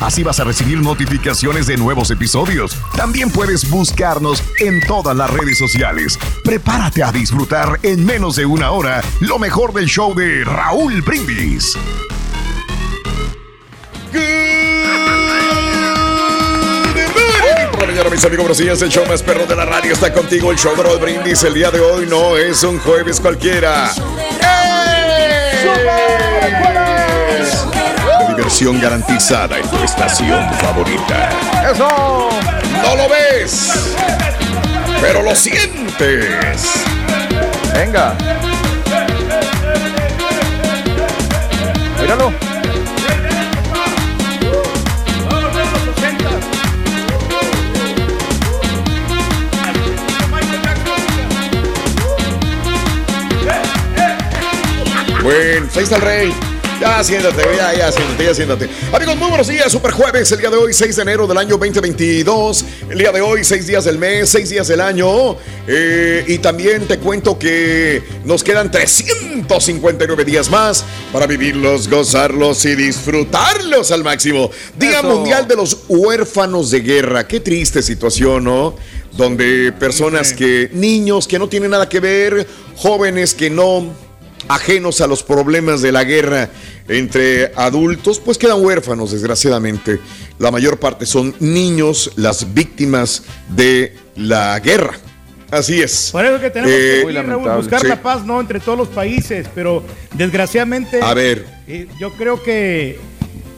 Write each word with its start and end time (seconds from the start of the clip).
Así 0.00 0.22
vas 0.22 0.40
a 0.40 0.44
recibir 0.44 0.78
notificaciones 0.78 1.66
de 1.66 1.76
nuevos 1.76 2.10
episodios. 2.10 2.74
También 2.96 3.30
puedes 3.30 3.68
buscarnos 3.68 4.42
en 4.58 4.80
todas 4.86 5.14
las 5.14 5.30
redes 5.30 5.58
sociales. 5.58 6.18
Prepárate 6.42 7.02
a 7.02 7.12
disfrutar 7.12 7.78
en 7.82 8.04
menos 8.06 8.36
de 8.36 8.46
una 8.46 8.70
hora 8.70 9.02
lo 9.20 9.38
mejor 9.38 9.74
del 9.74 9.86
show 9.86 10.14
de 10.14 10.42
Raúl 10.44 11.02
Brindis. 11.02 11.76
Hola, 17.42 17.86
mañana, 17.86 18.10
mis 18.10 18.24
amigos, 18.24 18.44
buenos 18.44 18.58
días. 18.58 18.80
El 18.80 18.88
show 18.88 19.04
más 19.06 19.22
perro 19.22 19.44
de 19.44 19.54
la 19.54 19.66
radio 19.66 19.92
está 19.92 20.12
contigo. 20.12 20.50
El 20.50 20.58
show 20.58 20.74
de 20.76 20.82
Raúl 20.82 20.98
Brindis. 20.98 21.44
El 21.44 21.52
día 21.52 21.70
de 21.70 21.80
hoy 21.80 22.06
no 22.06 22.38
es 22.38 22.62
un 22.62 22.78
jueves 22.78 23.20
cualquiera. 23.20 23.92
Diversión 28.50 28.80
garantizada 28.80 29.58
en 29.58 29.70
tu 29.70 29.76
estación 29.76 30.52
favorita. 30.54 31.30
¡Eso! 31.72 32.28
No 32.82 32.96
lo 32.96 33.08
ves, 33.08 33.94
pero 35.00 35.22
lo 35.22 35.36
sientes. 35.36 36.66
Venga. 37.72 38.16
Míralo. 42.00 42.32
El 55.92 56.00
rey. 56.02 56.49
Ya 56.80 57.04
siéntate, 57.04 57.42
ya, 57.58 57.74
ya 57.74 57.92
siéntate, 57.92 58.24
ya 58.24 58.34
siéntate. 58.34 58.70
Amigos, 58.90 59.14
muy 59.18 59.28
buenos 59.28 59.48
días. 59.48 59.70
Super 59.70 59.90
jueves, 59.90 60.32
el 60.32 60.38
día 60.38 60.48
de 60.48 60.56
hoy, 60.56 60.72
6 60.72 60.96
de 60.96 61.02
enero 61.02 61.26
del 61.26 61.36
año 61.36 61.58
2022. 61.58 62.64
El 62.88 62.96
día 62.96 63.12
de 63.12 63.20
hoy, 63.20 63.44
6 63.44 63.66
días 63.66 63.84
del 63.84 63.98
mes, 63.98 64.30
6 64.30 64.48
días 64.48 64.66
del 64.66 64.80
año. 64.80 65.36
Eh, 65.66 66.24
y 66.26 66.38
también 66.38 66.88
te 66.88 66.98
cuento 66.98 67.38
que 67.38 68.02
nos 68.24 68.42
quedan 68.42 68.70
359 68.70 70.24
días 70.24 70.48
más 70.48 70.82
para 71.12 71.26
vivirlos, 71.26 71.86
gozarlos 71.86 72.64
y 72.64 72.74
disfrutarlos 72.74 73.90
al 73.90 74.02
máximo. 74.02 74.50
Día 74.78 75.00
Eso. 75.00 75.02
Mundial 75.02 75.46
de 75.46 75.56
los 75.56 75.80
Huérfanos 75.86 76.70
de 76.70 76.80
Guerra. 76.80 77.28
Qué 77.28 77.40
triste 77.40 77.82
situación, 77.82 78.44
¿no? 78.44 78.74
Donde 79.12 79.70
personas 79.72 80.32
que, 80.32 80.70
niños 80.72 81.28
que 81.28 81.38
no 81.38 81.46
tienen 81.46 81.72
nada 81.72 81.90
que 81.90 82.00
ver, 82.00 82.46
jóvenes 82.74 83.34
que 83.34 83.50
no 83.50 84.09
ajenos 84.54 85.00
a 85.00 85.06
los 85.06 85.22
problemas 85.22 85.80
de 85.80 85.92
la 85.92 86.02
guerra 86.04 86.50
entre 86.88 87.52
adultos, 87.54 88.18
pues 88.18 88.36
quedan 88.36 88.64
huérfanos, 88.64 89.12
desgraciadamente. 89.12 90.00
La 90.38 90.50
mayor 90.50 90.78
parte 90.78 91.06
son 91.06 91.34
niños, 91.38 92.10
las 92.16 92.52
víctimas 92.52 93.22
de 93.48 93.96
la 94.16 94.58
guerra. 94.58 94.94
Así 95.52 95.80
es. 95.80 96.10
Por 96.12 96.24
eso 96.24 96.40
que 96.40 96.50
tenemos 96.50 96.72
Eh, 96.72 97.02
que 97.06 97.22
Raúl, 97.22 97.56
buscar 97.56 97.80
Sí. 97.80 97.86
la 97.88 98.02
paz 98.02 98.24
no 98.24 98.40
entre 98.40 98.60
todos 98.60 98.78
los 98.78 98.88
países, 98.88 99.46
pero 99.54 99.84
desgraciadamente 100.14 101.00
A 101.02 101.14
ver. 101.14 101.44
eh, 101.68 101.86
yo 102.00 102.12
creo 102.12 102.42
que 102.42 102.98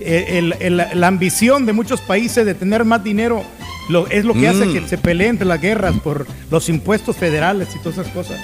eh, 0.04 0.38
el- 0.38 0.54
el- 0.58 1.00
la 1.00 1.06
ambición 1.06 1.64
de 1.64 1.72
muchos 1.72 2.00
países 2.00 2.44
de 2.44 2.54
tener 2.54 2.84
más 2.84 3.04
dinero 3.04 3.44
lo, 3.88 4.08
es 4.08 4.24
lo 4.24 4.34
que 4.34 4.48
hace 4.48 4.64
Mm. 4.66 4.72
que 4.72 4.88
se 4.88 4.98
peleen 4.98 5.30
entre 5.30 5.46
las 5.46 5.60
guerras 5.60 5.94
por 6.02 6.26
los 6.50 6.68
impuestos 6.68 7.16
federales 7.16 7.68
y 7.76 7.78
todas 7.78 7.98
esas 7.98 8.12
cosas. 8.12 8.40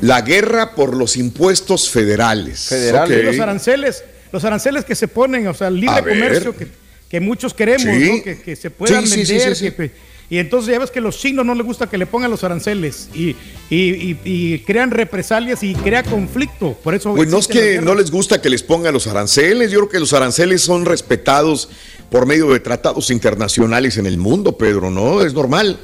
La 0.00 0.22
guerra 0.22 0.74
por 0.74 0.94
los 0.96 1.16
impuestos 1.16 1.88
federales. 1.90 2.70
Y 2.72 2.94
Ok. 2.94 3.08
Los 3.24 3.38
aranceles, 3.40 4.04
los 4.32 4.44
aranceles 4.44 4.84
que 4.84 4.94
se 4.94 5.08
ponen, 5.08 5.46
o 5.46 5.54
sea, 5.54 5.68
el 5.68 5.80
libre 5.80 6.00
comercio 6.02 6.56
que, 6.56 6.68
que 7.08 7.20
muchos 7.20 7.54
queremos, 7.54 7.82
Sí. 7.82 8.12
¿no? 8.18 8.22
que, 8.24 8.40
que 8.40 8.56
se 8.56 8.70
puedan 8.70 9.06
Sí, 9.06 9.14
sí, 9.20 9.26
sí, 9.26 9.32
vender. 9.34 9.56
sí, 9.56 9.66
sí. 9.68 9.72
que- 9.72 10.14
y 10.30 10.38
entonces 10.38 10.72
ya 10.72 10.78
ves 10.78 10.90
que 10.90 11.00
a 11.00 11.02
los 11.02 11.18
chinos 11.18 11.44
no 11.44 11.54
les 11.54 11.66
gusta 11.66 11.86
que 11.88 11.98
le 11.98 12.06
pongan 12.06 12.30
los 12.30 12.42
aranceles 12.44 13.08
y, 13.14 13.36
y- 13.68 13.76
y- 14.14 14.18
y 14.24 14.58
crean 14.60 14.90
represalias 14.90 15.62
y 15.62 15.74
crea 15.74 16.02
conflicto. 16.02 16.72
Por 16.82 16.94
eso 16.94 17.14
Pues 17.14 17.28
no 17.28 17.38
es 17.38 17.46
que 17.46 17.80
no 17.82 17.94
les 17.94 18.10
gusta 18.10 18.40
que 18.40 18.48
les 18.48 18.62
pongan 18.62 18.94
los 18.94 19.06
aranceles. 19.06 19.70
Yo 19.70 19.80
creo 19.80 19.90
que 19.90 20.00
los 20.00 20.14
aranceles 20.14 20.62
son 20.62 20.86
respetados 20.86 21.68
por 22.10 22.24
medio 22.26 22.48
de 22.50 22.58
tratados 22.60 23.10
internacionales 23.10 23.98
en 23.98 24.06
el 24.06 24.16
mundo, 24.16 24.56
Pedro, 24.56 24.90
¿no? 24.90 25.20
Es 25.22 25.34
normal. 25.34 25.78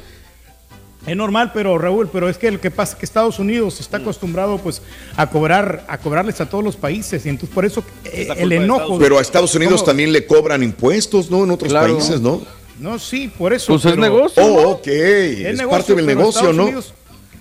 Es 1.07 1.17
normal, 1.17 1.51
pero 1.51 1.77
Raúl, 1.79 2.09
pero 2.13 2.29
es 2.29 2.37
que 2.37 2.51
lo 2.51 2.61
que 2.61 2.69
pasa 2.69 2.93
es 2.93 2.99
que 2.99 3.05
Estados 3.05 3.39
Unidos 3.39 3.79
está 3.79 3.97
acostumbrado 3.97 4.59
pues 4.59 4.83
a 5.17 5.27
cobrar, 5.27 5.83
a 5.87 5.97
cobrarles 5.97 6.39
a 6.41 6.47
todos 6.47 6.63
los 6.63 6.75
países 6.75 7.25
y 7.25 7.29
entonces 7.29 7.53
por 7.53 7.65
eso 7.65 7.83
eh, 8.05 8.27
el 8.37 8.51
enojo. 8.51 8.99
Pero 8.99 9.17
a 9.17 9.21
Estados 9.21 9.55
Unidos 9.55 9.81
¿Cómo? 9.81 9.85
también 9.87 10.11
le 10.13 10.27
cobran 10.27 10.61
impuestos, 10.61 11.31
¿no? 11.31 11.43
En 11.43 11.49
otros 11.51 11.71
Claro. 11.71 11.93
países, 11.97 12.21
¿no? 12.21 12.41
No, 12.79 12.99
sí, 12.99 13.31
por 13.35 13.51
eso. 13.51 13.73
Pues 13.73 13.85
es 13.85 13.97
negocio, 13.97 14.43
Oh, 14.43 14.69
ok. 14.73 14.87
Es, 14.87 15.61
parte 15.63 15.95
del 15.95 16.05
negocio, 16.05 16.29
Estados 16.41 16.55
¿no? 16.55 16.63
Unidos 16.65 16.93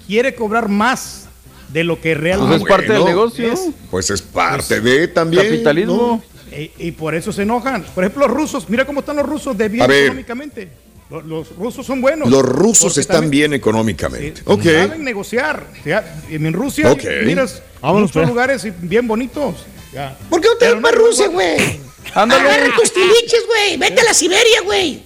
quiere 0.07 0.35
cobrar 0.35 0.69
más 0.71 1.29
de 1.69 1.85
lo 1.85 2.01
que 2.01 2.15
realmente 2.15 2.59
Pues 2.59 2.63
es 2.63 2.69
parte 2.77 2.93
del 2.95 3.05
negocio. 3.05 3.53
es. 3.53 3.61
Pues 3.91 4.11
es 4.11 4.23
parte 4.23 4.81
de 4.81 5.07
también. 5.09 5.45
Capitalismo. 5.45 6.23
Y, 6.51 6.71
y 6.89 6.93
por 6.93 7.15
eso 7.15 7.31
se 7.31 7.43
enojan. 7.43 7.85
Por 7.95 8.05
ejemplo, 8.05 8.27
los 8.27 8.35
rusos, 8.37 8.69
mira 8.69 8.85
cómo 8.87 9.01
están 9.01 9.17
los 9.17 9.27
rusos 9.27 9.57
de 9.57 9.69
bien 9.69 9.89
económicamente. 9.91 10.69
Los, 11.11 11.25
los 11.27 11.57
rusos 11.57 11.85
son 11.85 12.01
buenos. 12.01 12.29
Los 12.31 12.43
rusos 12.43 12.97
están 12.99 13.23
también- 13.23 13.51
bien 13.51 13.55
económicamente. 13.55 14.37
Sí, 14.39 14.43
ok. 14.47 14.63
Saben 14.63 15.05
negociar. 15.05 15.67
Ya, 15.85 16.23
en 16.31 16.53
Rusia 16.53 16.91
Ok. 16.93 17.03
miras 17.25 17.63
Vámonos, 17.81 18.03
muchos 18.11 18.13
pues. 18.23 18.29
lugares 18.29 18.67
bien 18.81 19.09
bonitos. 19.09 19.67
Ya. 19.93 20.17
¿Por 20.29 20.41
qué 20.41 20.49
no 20.49 20.57
te 20.57 20.73
vas 20.73 20.83
para 20.83 20.97
Rusia, 20.97 21.27
güey? 21.29 21.81
Agarra 22.15 22.75
tus 22.77 22.93
tiliches, 22.93 23.45
güey. 23.47 23.77
Vete 23.77 24.01
a 24.01 24.05
la 24.05 24.15
Siberia, 24.15 24.61
güey. 24.65 25.03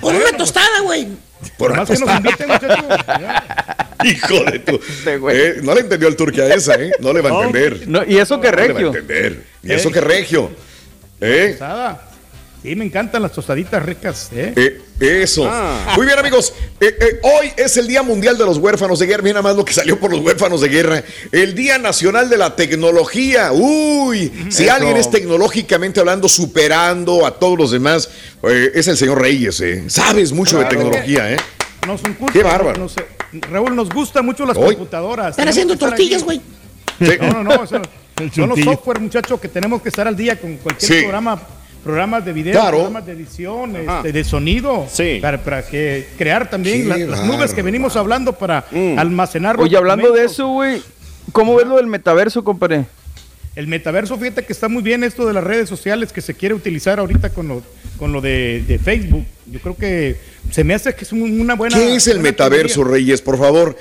Por 0.00 0.14
una 0.14 0.32
tostada, 0.36 0.80
güey. 0.82 1.08
Por 1.58 1.70
Nomás 1.70 1.88
que 1.90 1.98
nos 1.98 2.16
inviten. 2.16 2.48
Hijo 4.04 4.44
de 4.50 4.58
tu. 4.60 4.80
Eh, 5.30 5.60
no 5.62 5.74
le 5.74 5.80
entendió 5.80 6.08
el 6.08 6.16
turque 6.16 6.42
a 6.42 6.54
esa, 6.54 6.74
¿eh? 6.74 6.92
No 7.00 7.12
le 7.12 7.20
va 7.22 7.30
a 7.30 7.44
entender. 7.46 7.88
No, 7.88 8.02
y 8.06 8.18
eso 8.18 8.40
que 8.40 8.50
No 8.50 8.56
le 8.56 8.62
va 8.62 8.62
a 8.64 8.72
regio. 8.74 8.86
entender. 8.88 9.44
Y 9.62 9.72
eso 9.72 9.90
que 9.90 10.00
regio. 10.00 10.50
¿Eh? 11.20 11.58
Sí, 12.66 12.74
me 12.74 12.84
encantan 12.84 13.22
las 13.22 13.30
tostaditas 13.30 13.80
ricas. 13.80 14.28
¿eh? 14.34 14.52
Eh, 14.56 15.22
eso. 15.22 15.48
Ah. 15.48 15.92
Muy 15.96 16.04
bien, 16.04 16.18
amigos. 16.18 16.52
Eh, 16.80 16.96
eh, 17.00 17.20
hoy 17.22 17.52
es 17.56 17.76
el 17.76 17.86
Día 17.86 18.02
Mundial 18.02 18.36
de 18.36 18.44
los 18.44 18.58
Huérfanos 18.58 18.98
de 18.98 19.06
Guerra. 19.06 19.22
Mira 19.22 19.34
nada 19.34 19.42
más 19.44 19.56
lo 19.56 19.64
que 19.64 19.72
salió 19.72 20.00
por 20.00 20.10
los 20.10 20.18
huérfanos 20.18 20.60
de 20.60 20.68
guerra. 20.68 21.04
El 21.30 21.54
Día 21.54 21.78
Nacional 21.78 22.28
de 22.28 22.36
la 22.36 22.56
Tecnología. 22.56 23.52
Uy, 23.52 24.32
si 24.48 24.64
Eso. 24.64 24.72
alguien 24.74 24.96
es 24.96 25.08
tecnológicamente 25.12 26.00
hablando, 26.00 26.28
superando 26.28 27.24
a 27.24 27.38
todos 27.38 27.56
los 27.56 27.70
demás, 27.70 28.10
eh, 28.42 28.72
es 28.74 28.88
el 28.88 28.96
señor 28.96 29.20
Reyes. 29.20 29.60
Eh. 29.60 29.84
Sabes 29.86 30.32
mucho 30.32 30.58
de 30.58 30.64
tecnología, 30.64 31.34
¿eh? 31.34 31.36
Nos 31.86 32.00
Qué 32.32 32.42
bárbaro. 32.42 32.80
nos- 32.80 32.96
Raúl, 33.48 33.76
nos 33.76 33.88
gustan 33.90 34.26
mucho 34.26 34.44
las 34.44 34.56
Hoy. 34.56 34.74
computadoras. 34.74 35.30
Están 35.30 35.46
haciendo 35.46 35.78
tortillas, 35.78 36.24
güey. 36.24 36.40
No, 36.98 37.44
no, 37.44 37.44
no. 37.44 37.66
son 37.68 38.48
los 38.48 38.58
software, 38.58 38.98
muchachos, 38.98 39.38
que 39.38 39.46
tenemos 39.46 39.80
que 39.82 39.88
estar 39.90 40.08
al 40.08 40.16
día 40.16 40.34
con 40.40 40.56
cualquier 40.56 40.92
Sí. 40.92 40.98
programa. 41.02 41.40
Programas 41.86 42.24
de 42.24 42.32
video, 42.32 42.52
Claro. 42.52 42.78
programas 42.78 43.06
de 43.06 43.12
edición, 43.12 43.76
este, 43.76 44.12
de 44.12 44.24
sonido. 44.24 44.86
Sí. 44.90 45.18
Para, 45.22 45.38
para 45.42 45.64
que 45.64 46.06
crear 46.18 46.50
también 46.50 46.88
la- 46.88 46.98
las 46.98 47.24
nubes 47.24 47.54
que 47.54 47.62
venimos 47.62 47.94
hablando 47.96 48.32
para 48.32 48.64
almacenar. 48.98 49.56
los 49.56 49.64
Oye, 49.66 49.76
hablando 49.76 50.10
de 50.12 50.24
eso, 50.24 50.48
güey. 50.48 50.82
¿Cómo 51.32 51.54
ves 51.56 51.66
lo 51.66 51.76
del 51.76 51.86
metaverso, 51.86 52.42
compadre? 52.44 52.86
El 53.54 53.68
metaverso, 53.68 54.18
fíjate 54.18 54.44
que 54.44 54.52
está 54.52 54.68
muy 54.68 54.82
bien 54.82 55.02
esto 55.04 55.26
de 55.26 55.32
las 55.32 55.42
redes 55.44 55.68
sociales 55.68 56.12
que 56.12 56.20
se 56.20 56.34
quiere 56.34 56.54
utilizar 56.54 56.98
ahorita 56.98 57.30
con 57.30 57.48
lo, 57.48 57.62
con 57.98 58.12
lo 58.12 58.20
de, 58.20 58.62
de 58.66 58.78
Facebook. 58.78 59.24
Yo 59.46 59.60
creo 59.60 59.76
que 59.76 60.16
se 60.50 60.62
me 60.64 60.74
hace 60.74 60.94
que 60.94 61.04
es 61.04 61.12
un- 61.12 61.40
una 61.40 61.54
buena. 61.54 61.76
¿Qué 61.76 61.94
es 61.94 62.06
el 62.08 62.18
metaverso, 62.20 62.80
teoría. 62.82 62.92
Reyes? 62.94 63.22
Por 63.22 63.38
favor, 63.38 63.76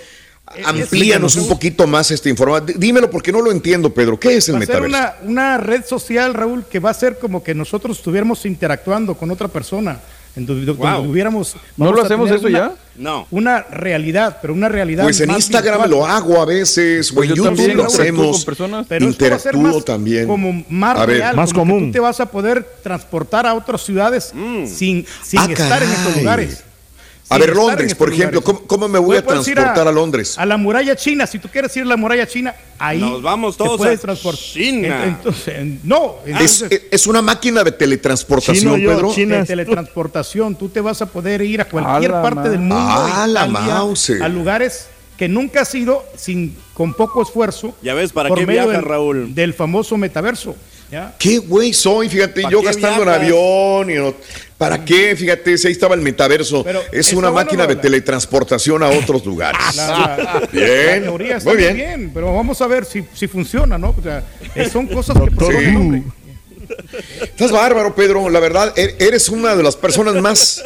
amplíanos 0.63 1.36
es- 1.36 1.42
un 1.44 1.50
poquito 1.50 1.88
más 1.88 2.12
esta 2.12 2.30
información. 2.30 2.80
Dímelo 2.80 3.09
porque 3.09 3.31
no 3.31 3.42
lo 3.42 3.51
entiendo, 3.51 3.94
Pedro. 3.94 4.19
¿Qué 4.19 4.38
es 4.38 4.50
el 4.50 4.56
Va 4.56 4.59
a 4.59 4.65
ser 4.65 4.81
metaverso? 4.81 4.97
una, 5.24 5.30
una 5.30 5.57
red 5.57 5.83
social, 5.86 6.33
Raúl, 6.33 6.65
que 6.69 6.80
va 6.80 6.92
a 6.92 6.94
ser 6.94 7.18
como 7.19 7.44
que 7.44 7.53
nosotros 7.56 7.97
estuviéramos 7.97 8.45
interactuando 8.45 9.15
con 9.15 9.31
otra 9.31 9.47
persona. 9.47 10.00
En 10.38 10.45
donde, 10.45 10.69
Wow. 10.69 11.09
hubiéramos, 11.09 11.56
¿No 11.77 11.94
lo 11.94 12.03
hacemos 12.03 12.30
eso 12.30 12.47
una- 12.47 12.59
ya? 12.59 12.71
No. 12.97 13.25
Una 13.31 13.62
realidad, 13.62 14.39
pero 14.42 14.53
una 14.53 14.68
realidad. 14.68 15.03
Pues 15.06 15.21
en 15.21 15.27
más 15.30 15.38
Instagram 15.38 15.83
virtual. 15.83 15.89
lo 15.92 16.06
hago 16.06 16.42
a 16.42 16.45
veces, 16.45 17.09
o 17.09 17.15
Pues 17.15 17.30
en 17.30 17.36
yo 17.38 17.44
YouTube 17.45 17.56
también 17.57 17.77
lo 17.77 17.86
hacemos. 17.86 18.36
con 18.36 18.44
personas. 18.45 18.86
Pero 18.89 19.07
esto 19.09 19.30
va 19.30 19.36
a 19.38 19.39
ser 19.39 19.53
Interactúo 19.56 19.75
más 19.77 19.86
también. 19.86 20.27
Como 20.27 20.65
más 20.68 20.97
A 21.00 21.06
ver. 21.06 21.18
real, 21.19 21.36
Más 21.38 21.53
como 21.53 21.63
que 21.63 21.69
común. 21.71 21.86
tú 21.88 21.92
te 21.94 22.00
vas 22.01 22.19
a 22.19 22.25
poder 22.25 22.68
transportar 22.83 23.47
a 23.47 23.53
otras 23.53 23.81
ciudades 23.81 24.33
sin, 24.65 25.06
sin 25.24 25.39
Ah, 25.39 25.47
estar 25.50 25.81
en 25.81 25.89
estos 25.89 26.18
lugares. 26.18 26.64
A 27.27 27.38
ver, 27.39 27.50
en 27.50 27.56
Londres, 27.56 27.95
por 27.95 28.13
ejemplo. 28.13 28.42
¿cómo, 28.42 28.62
cómo 28.68 28.88
me 28.88 29.00
voy 29.00 29.18
a 29.18 29.25
transportar 29.25 29.88
a, 29.88 29.92
Londres? 29.92 30.38
A 30.38 30.45
la 30.45 30.57
muralla 30.57 30.95
china, 30.95 31.25
si 31.25 31.39
tú 31.39 31.50
quieres 31.50 31.75
ir 31.75 31.83
a 31.83 31.88
la 31.88 31.98
muralla 31.98 32.27
china, 32.27 32.54
ahí 32.77 33.00
Nos 33.00 33.22
vamos 33.24 33.57
te 33.57 33.63
todos 33.63 33.77
puedes 33.77 33.98
a 34.00 34.01
transportar. 34.04 34.44
China. 34.44 35.04
Entonces, 35.06 35.56
no, 35.83 36.18
Es, 36.25 36.62
entonces, 36.62 36.81
es 36.92 37.07
una 37.07 37.22
máquina 37.24 37.63
de 37.63 37.72
teletransportación, 37.72 38.80
yo, 38.80 38.89
Pedro. 38.92 39.12
chino. 39.13 39.38
de 39.38 39.44
teletransportación, 39.45 40.56
tú 40.56 40.69
te 40.69 40.81
vas 40.81 41.01
a 41.01 41.07
poder 41.07 41.42
ir 41.42 41.62
a 41.62 41.66
cualquier 41.66 42.12
A 42.12 42.22
parte 42.22 42.50
del 42.50 42.60
mundo, 42.60 42.75
Ah, 42.77 43.25
la 43.28 43.48
Italia, 43.48 43.75
mouse. 43.75 44.12
a 44.21 44.28
lugares 44.30 44.88
que 45.18 45.28
nunca 45.28 45.62
has 45.62 45.74
ido 45.74 46.06
sin 46.16 46.56
con 46.74 46.94
poco 46.94 47.24
esfuerzo. 47.24 47.74
Ya 47.81 47.94
ves, 47.95 48.12
¿para 48.12 48.30
por 48.30 48.38
qué 48.38 48.45
medio 48.45 48.63
viajas, 48.66 48.81
del- 48.81 48.89
Raúl? 48.89 49.33
Del 49.33 49.54
famoso 49.54 49.98
metaverso. 49.98 50.56
¿ya? 50.92 51.16
¿Qué 51.18 51.39
güey 51.39 51.74
soy? 51.74 52.10
Fíjate, 52.10 52.44
¿Pa' 52.44 52.50
yo 52.51 52.62
gastando 52.62 53.01
en 53.04 53.10
avión. 53.10 53.89
Y 53.89 53.95
no- 53.95 54.13
¿Para 54.57 54.86
qué? 54.86 55.16
Fíjate, 55.18 55.57
si 55.57 55.68
ahí 55.68 55.74
estaba 55.74 55.96
el 55.96 56.02
metaverso. 56.02 56.63
Pero 56.63 56.81
es 56.92 57.12
una 57.13 57.30
bueno 57.30 57.44
máquina 57.46 57.68
de 57.68 57.75
teletransportación 57.75 58.81
a 58.84 58.88
otros 58.90 59.25
lugares. 59.25 59.75
La, 59.75 59.88
la- 60.18 60.50
Bien, 60.52 61.02
la 61.02 61.07
teoría 61.10 61.38
está 61.38 61.50
muy 61.50 61.57
bien. 61.57 61.75
bien. 61.75 62.12
pero 62.13 62.34
vamos 62.34 62.62
a 62.62 62.68
ver 62.68 62.86
si, 62.86 63.04
si 63.13 63.28
funciona, 63.28 63.78
¿no? 63.78 63.94
O 63.98 64.02
sea, 64.02 64.24
eh, 64.56 64.69
son 64.72 64.88
cosas 64.88 65.18
que 65.18 65.46
Sí. 65.46 66.04
Estás 67.22 67.52
bárbaro, 67.52 67.94
Pedro. 67.94 68.30
La 68.30 68.40
verdad, 68.40 68.74
e- 68.78 68.96
eres 69.00 69.30
una 69.30 69.56
de 69.56 69.62
las 69.63 69.75
personas 69.75 70.16
más 70.16 70.63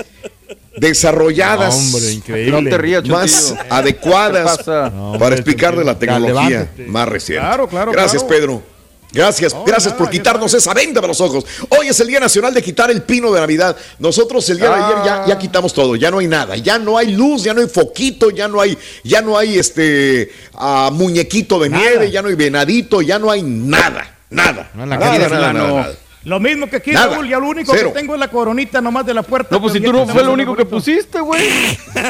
desarrolladas. 0.77 1.75
Hombre, 1.75 2.11
increíble. 2.11 2.61
No 2.61 2.69
te 2.69 2.77
rías, 2.77 3.05
más 3.07 3.55
adecuadas. 3.69 4.59
No, 4.59 4.63
para 4.65 4.87
hombre, 4.87 5.35
explicar 5.35 5.75
de 5.75 5.83
la 5.83 5.97
tecnología 5.99 6.69
más 6.87 7.07
reciente. 7.09 7.45
Claro, 7.45 7.67
claro, 7.67 7.91
Gracias, 7.91 8.23
claro. 8.23 8.27
Pedro. 8.39 8.63
Gracias, 9.11 9.55
gracias 9.65 9.93
nada, 9.93 9.97
por 9.97 10.09
quitarnos 10.09 10.53
esa 10.53 10.73
venda 10.73 11.01
de 11.01 11.07
los 11.07 11.19
ojos. 11.19 11.43
Hoy 11.69 11.87
es 11.87 11.99
el 11.99 12.07
Día 12.07 12.19
Nacional 12.19 12.53
de 12.53 12.61
quitar 12.61 12.91
el 12.91 13.01
pino 13.01 13.31
de 13.31 13.39
Navidad. 13.39 13.75
Nosotros 13.97 14.47
el 14.49 14.57
día 14.57 14.69
de 14.69 14.75
ayer 14.75 14.97
ya, 15.03 15.25
ya 15.27 15.37
quitamos 15.39 15.73
todo, 15.73 15.95
ya 15.95 16.11
no 16.11 16.19
hay 16.19 16.27
nada, 16.27 16.55
ya 16.55 16.77
no 16.77 16.97
hay 16.97 17.11
luz, 17.11 17.43
ya 17.43 17.53
no 17.53 17.61
hay 17.61 17.67
foquito, 17.67 18.29
ya 18.29 18.47
no 18.47 18.61
hay, 18.61 18.77
ya 19.03 19.21
no 19.21 19.37
hay 19.37 19.57
este 19.57 20.31
ah, 20.53 20.91
muñequito 20.93 21.59
de 21.59 21.69
nieve, 21.69 22.11
ya 22.11 22.21
no 22.21 22.27
hay 22.27 22.35
venadito, 22.35 23.01
ya 23.01 23.17
no 23.17 23.31
hay 23.31 23.41
nada, 23.41 24.17
nada. 24.29 24.69
No, 24.75 24.85
la 24.85 24.97
nada, 24.97 25.53
nada, 25.53 25.91
Lo 26.25 26.39
mismo 26.39 26.69
que 26.69 26.77
aquí, 26.77 26.91
Nada. 26.91 27.13
Raúl, 27.13 27.29
ya 27.29 27.39
lo 27.39 27.47
único 27.47 27.71
Cero. 27.73 27.93
que 27.93 27.99
tengo 27.99 28.13
es 28.13 28.19
la 28.19 28.29
coronita 28.29 28.81
nomás 28.81 29.05
de 29.05 29.13
la 29.13 29.23
puerta. 29.23 29.49
No, 29.51 29.61
pues 29.61 29.73
si 29.73 29.79
tú 29.79 29.93
no 29.93 30.05
fue 30.05 30.23
lo 30.23 30.33
único 30.33 30.53
que 30.55 30.65
pusiste, 30.65 31.21
güey. 31.21 31.47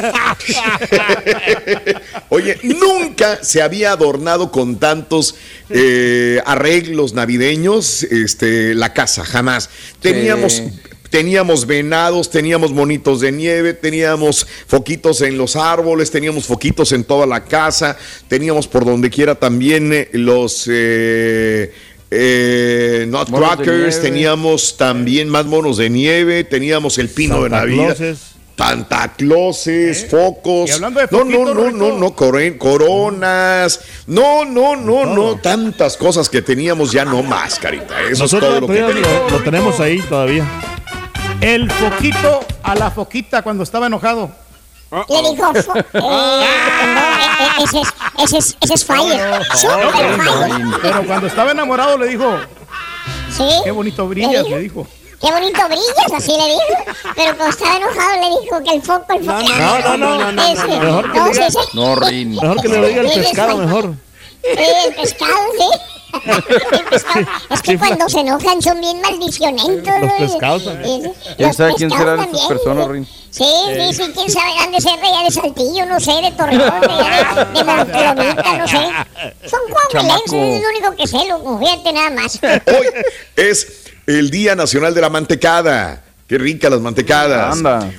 Oye, 2.28 2.58
nunca 2.62 3.44
se 3.44 3.62
había 3.62 3.92
adornado 3.92 4.50
con 4.50 4.80
tantos 4.80 5.36
eh, 5.68 6.42
arreglos 6.44 7.14
navideños 7.14 8.02
este, 8.02 8.74
la 8.74 8.92
casa, 8.92 9.24
jamás. 9.24 9.70
Teníamos. 10.00 10.54
Sí. 10.54 10.72
Teníamos 11.10 11.66
venados, 11.66 12.30
teníamos 12.30 12.72
monitos 12.72 13.20
de 13.20 13.32
nieve, 13.32 13.74
teníamos 13.74 14.46
foquitos 14.68 15.20
en 15.22 15.36
los 15.36 15.56
árboles, 15.56 16.12
teníamos 16.12 16.46
foquitos 16.46 16.92
en 16.92 17.02
toda 17.02 17.26
la 17.26 17.46
casa, 17.46 17.96
teníamos 18.28 18.68
por 18.68 18.84
donde 18.84 19.10
quiera 19.10 19.34
también 19.34 19.92
eh, 19.92 20.08
los 20.12 20.68
eh, 20.70 21.72
eh, 22.10 23.06
nutcrackers, 23.08 24.00
teníamos 24.02 24.76
también 24.76 25.28
más 25.28 25.46
monos 25.46 25.76
de 25.76 25.90
nieve, 25.90 26.44
teníamos 26.44 26.98
el 26.98 27.08
pino 27.08 27.42
de 27.44 27.50
Navidad. 27.50 27.96
Clauses. 27.96 28.18
Santa 28.60 29.10
Clauses, 29.16 30.06
focos. 30.10 30.68
Y 30.68 30.72
hablando 30.72 31.00
de 31.00 31.08
no, 31.10 31.24
no, 31.24 31.54
no, 31.54 31.70
no, 31.70 31.98
no, 31.98 32.14
coronas. 32.58 33.80
No, 34.06 34.44
no, 34.44 34.76
no, 34.76 35.06
no. 35.06 35.36
Tantas 35.36 35.96
cosas 35.96 36.28
que 36.28 36.42
teníamos 36.42 36.92
ya 36.92 37.06
no 37.06 37.22
más, 37.22 37.58
carita. 37.58 37.98
Eso 38.02 38.24
Nosotros 38.24 38.52
es 38.54 38.60
todo 38.60 38.60
lo 38.60 38.66
que 38.66 38.74
tenemos. 38.82 39.30
lo, 39.32 39.38
lo 39.38 39.44
tenemos 39.44 39.80
ahí 39.80 39.98
todavía. 40.02 40.46
El 41.40 41.70
foquito 41.70 42.40
a 42.62 42.74
la 42.74 42.90
foquita 42.90 43.40
cuando 43.40 43.62
estaba 43.62 43.86
enojado. 43.86 44.30
Le 44.90 45.30
dijo, 45.30 45.52
fo- 45.54 45.78
eh, 45.78 46.44
eh, 46.44 47.64
ese 47.64 47.80
es, 47.80 47.88
ese 48.24 48.38
es, 48.38 48.56
ese 48.60 48.74
es 48.74 48.84
fire. 48.84 49.20
Super 49.54 49.90
fire. 49.92 50.64
Pero 50.82 51.06
cuando 51.06 51.26
estaba 51.26 51.50
enamorado 51.52 51.98
le 51.98 52.06
dijo, 52.08 52.36
Sí. 53.36 53.44
qué 53.64 53.70
bonito 53.70 54.06
brillas, 54.08 54.46
le 54.48 54.58
dijo. 54.58 54.86
Qué 55.20 55.30
bonito 55.30 55.60
brillas, 55.68 56.12
así 56.16 56.32
le 56.32 56.48
dijo. 56.48 56.94
Pero 57.14 57.36
cuando 57.36 57.54
estaba 57.54 57.76
enojado 57.76 58.20
le 58.20 58.40
dijo 58.42 58.62
que 58.64 58.74
el 58.76 58.82
foco, 58.82 59.06
el 59.12 59.24
foco. 59.24 59.42
no, 59.42 59.96
no, 59.98 60.18
no, 60.18 60.32
no, 60.32 60.42
Ese, 60.42 60.66
Mejor 60.66 61.12
que 61.12 61.18
no, 61.18 61.26
ese- 61.30 61.58
No, 61.74 61.94
Rin. 61.96 62.30
Mejor 62.36 62.60
que 62.62 62.68
le 62.68 62.88
diga 62.88 63.00
el 63.02 63.06
Ese 63.06 63.20
es 63.20 63.26
pescado, 63.28 63.56
fire. 63.56 63.66
mejor. 63.66 63.94
Sí, 64.42 64.48
el 64.86 64.94
pescado, 64.94 65.34
sí. 65.58 65.64
El 65.64 65.78
pescado. 65.78 65.99
Es 67.50 67.62
que 67.62 67.78
cuando 67.78 68.08
se 68.08 68.20
enojan 68.20 68.60
son 68.62 68.80
bien 68.80 69.00
maldicionentos. 69.00 69.94
Los 70.00 70.12
pescados 70.12 70.64
también. 70.64 71.02
Sí, 71.02 71.30
¿Quién 71.36 71.54
sabe 71.54 71.74
quién 71.76 71.90
pescados 71.90 72.20
serán 72.20 72.34
esas 72.34 72.48
personas. 72.48 72.88
Rin? 72.88 73.06
Sí, 73.30 73.44
sí, 73.44 73.94
sí, 73.94 74.10
quién 74.12 74.30
sabe, 74.30 74.50
han 74.58 74.72
de 74.72 74.80
ser 74.80 74.98
de 74.98 75.06
allá 75.06 75.22
de 75.22 75.30
Saltillo, 75.30 75.86
no 75.86 76.00
sé, 76.00 76.12
de 76.12 76.32
Torreón, 76.32 76.80
de, 76.80 77.62
de, 77.62 78.24
de 78.24 78.58
no 78.58 78.66
sé. 78.66 78.90
Son 79.48 79.60
coahuilenses, 79.70 80.32
es 80.32 80.62
lo 80.62 80.68
único 80.68 80.96
que 80.96 81.06
sé, 81.06 81.28
loco, 81.28 81.58
fíjate 81.58 81.92
nada 81.92 82.10
más. 82.10 82.40
Hoy 82.42 82.86
es 83.36 83.84
el 84.06 84.30
Día 84.30 84.56
Nacional 84.56 84.94
de 84.94 85.00
la 85.00 85.10
Mantecada. 85.10 86.02
Qué 86.26 86.38
rica 86.38 86.68
las 86.70 86.80
mantecadas. 86.80 87.56
Anda. 87.56 87.90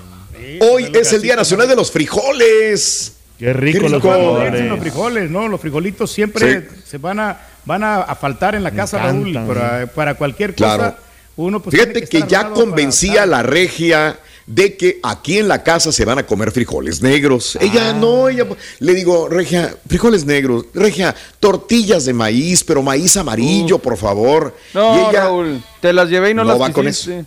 Hoy 0.59 0.91
es 0.93 1.13
el 1.13 1.21
Día 1.21 1.35
Nacional 1.35 1.67
de 1.67 1.75
los 1.75 1.91
Frijoles. 1.91 3.13
Qué 3.41 3.53
rico 3.53 3.79
Qué 3.81 3.89
los 3.89 4.03
rico. 4.03 4.13
Frijoles. 4.13 4.69
los 4.69 4.79
frijoles, 4.79 5.29
¿no? 5.31 5.47
Los 5.47 5.59
frijolitos 5.59 6.11
siempre 6.11 6.61
Sí. 6.61 6.67
se 6.85 6.97
van 6.99 7.19
a, 7.19 7.41
van 7.65 7.83
a, 7.83 7.95
a 8.01 8.15
faltar 8.15 8.53
en 8.53 8.63
la 8.63 8.69
casa, 8.71 8.99
Raúl, 8.99 9.33
para, 9.47 9.87
para 9.87 10.13
cualquier 10.13 10.53
cosa. 10.55 10.75
Claro. 10.77 10.95
Uno, 11.37 11.59
pues, 11.59 11.75
Fíjate 11.75 12.03
que 12.07 12.23
ya 12.27 12.49
convencía 12.51 13.23
a 13.23 13.25
la 13.25 13.41
regia 13.41 14.19
de 14.45 14.75
que 14.77 14.99
aquí 15.01 15.39
en 15.39 15.47
la 15.47 15.63
casa 15.63 15.91
se 15.91 16.05
van 16.05 16.19
a 16.19 16.25
comer 16.27 16.51
frijoles 16.51 17.01
negros. 17.01 17.55
Ah. 17.59 17.63
Ella 17.63 17.93
no, 17.93 18.29
ella 18.29 18.45
le 18.79 18.93
digo, 18.93 19.27
regia, 19.27 19.73
frijoles 19.87 20.25
negros, 20.25 20.65
regia, 20.75 21.15
tortillas 21.39 22.05
de 22.05 22.13
maíz, 22.13 22.63
pero 22.63 22.83
maíz 22.83 23.17
amarillo, 23.17 23.79
por 23.79 23.97
favor. 23.97 24.55
No, 24.75 24.97
y 24.97 25.09
ella, 25.09 25.21
Raúl. 25.23 25.63
Te 25.79 25.93
las 25.93 26.09
llevé 26.09 26.29
y 26.31 26.33
no, 26.35 26.43
No 26.43 26.49
las 26.51 26.61
va 26.61 26.71
con 26.71 26.85
quisiste. 26.85 27.25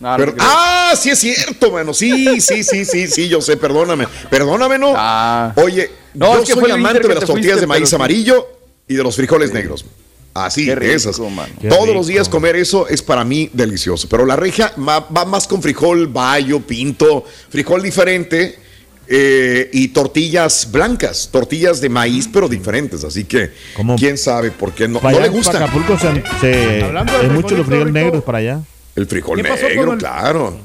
No, 0.00 0.16
Pero- 0.16 0.34
ah, 0.38 0.94
sí 0.98 1.10
es 1.10 1.18
cierto, 1.18 1.70
mano. 1.70 1.92
Sí, 1.92 2.40
sí, 2.40 2.64
sí, 2.64 2.84
sí, 2.86 3.06
sí, 3.06 3.28
yo 3.28 3.40
sé, 3.42 3.56
perdóname. 3.58 4.06
Perdóname, 4.30 4.78
¿no? 4.78 4.94
Ah. 4.96 5.52
Oye, 5.56 5.90
No, 6.14 6.34
yo 6.34 6.42
es 6.42 6.48
que 6.48 6.54
soy 6.54 6.70
amante 6.70 7.06
de 7.06 7.14
las 7.14 7.24
tortillas 7.24 7.42
fuiste, 7.52 7.60
de 7.60 7.66
maíz 7.66 7.92
amarillo 7.92 8.48
y 8.88 8.94
de 8.94 9.02
los 9.02 9.14
frijoles 9.14 9.52
negros. 9.52 9.84
Así, 10.32 10.64
Qué 10.64 10.74
rico, 10.74 10.94
esas. 10.94 11.18
mano. 11.18 11.52
Qué 11.60 11.68
Todos 11.68 11.82
rico. 11.86 11.94
los 11.94 12.06
días 12.06 12.28
comer 12.28 12.56
eso 12.56 12.88
es 12.88 13.02
para 13.02 13.24
mí 13.24 13.50
delicioso. 13.52 14.08
Pero 14.08 14.24
la 14.24 14.36
regia 14.36 14.72
va, 14.78 15.00
va 15.00 15.24
más 15.26 15.46
con 15.46 15.60
frijol 15.60 16.06
bayo, 16.06 16.60
pinto, 16.60 17.24
frijol 17.50 17.82
diferente 17.82 18.58
eh, 19.06 19.68
y 19.72 19.88
tortillas 19.88 20.68
blancas, 20.70 21.28
tortillas 21.32 21.80
de 21.80 21.88
maíz, 21.88 22.28
pero 22.32 22.48
diferentes. 22.48 23.02
Así 23.04 23.24
que, 23.24 23.50
¿Cómo? 23.76 23.96
quién 23.96 24.16
sabe 24.16 24.50
por 24.52 24.72
qué 24.72 24.86
no, 24.88 25.00
le 25.02 25.26
en 25.26 25.32
gusta 25.32 25.58
Acapulco 25.58 25.98
se, 25.98 26.22
se 26.40 26.84
Hablando 26.84 27.12
de 27.12 27.18
hay 27.18 27.28
muchos 27.30 27.58
los 27.58 27.66
frijoles 27.66 27.92
negros 27.92 28.22
para 28.24 28.38
allá. 28.38 28.60
El 28.96 29.06
frijol 29.06 29.40
¿Qué 29.42 29.48
pasó 29.48 29.62
con 29.62 29.70
negro, 29.76 29.92
el- 29.94 29.98
claro. 29.98 30.58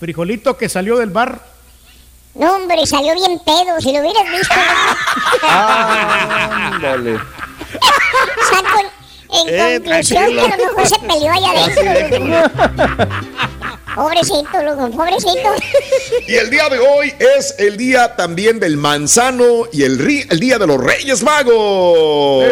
Frijolito 0.00 0.56
que 0.56 0.68
salió 0.68 0.96
del 0.98 1.10
bar. 1.10 1.40
No, 2.34 2.56
hombre, 2.56 2.84
salió 2.86 3.14
bien 3.14 3.38
pedo. 3.44 3.80
Si 3.80 3.92
lo 3.94 4.00
hubieras 4.00 4.30
visto, 4.30 4.54
Ándale. 5.48 7.18
saco 8.50 8.80
en, 8.80 8.86
en 9.48 9.54
Eh, 9.54 9.80
conclusión 9.80 10.26
que 10.34 10.40
a 10.40 10.56
lo 10.56 10.66
mejor 10.66 10.86
se 10.86 10.98
peleó 10.98 11.32
allá 11.32 11.50
adentro. 11.50 13.06
Pobrecito, 13.94 14.62
loco, 14.62 14.90
pobrecito. 14.90 15.54
Y 16.28 16.34
el 16.34 16.50
día 16.50 16.68
de 16.68 16.78
hoy 16.78 17.14
es 17.18 17.54
el 17.58 17.78
día 17.78 18.14
también 18.14 18.60
del 18.60 18.76
manzano 18.76 19.64
y 19.72 19.84
el, 19.84 19.98
ri- 19.98 20.26
el 20.30 20.38
día 20.38 20.58
de 20.58 20.66
los 20.66 20.76
Reyes 20.78 21.22
Magos. 21.22 21.54
Hoy, 21.56 22.44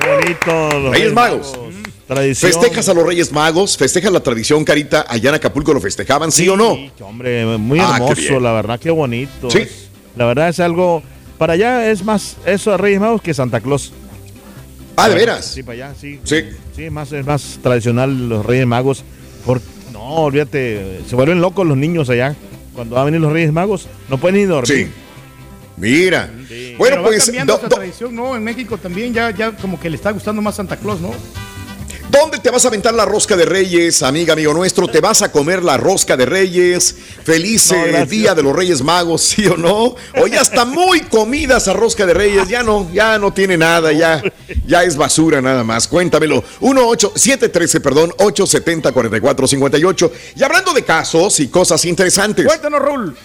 Qué 0.00 0.08
bonito. 0.08 0.70
los 0.78 0.92
Reyes 0.92 1.12
Magos. 1.12 1.58
Tradición. 2.08 2.52
¿Festejas 2.52 2.88
a 2.88 2.94
los 2.94 3.04
Reyes 3.06 3.30
Magos? 3.32 3.76
¿Festejas 3.76 4.10
la 4.10 4.20
tradición, 4.20 4.64
Carita? 4.64 5.04
Allá 5.08 5.28
en 5.28 5.34
Acapulco 5.36 5.74
lo 5.74 5.80
festejaban, 5.80 6.32
¿sí, 6.32 6.48
o 6.48 6.56
no? 6.56 6.74
Sí, 6.74 6.90
hombre, 7.02 7.44
muy 7.58 7.78
Ah, 7.80 7.92
hermoso, 7.96 8.40
la 8.40 8.52
verdad, 8.54 8.80
qué 8.80 8.90
bonito. 8.90 9.50
Sí. 9.50 9.58
Es- 9.58 9.88
La 10.16 10.24
verdad 10.24 10.48
es 10.48 10.58
algo. 10.58 11.02
Para 11.36 11.52
allá 11.52 11.90
es 11.92 12.02
más 12.02 12.36
eso 12.44 12.72
de 12.72 12.76
Reyes 12.78 12.98
Magos 13.00 13.22
que 13.22 13.32
Santa 13.34 13.60
Claus. 13.60 13.92
Ah, 14.96 15.08
¿de 15.08 15.14
veras? 15.14 15.44
Sí, 15.44 15.62
para 15.62 15.74
allá, 15.86 15.94
sí. 16.00 16.18
Sí. 16.24 16.42
Sí, 16.74 16.84
es 16.84 16.90
más, 16.92 17.12
es 17.12 17.24
más 17.24 17.60
tradicional 17.62 18.28
los 18.28 18.44
Reyes 18.44 18.66
Magos. 18.66 19.04
Por, 19.46 19.60
no, 19.92 20.00
olvídate, 20.24 21.02
se 21.08 21.14
vuelven 21.14 21.40
locos 21.40 21.64
los 21.66 21.76
niños 21.76 22.08
allá. 22.10 22.34
Cuando 22.74 22.94
van 22.96 23.02
a 23.02 23.04
venir 23.04 23.20
los 23.20 23.32
Reyes 23.32 23.52
Magos, 23.52 23.86
no 24.08 24.18
pueden 24.18 24.36
ni 24.40 24.44
dormir. 24.44 24.86
Sí. 24.86 24.90
Mira. 25.76 26.28
Bueno, 26.76 26.96
Pero 26.96 27.02
va 27.02 27.08
pues, 27.08 27.24
cambiando 27.26 27.52
do- 27.52 27.58
esa 27.60 27.68
do- 27.68 27.76
tradición, 27.76 28.14
¿no? 28.16 28.34
En 28.34 28.42
México 28.42 28.76
también 28.78 29.14
ya, 29.14 29.30
ya 29.30 29.52
como 29.52 29.78
que 29.78 29.88
le 29.90 29.94
está 29.96 30.10
gustando 30.10 30.42
más 30.42 30.56
Santa 30.56 30.76
Claus, 30.76 31.00
¿no? 31.00 31.10
¿Dónde 32.10 32.38
te 32.38 32.50
vas 32.50 32.64
a 32.64 32.68
aventar 32.68 32.94
la 32.94 33.04
rosca 33.04 33.36
de 33.36 33.44
Reyes, 33.44 34.02
amiga, 34.02 34.32
amigo 34.32 34.52
nuestro? 34.54 34.88
¿Te 34.88 35.00
vas 35.00 35.22
a 35.22 35.30
comer 35.30 35.62
la 35.62 35.76
rosca 35.76 36.16
de 36.16 36.26
Reyes? 36.26 36.94
Feliz 37.24 37.72
No, 37.72 38.06
día 38.06 38.34
de 38.34 38.42
los 38.42 38.54
Reyes 38.54 38.82
Magos, 38.82 39.22
¿sí 39.22 39.46
o 39.46 39.56
no? 39.56 39.94
O 40.20 40.26
ya 40.26 40.40
está 40.40 40.64
muy 40.64 41.00
comida 41.02 41.58
esa 41.58 41.72
rosca 41.72 42.06
de 42.06 42.14
Reyes, 42.14 42.48
ya 42.48 42.62
no, 42.62 42.90
ya 42.92 43.18
no 43.18 43.32
tiene 43.32 43.56
nada, 43.56 43.92
ya, 43.92 44.22
ya 44.66 44.84
es 44.84 44.96
basura 44.96 45.40
nada 45.40 45.64
más. 45.64 45.88
Cuéntamelo. 45.88 46.42
18713, 46.60 47.80
perdón, 47.80 48.12
870 48.18 48.92
4458. 48.92 50.12
Y 50.36 50.42
hablando 50.42 50.72
de 50.72 50.82
casos 50.84 51.40
y 51.40 51.48
cosas 51.48 51.84
interesantes. 51.84 52.46
Cuéntanos, 52.46 52.80
Raúl. 52.80 53.16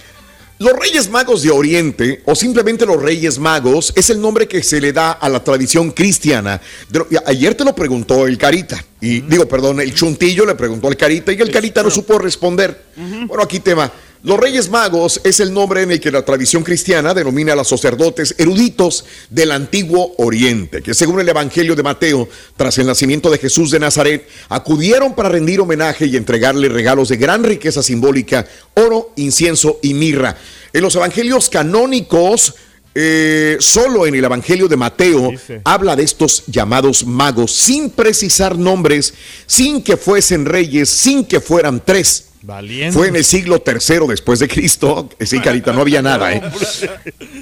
Los 0.60 0.74
Reyes 0.80 1.10
Magos 1.10 1.42
de 1.42 1.50
Oriente, 1.52 2.22
o 2.26 2.36
simplemente 2.36 2.86
los 2.86 3.02
Reyes 3.02 3.38
Magos, 3.40 3.92
es 3.96 4.10
el 4.12 4.22
nombre 4.22 4.48
que 4.48 4.62
se 4.64 4.80
le 4.80 4.94
da 4.94 5.12
a 5.14 5.28
la 5.28 5.44
tradición 5.44 5.92
cristiana. 5.92 6.62
Lo- 6.92 7.08
ayer 7.26 7.56
te 7.56 7.66
lo 7.66 7.74
preguntó 7.76 8.28
el 8.28 8.38
Carita, 8.38 8.82
y 9.02 9.22
digo, 9.22 9.46
perdón, 9.48 9.82
el 9.82 9.94
Chuntillo 9.94 10.46
le 10.46 10.56
preguntó 10.56 10.88
al 10.88 10.96
Carita 10.96 11.34
y 11.34 11.42
el 11.42 11.52
Carita 11.52 11.82
no 11.84 11.90
supo 11.90 12.18
responder. 12.20 12.84
Bueno, 13.28 13.44
aquí 13.44 13.60
tema. 13.60 13.92
Los 14.24 14.40
Reyes 14.40 14.70
Magos 14.70 15.20
es 15.26 15.42
el 15.42 15.54
nombre 15.54 15.82
en 15.82 15.92
el 15.92 16.00
que 16.00 16.10
la 16.10 16.24
tradición 16.24 16.64
cristiana 16.64 17.14
denomina 17.14 17.52
a 17.52 17.56
los 17.58 17.68
sacerdotes 17.68 18.36
eruditos 18.38 19.04
del 19.30 19.52
antiguo 19.52 20.14
Oriente, 20.18 20.82
que 20.82 20.94
según 20.94 21.20
el 21.20 21.28
Evangelio 21.28 21.76
de 21.76 21.84
Mateo, 21.84 22.30
tras 22.56 22.78
el 22.78 22.88
nacimiento 22.88 23.30
de 23.30 23.38
Jesús 23.38 23.70
de 23.70 23.82
Nazaret, 23.82 24.26
acudieron 24.48 25.14
para 25.14 25.28
rendir 25.28 25.60
homenaje 25.60 26.06
y 26.06 26.16
entregarle 26.16 26.70
regalos 26.70 27.10
de 27.10 27.18
gran 27.18 27.44
riqueza 27.44 27.84
simbólica, 27.84 28.48
oro, 28.76 29.12
incienso 29.18 29.80
y 29.82 29.94
mirra. 29.94 30.38
En 30.72 30.84
los 30.84 30.96
evangelios 30.96 31.50
canónicos, 31.50 32.56
eh, 32.96 33.58
solo 33.60 34.08
en 34.08 34.16
el 34.16 34.24
Evangelio 34.24 34.70
de 34.70 34.78
Mateo 34.78 35.32
Dice. 35.32 35.60
habla 35.66 35.98
de 35.98 36.04
estos 36.04 36.44
llamados 36.48 37.06
magos, 37.06 37.52
sin 37.52 37.90
precisar 37.90 38.58
nombres, 38.58 39.16
sin 39.48 39.84
que 39.84 39.98
fuesen 39.98 40.46
reyes, 40.46 40.88
sin 40.88 41.26
que 41.26 41.42
fueran 41.42 41.84
tres. 41.84 42.28
Valiente. 42.46 42.92
Fue 42.98 43.08
en 43.08 43.16
el 43.16 43.24
siglo 43.24 43.62
tercero 43.62 44.06
después 44.06 44.40
de 44.40 44.50
Cristo. 44.50 45.10
Sí, 45.26 45.40
Carita, 45.40 45.72
no 45.72 45.80
había 45.82 46.02
nada, 46.02 46.34
¿eh? 46.34 46.42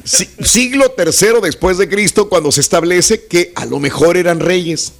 Si- 0.03 0.29
siglo 0.43 0.89
tercero 0.91 1.41
después 1.41 1.77
de 1.79 1.89
Cristo, 1.89 2.29
cuando 2.29 2.51
se 2.51 2.61
establece 2.61 3.25
que 3.25 3.51
a 3.55 3.65
lo 3.65 3.79
mejor 3.79 4.15
eran 4.15 4.39
reyes. 4.39 4.93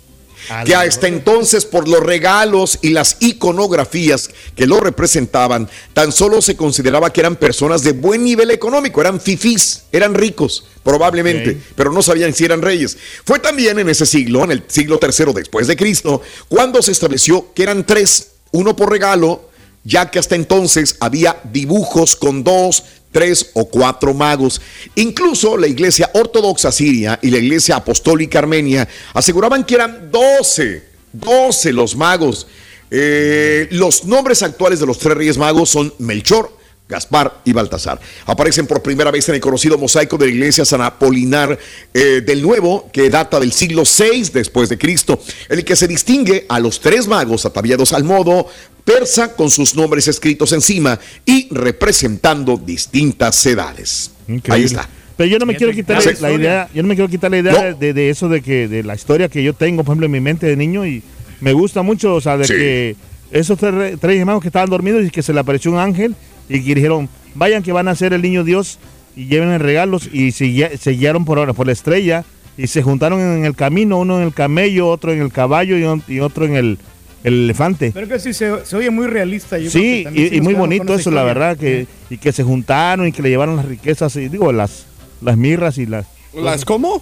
A 0.50 0.64
Que 0.64 0.74
hasta 0.74 1.08
entonces, 1.08 1.66
por 1.66 1.88
los 1.88 2.00
regalos 2.02 2.80
y 2.82 2.90
las 2.90 3.18
iconografías 3.20 4.32
que 4.56 4.66
lo 4.66 4.80
representaban, 4.80 5.70
tan 5.94 6.12
solo 6.12 6.42
se 6.42 6.56
consideraba 6.58 7.14
que 7.14 7.20
eran 7.22 7.36
personas 7.36 7.84
de 7.84 7.92
buen 7.92 8.24
nivel 8.24 8.50
económico, 8.50 9.02
eran 9.02 9.22
fifís, 9.22 9.84
eran 9.92 10.16
ricos, 10.16 10.66
probablemente, 10.84 11.62
pero 11.76 11.92
no 11.94 12.02
sabían 12.02 12.34
si 12.34 12.44
eran 12.44 12.64
reyes. 12.64 12.98
Fue 13.24 13.38
también 13.38 13.78
en 13.78 13.88
ese 13.90 14.08
siglo, 14.08 14.44
en 14.44 14.50
el 14.52 14.64
siglo 14.68 14.98
tercero 14.98 15.32
después 15.32 15.68
de 15.68 15.78
Cristo, 15.78 16.24
cuando 16.50 16.82
se 16.82 16.92
estableció 16.92 17.54
que 17.54 17.62
eran 17.62 17.86
tres, 17.86 18.30
uno 18.52 18.76
por 18.76 18.90
regalo, 18.90 19.51
ya 19.84 20.10
que 20.10 20.20
hasta 20.20 20.36
entonces 20.36 20.96
había 21.00 21.40
dibujos 21.52 22.16
con 22.16 22.44
dos, 22.44 22.84
tres 23.12 23.52
o 23.54 23.66
cuatro 23.66 24.14
magos. 24.14 24.62
Incluso 24.96 25.58
la 25.58 25.68
iglesia 25.68 26.10
ortodoxa 26.14 26.72
siria 26.72 27.20
y 27.22 27.30
la 27.30 27.38
iglesia 27.38 27.78
apostólica 27.78 28.40
armenia 28.40 28.88
aseguraban 29.14 29.64
que 29.64 29.76
eran 29.76 30.12
doce, 30.12 30.84
doce 31.12 31.74
los 31.74 31.96
magos. 31.96 32.48
Eh, 32.90 33.68
los 33.72 34.04
nombres 34.06 34.44
actuales 34.44 34.80
de 34.80 34.86
los 34.86 35.00
tres 35.00 35.16
reyes 35.16 35.38
magos 35.38 35.70
son 35.70 35.94
Melchor, 36.00 36.58
Gaspar 36.92 37.42
y 37.46 37.54
Baltasar. 37.54 38.00
Aparecen 38.28 38.68
por 38.68 38.84
primera 38.84 39.10
vez 39.10 39.28
en 39.30 39.36
el 39.36 39.42
conocido 39.42 39.78
mosaico 39.80 40.18
de 40.18 40.28
la 40.28 40.32
iglesia 40.34 40.64
San 40.66 40.82
Apolinar 40.82 41.58
eh, 41.94 42.22
del 42.24 42.42
Nuevo, 42.44 42.90
que 42.94 43.10
data 43.10 43.40
del 43.40 43.52
siglo 43.52 43.82
VI 43.84 44.30
después 44.34 44.70
de 44.70 44.78
Cristo, 44.78 45.20
en 45.50 45.58
el 45.60 45.66
que 45.66 45.76
se 45.76 45.88
distingue 45.88 46.46
a 46.50 46.60
los 46.60 46.80
tres 46.80 47.08
magos 47.08 47.46
ataviados 47.48 47.94
al 47.94 48.04
modo 48.04 48.48
persa 48.84 49.36
con 49.36 49.50
sus 49.50 49.76
nombres 49.76 50.08
escritos 50.08 50.52
encima 50.54 51.00
y 51.26 51.48
representando 51.54 52.58
distintas 52.58 53.44
edades. 53.46 54.12
Increíble. 54.28 54.54
Ahí 54.54 54.64
está. 54.66 54.90
Pero 55.18 55.30
yo 55.30 55.40
no 55.40 55.46
me 55.46 55.56
quiero 55.56 55.72
quitar 55.74 56.02
la 56.20 56.32
idea, 56.32 56.70
yo 56.74 56.82
no 56.82 56.88
me 56.90 56.96
quiero 56.96 57.10
quitar 57.10 57.30
la 57.32 57.38
idea 57.38 57.72
No. 57.72 57.78
de, 57.78 58.10
eso 58.10 58.28
de 58.28 58.42
que 58.42 58.68
de 58.68 58.82
la 58.84 58.96
historia 58.96 59.30
que 59.30 59.44
yo 59.44 59.54
tengo, 59.54 59.84
por 59.84 59.92
ejemplo, 59.94 60.06
en 60.08 60.12
mi 60.12 60.20
mente 60.20 60.48
de 60.48 60.56
niño 60.56 60.86
y 60.86 61.04
me 61.42 61.54
gusta 61.54 61.82
mucho, 61.84 62.16
o 62.16 62.22
sea, 62.22 62.38
de 62.38 62.46
Sí. 62.46 62.54
que 62.54 62.96
esos 63.32 63.58
tres, 63.60 63.74
re- 63.74 63.98
tres 63.98 64.20
hermanos 64.20 64.42
que 64.42 64.48
estaban 64.48 64.70
dormidos 64.70 65.06
y 65.06 65.12
que 65.12 65.22
se 65.22 65.32
le 65.32 65.40
apareció 65.40 65.72
un 65.72 65.78
ángel 65.78 66.16
y 66.54 66.64
que 66.64 66.76
dijeron, 66.76 67.10
vayan 67.36 67.64
que 67.64 67.72
van 67.72 67.88
a 67.88 67.96
ser 67.96 68.14
el 68.14 68.22
niño 68.22 68.44
Dios 68.44 68.80
y 69.16 69.26
lleven 69.26 69.58
regalos 69.60 70.10
y 70.12 70.32
se, 70.32 70.46
gui- 70.46 70.78
se 70.78 70.92
guiaron 70.92 71.26
por, 71.26 71.54
por 71.54 71.66
la 71.68 71.74
estrella 71.74 72.24
y 72.58 72.68
se 72.68 72.82
juntaron 72.82 73.20
en 73.22 73.46
el 73.46 73.56
camino, 73.56 73.98
uno 74.00 74.18
en 74.20 74.24
el 74.28 74.34
camello, 74.34 74.88
otro 74.88 75.12
en 75.14 75.22
el 75.22 75.32
caballo 75.32 75.78
y, 76.08 76.20
otro 76.20 76.46
en 76.46 76.56
el, 76.56 76.78
el 77.24 77.34
elefante. 77.46 77.92
Pero 77.94 78.08
que 78.08 78.20
sí, 78.20 78.34
se, 78.34 78.66
se 78.66 78.76
oye 78.76 78.90
muy 78.90 79.08
realista. 79.08 79.58
Yo 79.58 79.72
creo 79.72 79.84
Sí, 79.84 80.06
y, 80.14 80.30
sí 80.30 80.36
y 80.36 80.42
muy 80.42 80.54
bonito 80.54 80.94
eso, 80.94 81.12
la 81.12 81.24
verdad, 81.24 81.58
que, 81.58 81.88
y 82.10 82.18
que 82.18 82.32
se 82.32 82.44
juntaron 82.44 83.08
y 83.08 83.12
que 83.12 83.22
le 83.22 83.30
llevaron 83.30 83.56
las 83.56 83.66
riquezas, 83.66 84.16
y 84.18 84.28
digo, 84.28 84.52
las, 84.52 84.86
las 85.22 85.38
mirras 85.38 85.78
y 85.78 85.86
las... 85.86 86.06
¿Las 86.34 86.64
cómo? 86.66 87.02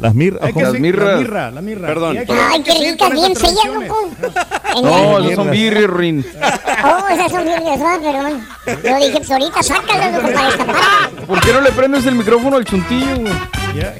Las 0.00 0.14
mirras. 0.14 0.42
Hay 0.42 0.52
que 0.52 0.60
¿cómo? 0.60 0.72
sí, 0.72 0.80
mirras. 0.80 1.08
La 1.12 1.16
mirra, 1.20 1.50
la 1.50 1.60
mirra. 1.60 1.86
Perdón, 1.88 2.16
que- 2.16 2.22
perdón. 2.26 2.44
Ay, 2.50 2.62
qué 2.62 2.72
ricas, 2.74 3.08
con 3.08 3.16
bien 3.16 3.32
esas 3.32 3.42
tradiciones. 3.42 3.88
loco. 3.88 4.10
No, 4.82 5.18
En 5.18 5.24
esos 5.24 5.34
son 5.36 5.50
birrias, 5.50 5.90
Rin. 5.90 6.26
Oh, 6.84 7.08
esas 7.12 7.30
son 7.32 7.44
bien 7.44 7.64
¿verdad? 7.64 7.98
pero 8.64 8.82
yo 8.82 9.06
dije, 9.06 9.18
pues 9.18 9.30
ahorita 9.30 9.62
sácalas, 9.62 10.12
loco, 10.14 10.32
para 10.32 10.48
esta 10.48 10.64
parte. 10.66 11.26
¿Por 11.26 11.40
qué 11.40 11.52
no 11.52 11.60
le 11.60 11.72
prendes 11.72 12.06
el 12.06 12.14
micrófono 12.14 12.56
al 12.56 12.64
chuntillo, 12.64 13.16
güey? 13.20 13.32
Ya. 13.76 13.94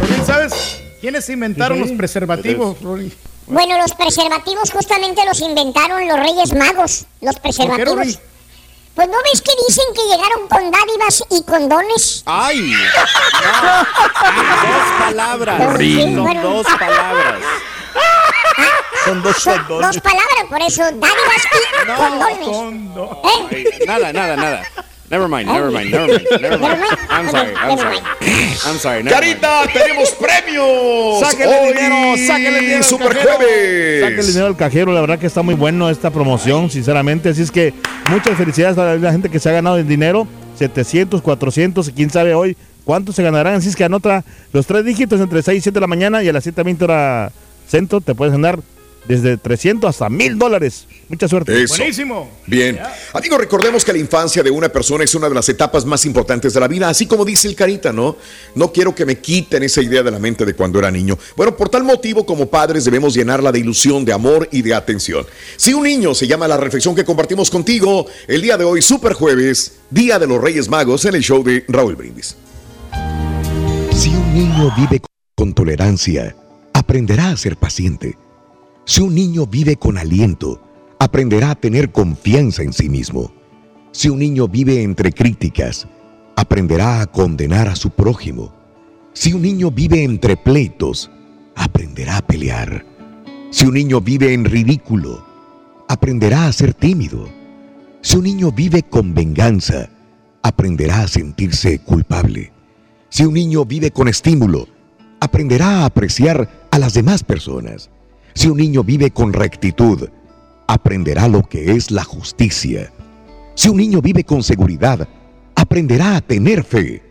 Rorín, 0.00 0.24
¿Sabes 0.26 0.80
quiénes 1.00 1.28
inventaron 1.28 1.80
los 1.80 1.90
preservativos, 1.92 2.80
Rorín? 2.82 3.12
Bueno, 3.46 3.76
los 3.78 3.92
preservativos 3.94 4.70
justamente 4.70 5.20
los 5.26 5.40
inventaron 5.40 6.06
los 6.08 6.18
Reyes 6.18 6.54
Magos, 6.54 7.06
los 7.20 7.34
¿Por 7.38 7.42
qué, 7.54 7.58
preservativos. 7.58 8.18
Pues 8.94 9.08
no 9.08 9.16
ves 9.24 9.40
que 9.40 9.52
dicen 9.66 9.84
que 9.94 10.02
llegaron 10.02 10.48
con 10.48 10.70
dádivas 10.70 11.24
y 11.30 11.42
condones. 11.44 12.22
¡Ay! 12.26 12.74
dos 14.62 15.06
palabras. 15.06 15.78
Sí, 15.78 16.14
bueno. 16.16 16.42
dos 16.42 16.66
palabras. 16.78 17.40
Son 19.04 19.22
dos 19.22 19.36
Son 19.36 19.58
condones. 19.64 19.86
dos 19.94 20.02
palabras, 20.02 20.44
por 20.48 20.60
eso, 20.62 20.82
dádivas 20.82 21.44
y 21.44 21.86
condones. 21.96 22.48
Condo. 22.48 23.22
¿Eh? 23.24 23.46
Ay, 23.50 23.66
Nada, 23.86 24.12
nada, 24.12 24.36
nada. 24.36 24.62
Never 25.12 25.28
mind, 25.28 25.46
never 25.46 25.70
mind, 25.70 25.90
never 25.90 26.08
mind, 26.08 26.26
never 26.40 26.58
mind. 26.58 26.80
I'm 27.10 27.28
sorry, 27.28 27.54
I'm 27.54 27.76
sorry. 27.76 27.98
I'm 28.64 28.78
sorry. 28.78 29.02
never 29.02 29.20
mind. 29.20 29.40
Carita, 29.42 29.66
tenemos 29.70 30.10
premios. 30.12 31.20
Sáquenle 31.20 31.54
Hoy, 31.54 31.74
dinero, 31.74 32.16
sáquenle 32.26 32.60
dinero 32.60 32.82
Super. 32.82 33.14
Jueves. 33.14 34.00
Saque 34.00 34.20
el 34.20 34.26
dinero 34.26 34.46
al 34.46 34.56
cajero, 34.56 34.90
la 34.90 35.02
verdad 35.02 35.18
que 35.18 35.26
está 35.26 35.42
muy 35.42 35.54
bueno 35.54 35.90
esta 35.90 36.10
promoción, 36.10 36.70
sinceramente. 36.70 37.28
Así 37.28 37.42
es 37.42 37.50
que 37.50 37.74
muchas 38.08 38.38
felicidades 38.38 38.78
a 38.78 38.96
la 38.96 39.12
gente 39.12 39.28
que 39.28 39.38
se 39.38 39.50
ha 39.50 39.52
ganado 39.52 39.76
el 39.76 39.86
dinero, 39.86 40.26
700, 40.56 41.20
400, 41.20 41.88
y 41.88 41.92
quién 41.92 42.08
sabe 42.08 42.32
hoy 42.32 42.56
cuánto 42.84 43.12
se 43.12 43.22
ganarán. 43.22 43.56
Así 43.56 43.68
es 43.68 43.76
que 43.76 43.84
anota 43.84 44.24
los 44.54 44.66
tres 44.66 44.82
dígitos 44.82 45.20
entre 45.20 45.42
6 45.42 45.58
y 45.58 45.60
7 45.60 45.74
de 45.74 45.80
la 45.82 45.88
mañana 45.88 46.22
y 46.22 46.30
a 46.30 46.32
las 46.32 46.46
7.20 46.46 46.82
hora 46.84 47.32
centro 47.68 48.00
te 48.00 48.14
puedes 48.14 48.32
ganar 48.32 48.60
desde 49.06 49.36
300 49.36 49.88
hasta 49.88 50.08
1000 50.08 50.38
dólares. 50.38 50.86
Mucha 51.08 51.28
suerte. 51.28 51.62
Eso. 51.62 51.82
Bien. 52.46 52.78
Amigos, 53.12 53.38
recordemos 53.38 53.84
que 53.84 53.92
la 53.92 53.98
infancia 53.98 54.42
de 54.42 54.50
una 54.50 54.68
persona 54.68 55.04
es 55.04 55.14
una 55.14 55.28
de 55.28 55.34
las 55.34 55.48
etapas 55.48 55.84
más 55.84 56.04
importantes 56.06 56.54
de 56.54 56.60
la 56.60 56.68
vida, 56.68 56.88
así 56.88 57.06
como 57.06 57.24
dice 57.24 57.48
el 57.48 57.54
Carita, 57.54 57.92
¿no? 57.92 58.16
No 58.54 58.72
quiero 58.72 58.94
que 58.94 59.04
me 59.04 59.18
quiten 59.18 59.62
esa 59.62 59.82
idea 59.82 60.02
de 60.02 60.10
la 60.10 60.18
mente 60.18 60.44
de 60.44 60.54
cuando 60.54 60.78
era 60.78 60.90
niño. 60.90 61.18
Bueno, 61.36 61.56
por 61.56 61.68
tal 61.68 61.84
motivo, 61.84 62.24
como 62.24 62.46
padres 62.46 62.84
debemos 62.84 63.14
llenarla 63.14 63.52
de 63.52 63.58
ilusión, 63.58 64.04
de 64.04 64.12
amor 64.12 64.48
y 64.52 64.62
de 64.62 64.74
atención. 64.74 65.26
Si 65.56 65.74
un 65.74 65.82
niño 65.82 66.14
se 66.14 66.26
llama 66.26 66.48
la 66.48 66.56
reflexión 66.56 66.94
que 66.94 67.04
compartimos 67.04 67.50
contigo 67.50 68.06
el 68.26 68.40
día 68.40 68.56
de 68.56 68.64
hoy, 68.64 68.82
Super 68.82 69.12
Jueves, 69.14 69.80
Día 69.90 70.18
de 70.18 70.26
los 70.26 70.40
Reyes 70.40 70.68
Magos, 70.68 71.04
en 71.04 71.14
el 71.14 71.22
show 71.22 71.42
de 71.42 71.64
Raúl 71.68 71.96
Brindis. 71.96 72.36
Si 73.94 74.08
un 74.08 74.34
niño 74.34 74.72
vive 74.76 75.00
con 75.34 75.52
tolerancia, 75.52 76.34
aprenderá 76.72 77.30
a 77.30 77.36
ser 77.36 77.56
paciente. 77.56 78.16
Si 78.84 79.00
un 79.00 79.14
niño 79.14 79.46
vive 79.46 79.76
con 79.76 79.96
aliento, 79.96 80.60
aprenderá 80.98 81.52
a 81.52 81.54
tener 81.54 81.92
confianza 81.92 82.62
en 82.62 82.72
sí 82.72 82.88
mismo. 82.88 83.32
Si 83.92 84.08
un 84.08 84.18
niño 84.18 84.48
vive 84.48 84.82
entre 84.82 85.12
críticas, 85.12 85.86
aprenderá 86.36 87.00
a 87.00 87.06
condenar 87.06 87.68
a 87.68 87.76
su 87.76 87.90
prójimo. 87.90 88.52
Si 89.12 89.32
un 89.32 89.42
niño 89.42 89.70
vive 89.70 90.02
entre 90.02 90.36
pleitos, 90.36 91.10
aprenderá 91.54 92.16
a 92.16 92.26
pelear. 92.26 92.84
Si 93.50 93.66
un 93.66 93.74
niño 93.74 94.00
vive 94.00 94.34
en 94.34 94.44
ridículo, 94.44 95.24
aprenderá 95.88 96.46
a 96.46 96.52
ser 96.52 96.74
tímido. 96.74 97.28
Si 98.00 98.16
un 98.16 98.24
niño 98.24 98.50
vive 98.50 98.82
con 98.82 99.14
venganza, 99.14 99.90
aprenderá 100.42 101.02
a 101.02 101.08
sentirse 101.08 101.78
culpable. 101.78 102.52
Si 103.10 103.24
un 103.24 103.34
niño 103.34 103.64
vive 103.64 103.92
con 103.92 104.08
estímulo, 104.08 104.66
aprenderá 105.20 105.82
a 105.82 105.84
apreciar 105.84 106.66
a 106.72 106.78
las 106.78 106.94
demás 106.94 107.22
personas. 107.22 107.90
Si 108.34 108.48
un 108.48 108.56
niño 108.56 108.82
vive 108.82 109.10
con 109.10 109.32
rectitud, 109.32 110.08
aprenderá 110.66 111.28
lo 111.28 111.42
que 111.42 111.72
es 111.72 111.90
la 111.90 112.04
justicia. 112.04 112.90
Si 113.54 113.68
un 113.68 113.76
niño 113.76 114.00
vive 114.00 114.24
con 114.24 114.42
seguridad, 114.42 115.06
aprenderá 115.54 116.16
a 116.16 116.20
tener 116.20 116.64
fe. 116.64 117.02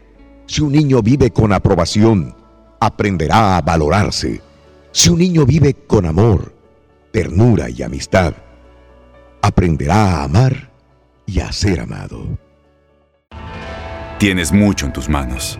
Si 0.48 0.62
un 0.62 0.72
niño 0.72 1.01
vive 1.01 1.32
con 1.32 1.54
aprobación, 1.54 2.36
aprenderá 2.80 3.58
a 3.58 3.62
valorarse. 3.62 4.42
Si 4.92 5.10
un 5.10 5.20
niño 5.20 5.46
vive 5.46 5.74
con 5.74 6.06
amor, 6.06 6.54
ternura 7.12 7.70
y 7.70 7.84
amistad, 7.84 8.34
aprenderá 9.42 10.18
a 10.18 10.24
amar 10.24 10.72
y 11.25 11.40
a 11.40 11.51
ser 11.51 11.80
amado. 11.80 12.38
Tienes 14.18 14.51
mucho 14.51 14.86
en 14.86 14.94
tus 14.94 15.08
manos. 15.08 15.60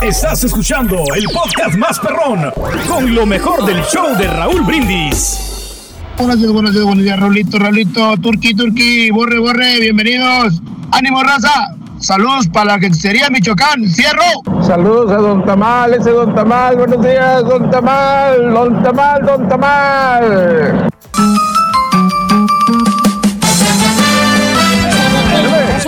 Estás 0.00 0.42
escuchando 0.42 0.96
el 1.14 1.24
podcast 1.26 1.76
más 1.76 1.98
perrón 2.00 2.50
con 2.88 3.14
lo 3.14 3.26
mejor 3.26 3.64
del 3.64 3.82
show 3.84 4.16
de 4.16 4.26
Raúl 4.26 4.62
Brindis. 4.62 5.92
Buenos 6.16 6.38
días, 6.38 6.52
buenos 6.52 6.72
días, 6.72 6.84
buenos 6.84 7.04
días, 7.04 7.20
Raulito, 7.20 7.58
Raulito, 7.58 8.16
Turqui, 8.16 8.54
Turqui, 8.54 9.10
Borre, 9.10 9.38
Borre, 9.38 9.80
bienvenidos. 9.80 10.60
¡Ánimo, 10.92 11.22
raza! 11.22 11.74
Saludos 11.98 12.48
para 12.48 12.72
la 12.72 12.78
que 12.80 12.92
sería 12.92 13.30
Michoacán, 13.30 13.86
cierro. 13.88 14.22
Saludos 14.62 15.12
a 15.12 15.16
Don 15.16 15.44
Tamal, 15.44 15.94
ese 15.94 16.10
Don 16.10 16.34
Tamal, 16.34 16.76
buenos 16.76 17.00
días, 17.02 17.44
Don 17.44 17.70
Tamal, 17.70 18.52
Don 18.52 18.82
Tamal, 18.82 19.22
Don 19.24 19.48
Tamal. 19.48 20.88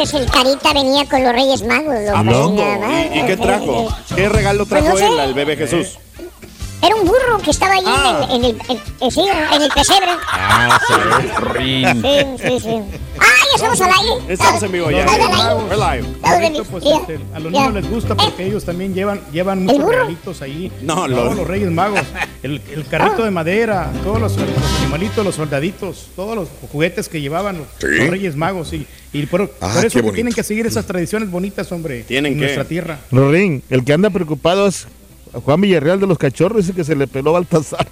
Entonces 0.05 0.21
el 0.21 0.31
Carita 0.31 0.73
venía 0.75 1.05
con 1.09 1.23
los 1.25 1.33
Reyes 1.33 1.62
Magos. 1.62 1.95
loco, 2.25 2.53
más. 2.81 3.07
¿Y, 3.14 3.19
y 3.21 3.27
qué 3.27 3.37
trajo? 3.37 3.88
¿Qué 4.14 4.29
regalo 4.29 4.67
trajo 4.67 4.85
Pues 4.87 5.01
no 5.01 5.09
sé. 5.09 5.12
él 5.14 5.21
al 5.21 5.35
bebé 5.35 5.57
Jesús? 5.57 5.99
Era 6.83 6.95
un 6.97 7.07
burro 7.07 7.38
que 7.38 7.51
estaba 7.51 7.73
ahí 7.75 7.83
Ah. 7.87 8.27
en 8.31 8.45
el, 8.45 8.51
en 8.51 8.57
el, 8.57 8.61
en- 9.01 9.62
el 9.62 9.71
pesebre. 9.71 10.11
Ah, 10.31 10.79
sí. 10.87 11.85
Sí, 11.85 12.27
sí, 12.47 12.61
sí. 12.61 12.81
¡Ah, 13.19 13.25
estamos 13.55 13.81
al 13.81 13.90
aire! 13.90 14.33
Estamos 14.33 14.62
en 14.62 14.73
vivo 14.73 14.90
ya. 14.90 15.07
Pues 16.71 16.85
este, 16.85 17.19
a 17.35 17.38
los 17.40 17.53
niños 17.53 17.75
les 17.75 17.90
gusta 17.90 18.14
porque 18.14 18.47
ellos 18.47 18.64
también 18.64 18.95
llevan, 18.95 19.21
llevan 19.33 19.64
muchos 19.64 19.85
regalitos 19.88 20.43
ahí. 20.43 20.71
No, 20.83 21.07
los 21.09 21.47
Reyes 21.47 21.71
Magos, 21.71 22.01
el, 22.43 22.61
el 22.73 22.87
carrito 22.87 23.25
de 23.25 23.31
madera, 23.31 23.93
todos 24.03 24.21
los, 24.21 24.37
los 24.37 24.81
animalitos, 24.81 25.25
los 25.25 25.35
soldaditos, 25.35 26.09
todos 26.17 26.37
los 26.37 26.49
juguetes 26.73 27.09
que 27.09 27.21
llevaban 27.21 27.59
los, 27.59 27.67
Sí. 27.79 27.87
los 27.99 28.09
Reyes 28.11 28.37
Magos. 28.37 28.73
Y, 28.73 28.87
y 29.12 29.27
por, 29.27 29.51
Ah, 29.61 29.71
por 29.75 29.85
eso 29.85 30.03
que 30.03 30.12
tienen 30.12 30.33
que 30.33 30.43
seguir 30.43 30.67
esas 30.67 30.87
tradiciones 30.87 31.31
bonitas, 31.31 31.71
hombre, 31.73 32.03
Tienen 32.05 32.33
en 32.33 32.38
que. 32.38 32.45
nuestra 32.45 32.64
tierra. 32.64 32.99
Rorín, 33.11 33.62
el 33.71 33.85
que 33.85 33.93
anda 33.93 34.11
preocupado 34.11 34.67
es 34.67 34.87
Juan 35.33 35.61
Villarreal 35.61 36.01
de 36.01 36.07
los 36.07 36.19
Cachorros, 36.19 36.59
dice 36.67 36.73
que 36.75 36.85
se 36.85 36.95
le 36.97 37.07
peló 37.07 37.33
Baltasar. 37.33 37.87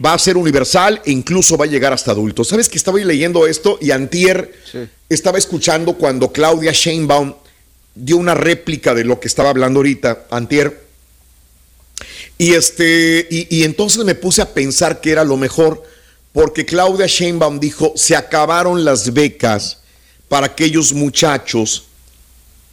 Va 0.06 0.14
a 0.14 0.20
ser 0.20 0.36
universal 0.36 1.02
e 1.06 1.12
incluso 1.12 1.58
va 1.58 1.64
a 1.64 1.70
llegar 1.70 1.94
hasta 1.94 2.12
adultos. 2.12 2.50
¿Sabes 2.50 2.68
que 2.68 2.78
estaba 2.78 3.00
leyendo 3.00 3.48
esto 3.48 3.78
y 3.80 3.92
antier 3.92 4.54
estaba 5.08 5.38
escuchando 5.38 5.94
cuando 5.94 6.34
Claudia 6.34 6.74
Sheinbaum 6.74 7.34
dio 7.96 8.18
una 8.18 8.34
réplica 8.34 8.94
de 8.94 9.06
lo 9.06 9.22
que 9.22 9.30
estaba 9.30 9.50
hablando 9.50 9.80
ahorita, 9.80 10.26
antier, 10.30 10.85
y, 12.38 12.54
este, 12.54 13.28
y, 13.30 13.58
y 13.58 13.64
entonces 13.64 14.04
me 14.04 14.16
puse 14.16 14.42
a 14.42 14.54
pensar 14.54 15.02
que 15.02 15.12
era 15.12 15.24
lo 15.24 15.38
mejor, 15.38 15.84
porque 16.34 16.66
Claudia 16.66 17.08
Sheinbaum 17.08 17.60
dijo, 17.60 17.94
se 17.96 18.16
acabaron 18.16 18.84
las 18.84 19.14
becas 19.14 19.80
para 20.28 20.48
aquellos 20.48 20.92
muchachos 20.92 21.86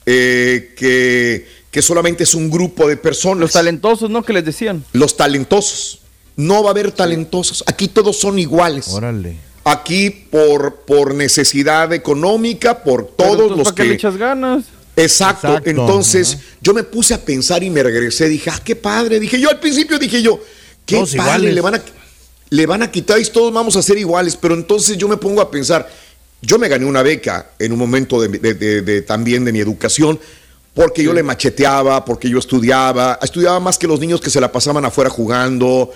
eh, 0.04 0.74
que, 0.76 1.46
que 1.70 1.82
solamente 1.82 2.24
es 2.24 2.34
un 2.34 2.50
grupo 2.50 2.88
de 2.88 2.96
personas. 2.96 3.40
Los 3.40 3.52
talentosos, 3.52 4.10
¿no? 4.10 4.24
Que 4.24 4.32
les 4.32 4.44
decían. 4.44 4.84
Los 4.92 5.16
talentosos. 5.16 6.00
No 6.34 6.62
va 6.62 6.70
a 6.70 6.72
haber 6.72 6.90
talentosos. 6.90 7.62
Aquí 7.66 7.88
todos 7.88 8.18
son 8.18 8.38
iguales. 8.38 8.88
Órale. 8.88 9.36
Aquí 9.64 10.10
por, 10.10 10.76
por 10.86 11.14
necesidad 11.14 11.92
económica, 11.92 12.82
por 12.82 13.06
todos 13.06 13.56
los 13.56 13.68
¿para 13.68 13.74
qué 13.76 13.82
que... 13.82 13.88
le 13.90 13.94
echas 13.94 14.16
ganas? 14.16 14.64
Exacto. 14.96 15.48
Exacto, 15.48 15.70
Entonces 15.70 16.38
yo 16.60 16.74
me 16.74 16.82
puse 16.82 17.14
a 17.14 17.18
pensar 17.24 17.62
y 17.62 17.70
me 17.70 17.82
regresé. 17.82 18.28
Dije, 18.28 18.50
ah, 18.50 18.60
qué 18.62 18.76
padre. 18.76 19.18
Dije 19.20 19.40
yo 19.40 19.48
al 19.50 19.58
principio, 19.60 19.98
dije 19.98 20.20
yo, 20.22 20.40
qué 20.84 20.96
Todos 20.96 21.14
padre. 21.14 21.48
iguales. 21.48 21.54
Le 21.54 21.60
van, 21.60 21.74
a, 21.76 21.82
le 22.50 22.66
van 22.66 22.82
a 22.82 22.90
quitar 22.90 23.18
y 23.20 23.24
todos 23.26 23.52
vamos 23.52 23.76
a 23.76 23.82
ser 23.82 23.98
iguales. 23.98 24.36
Pero 24.36 24.54
entonces 24.54 24.96
yo 24.98 25.08
me 25.08 25.16
pongo 25.16 25.40
a 25.40 25.50
pensar, 25.50 25.88
yo 26.42 26.58
me 26.58 26.68
gané 26.68 26.84
una 26.84 27.02
beca 27.02 27.52
en 27.58 27.72
un 27.72 27.78
momento 27.78 28.20
de, 28.20 28.28
de- 28.28 28.54
de- 28.54 28.82
de- 28.82 29.02
también 29.02 29.44
de 29.44 29.52
mi 29.52 29.60
educación. 29.60 30.18
Porque 30.74 31.02
yo 31.02 31.12
le 31.12 31.22
macheteaba, 31.22 32.02
porque 32.04 32.30
yo 32.30 32.38
estudiaba, 32.38 33.18
estudiaba 33.22 33.60
más 33.60 33.76
que 33.76 33.86
los 33.86 34.00
niños 34.00 34.20
que 34.22 34.30
se 34.30 34.40
la 34.40 34.50
pasaban 34.50 34.84
afuera 34.84 35.10
jugando. 35.10 35.90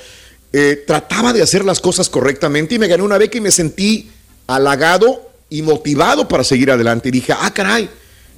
Eh, 0.52 0.84
trataba 0.86 1.32
de 1.32 1.42
hacer 1.42 1.64
las 1.64 1.80
cosas 1.80 2.08
correctamente 2.10 2.74
y 2.74 2.78
me 2.78 2.86
gané 2.86 3.02
una 3.02 3.16
beca 3.18 3.38
y 3.38 3.40
me 3.40 3.50
sentí 3.50 4.10
halagado 4.46 5.30
y 5.50 5.62
motivado 5.62 6.28
para 6.28 6.44
seguir 6.44 6.70
adelante. 6.70 7.08
Y 7.08 7.12
dije, 7.12 7.32
ah, 7.38 7.52
caray, 7.54 7.88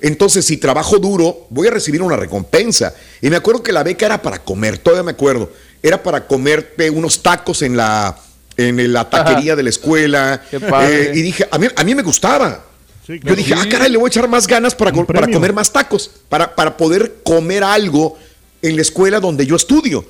entonces 0.01 0.45
si 0.45 0.57
trabajo 0.57 0.99
duro, 0.99 1.47
voy 1.51 1.69
a 1.69 1.71
recibir 1.71 2.03
una 2.03 2.17
recompensa. 2.17 2.95
Y 3.21 3.31
me 3.31 3.37
acuerdo 3.37 3.63
que 3.63 3.73
la 3.73 3.83
beca 3.83 4.07
era 4.07 4.23
para 4.23 4.39
comer, 4.43 4.79
todavía 4.79 5.03
me 5.03 5.13
acuerdo. 5.13 5.53
Era 5.83 6.03
para 6.03 6.27
comerte 6.27 6.91
unos 6.91 7.23
tacos 7.23 7.63
en 7.63 7.77
la, 7.77 8.19
en 8.57 8.93
la 8.93 9.09
taquería 9.09 9.55
de 9.57 9.63
la 9.63 9.71
escuela. 9.71 10.43
Qué 10.51 10.61
padre. 10.61 11.11
Eh, 11.11 11.13
y 11.15 11.23
dije, 11.23 11.49
a 11.51 11.59
mí, 11.59 11.67
a 11.75 11.85
mí 11.85 11.95
me 11.95 12.03
gustaba. 12.03 12.65
Yo 13.07 13.19
claro. 13.21 13.37
dije, 13.37 13.55
Sí. 13.55 13.61
ah, 13.63 13.69
caray, 13.71 13.91
le 13.91 13.97
voy 13.97 14.07
a 14.07 14.09
echar 14.09 14.29
más 14.29 14.47
ganas 14.47 14.75
para, 14.75 14.93
para 14.93 15.31
comer 15.31 15.53
más 15.53 15.73
tacos, 15.73 16.11
para, 16.29 16.55
para 16.55 16.77
poder 16.77 17.17
comer 17.23 17.65
algo 17.65 18.19
en 18.61 18.77
la 18.77 18.83
escuela 18.83 19.21
donde 19.21 19.47
yo 19.47 19.57
estudio. 19.57 20.05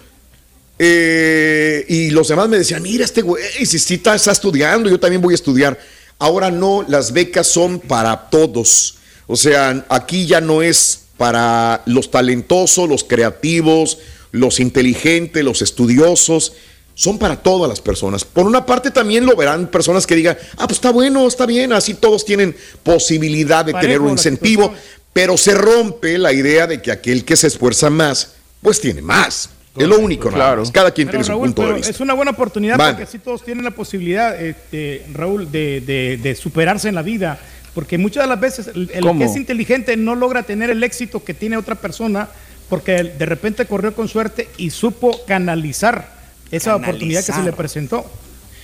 Eh, 0.81 1.85
y 1.89 2.11
los 2.11 2.29
demás 2.29 2.49
me 2.49 2.57
decían, 2.59 2.83
mira, 2.83 3.05
este 3.05 3.23
güey, 3.23 3.43
si 3.65 3.95
está, 3.95 4.15
está 4.15 4.33
estudiando, 4.33 4.89
yo 4.89 4.99
también 5.01 5.21
voy 5.21 5.35
a 5.35 5.37
estudiar. 5.37 5.79
Ahora 6.19 6.51
no, 6.51 6.85
las 6.89 7.13
becas 7.13 7.47
son 7.47 7.79
para 7.81 8.29
todos. 8.31 8.97
O 9.29 9.37
sea, 9.37 9.85
aquí 9.89 10.27
ya 10.27 10.41
no 10.41 10.63
es 10.63 11.05
para 11.17 11.83
los 11.87 12.11
talentosos, 12.11 12.89
los 12.89 13.05
creativos, 13.05 13.99
los 14.33 14.59
inteligentes, 14.59 15.45
los 15.45 15.63
estudiosos. 15.63 16.55
Son 16.95 17.17
para 17.19 17.37
todas 17.37 17.69
las 17.69 17.81
personas. 17.81 18.25
Por 18.25 18.45
una 18.47 18.67
parte 18.67 18.91
también 18.91 19.25
lo 19.25 19.37
verán 19.37 19.69
personas 19.69 20.05
que 20.07 20.17
digan, 20.17 20.37
ah, 20.57 20.67
pues 20.67 20.79
está 20.79 20.91
bueno, 20.91 21.29
está 21.29 21.47
bien, 21.47 21.73
así 21.73 21.95
todos 21.95 22.25
tienen 22.25 22.57
posibilidad 22.83 23.65
de 23.65 23.71
Parejo 23.73 23.87
tener 23.87 24.01
un 24.01 24.11
incentivo, 24.11 24.75
pero 25.13 25.37
se 25.37 25.55
rompe 25.55 26.19
la 26.19 26.33
idea 26.33 26.67
de 26.67 26.83
que 26.83 26.91
aquel 26.91 27.25
que 27.25 27.37
se 27.37 27.47
esfuerza 27.47 27.89
más, 27.91 28.33
pues 28.63 28.81
tiene 28.81 29.01
más. 29.03 29.51
Es 29.77 29.87
lo 29.87 29.99
único, 30.01 30.25
nada 30.29 30.37
Claro. 30.47 30.61
más. 30.63 30.73
Cada 30.73 30.91
quien 30.91 31.07
Pero, 31.07 31.23
tiene 31.23 31.35
su 31.37 31.41
punto 31.41 31.63
de 31.69 31.73
vista. 31.75 31.91
Es 31.91 32.01
una 32.01 32.15
buena 32.15 32.33
oportunidad 32.33 32.77
Van. 32.77 32.95
porque 32.95 33.05
así 33.05 33.19
todos 33.21 33.45
tienen 33.45 33.63
la 33.65 33.71
posibilidad, 33.71 34.41
este, 34.41 35.07
Raúl, 35.13 35.53
de, 35.53 35.81
de- 35.83 36.17
de 36.21 36.35
superarse 36.35 36.89
en 36.89 36.97
la 36.97 37.03
vida. 37.03 37.39
Porque 37.79 37.97
muchas 37.97 38.25
de 38.25 38.29
las 38.29 38.41
veces 38.41 38.67
el, 38.75 38.89
que 38.89 39.25
es 39.25 39.37
inteligente 39.37 39.97
no 39.97 40.17
logra 40.17 40.43
tener 40.43 40.69
el 40.69 40.83
éxito 40.83 41.23
que 41.23 41.33
tiene 41.33 41.57
otra 41.57 41.77
persona 41.77 42.29
porque 42.69 43.05
de 43.05 43.25
repente 43.25 43.67
corrió 43.67 43.95
con 43.95 44.09
suerte 44.09 44.49
y 44.57 44.71
supo 44.71 45.17
canalizar 45.29 46.13
esa 46.51 46.75
oportunidad 46.75 47.25
que 47.25 47.31
se 47.33 47.43
le 47.45 47.53
presentó. 47.53 48.05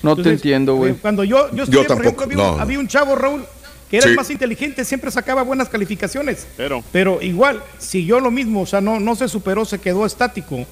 No 0.03 0.17
te 0.17 0.31
entiendo, 0.31 0.75
güey. 0.75 0.95
eh, 0.95 0.97
Cuando 1.01 1.23
yo, 1.23 1.49
yo, 1.53 1.59
Yo 1.59 1.63
estudié, 1.63 1.85
por 1.85 1.97
tampoco, 1.99 2.23
ejemplo, 2.25 2.43
había, 2.43 2.51
un- 2.51 2.57
no. 2.57 2.63
había 2.65 2.79
un 2.81 2.89
chavo, 2.89 3.15
Raúl, 3.15 3.45
que 3.91 3.99
era 3.99 4.05
Sí. 4.05 4.11
el 4.11 4.17
más 4.17 4.31
inteligente, 4.31 4.85
siempre 4.85 5.11
sacaba 5.11 5.43
buenas 5.43 5.69
calificaciones. 5.69 6.47
Pero. 6.57 6.83
Pero 6.93 7.21
igual, 7.23 7.63
siguió 7.79 8.21
lo 8.21 8.31
mismo, 8.31 8.63
o 8.63 8.67
sea, 8.67 8.81
no, 8.81 8.99
no 9.01 9.15
se 9.17 9.29
superó, 9.29 9.65
se 9.65 9.79
quedó 9.79 10.05
estático. 10.07 10.67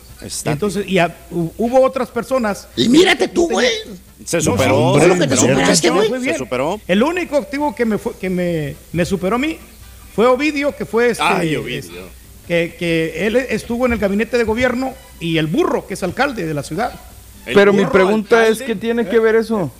Entonces, 0.45 0.87
y 0.89 0.99
a- 0.99 1.17
hubo 1.31 1.83
otras 1.83 2.09
personas. 2.11 2.69
Y 2.77 2.89
mírate 2.89 3.29
tú, 3.29 3.49
güey. 3.51 3.67
Se 4.25 4.37
No, 4.39 4.43
superó, 4.43 4.99
se 5.01 5.09
lo 5.09 5.19
que 5.19 5.27
te 5.27 5.37
superó. 6.39 6.81
El 6.87 7.03
único 7.03 7.37
activo 7.37 7.75
que 7.75 7.85
me, 7.85 7.99
fue- 7.99 8.13
que 8.21 8.31
me, 8.31 8.77
me 8.93 9.05
superó 9.05 9.37
a 9.37 9.39
mí 9.39 9.59
fue 10.15 10.27
Ovidio, 10.27 10.75
que 10.77 10.85
fue 10.87 11.11
este. 11.11 11.25
Ay, 11.25 11.57
Ovidio. 11.57 11.79
este, 11.79 11.93
que, 12.47 12.77
que 12.79 13.27
él 13.27 13.37
estuvo 13.37 13.87
en 13.87 13.93
el 13.95 13.99
gabinete 13.99 14.39
de 14.39 14.45
gobierno 14.45 14.95
y 15.21 15.39
el 15.39 15.47
burro, 15.49 15.87
que 15.87 15.95
es 15.95 16.03
alcalde 16.03 16.47
de 16.47 16.55
la 16.55 16.63
ciudad. 16.63 16.93
Pero 17.45 17.73
mi 17.73 17.85
pregunta 17.87 18.47
es, 18.47 18.63
¿qué 18.63 18.77
tiene 18.77 19.09
que 19.09 19.19
ver 19.19 19.35
eso? 19.35 19.73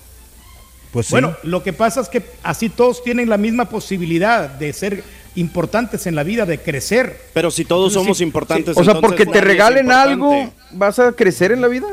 Pues 0.93 1.11
Bueno, 1.11 1.35
lo 1.43 1.63
que 1.63 1.73
pasa 1.73 2.03
es 2.03 2.09
que 2.09 2.23
así 2.43 2.69
todos 2.69 3.03
tienen 3.03 3.29
la 3.31 3.39
misma 3.39 3.65
posibilidad 3.65 4.49
de 4.49 4.73
ser 4.75 5.03
importantes 5.35 6.07
en 6.07 6.15
la 6.15 6.23
vida, 6.23 6.45
de 6.45 6.59
crecer. 6.59 7.19
Pero 7.33 7.51
si 7.51 7.65
todos 7.65 7.93
Entonces, 7.93 8.03
somos 8.03 8.19
sí, 8.19 8.25
importantes. 8.25 8.77
O 8.77 8.85
sea, 8.85 8.95
entonces 8.95 9.09
porque 9.09 9.25
te 9.25 9.41
regalen 9.41 9.91
algo, 9.91 10.53
¿vas 10.73 10.99
a 10.99 11.13
crecer 11.13 11.51
en 11.51 11.63
la 11.63 11.69
vida? 11.69 11.87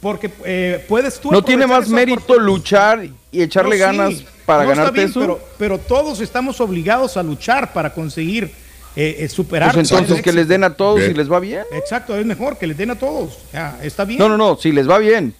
Porque 0.00 0.28
eh, 0.44 0.84
puedes 0.88 1.20
tú 1.20 1.30
¿No 1.30 1.44
tiene 1.44 1.68
más 1.68 1.88
mérito 1.88 2.36
luchar 2.36 3.04
y 3.30 3.42
echarle 3.42 3.78
No, 3.78 3.90
sí, 3.90 3.96
ganas 3.96 4.24
para 4.44 4.64
no, 4.64 4.70
está 4.72 4.82
ganarte 4.82 4.98
bien, 4.98 5.10
eso? 5.10 5.20
Pero, 5.20 5.40
pero 5.56 5.78
todos 5.78 6.20
estamos 6.20 6.60
obligados 6.60 7.16
a 7.16 7.22
luchar 7.22 7.72
para 7.72 7.94
conseguir 7.94 8.50
eh, 8.96 9.18
eh, 9.20 9.28
superar. 9.28 9.72
Pues 9.72 9.88
entonces 9.88 10.20
que 10.20 10.32
les 10.32 10.48
den 10.48 10.64
a 10.64 10.74
todos 10.74 10.98
Bien. 10.98 11.12
y 11.12 11.14
les 11.14 11.30
va 11.30 11.38
bien. 11.38 11.62
Exacto, 11.72 12.16
es 12.16 12.26
mejor 12.26 12.58
que 12.58 12.66
les 12.66 12.76
den 12.76 12.90
a 12.90 12.96
todos. 12.96 13.38
Ya, 13.52 13.78
está 13.82 14.04
bien. 14.04 14.18
No, 14.18 14.28
no, 14.28 14.36
no, 14.36 14.56
si 14.56 14.72
les 14.72 14.90
va 14.90 14.98
bien. 14.98 15.32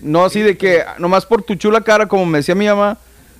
No 0.00 0.24
así 0.24 0.40
de 0.40 0.56
que 0.56 0.82
nomás 0.98 1.24
por 1.26 1.42
tu 1.42 1.54
chula 1.54 1.80
cara, 1.82 2.06
como 2.06 2.26
me 2.26 2.38
decía 2.38 2.54
mi 2.54 2.66
mamá, 2.66 2.98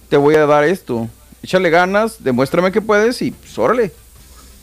te 0.09 0.17
voy 0.17 0.35
a 0.37 0.47
dar 0.47 0.65
esto. 0.65 1.09
Échale 1.43 1.71
ganas, 1.71 2.23
demuéstrame 2.25 2.73
que 2.73 2.81
puedes 2.81 3.21
y 3.23 3.31
pues 3.31 3.57
órale. 3.59 3.93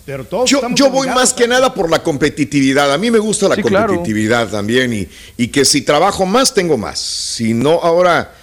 Pero 0.06 0.26
todos 0.26 0.50
Yo, 0.50 0.62
yo 0.76 0.90
voy 0.90 1.08
más 1.08 1.32
que 1.34 1.48
nada 1.48 1.74
por 1.74 1.90
la 1.90 2.04
competitividad. 2.04 2.92
A 2.92 2.98
mí 2.98 3.10
me 3.10 3.20
gusta 3.20 3.48
la 3.48 3.56
Sí, 3.56 3.64
claro. 3.64 3.88
competitividad 3.88 4.50
también 4.50 4.92
y, 4.92 5.08
y 5.38 5.48
que 5.48 5.64
si 5.64 5.82
trabajo 5.82 6.26
más, 6.26 6.54
tengo 6.54 6.78
más. 6.78 7.00
Si 7.00 7.54
no, 7.54 7.80
ahora, 7.82 8.34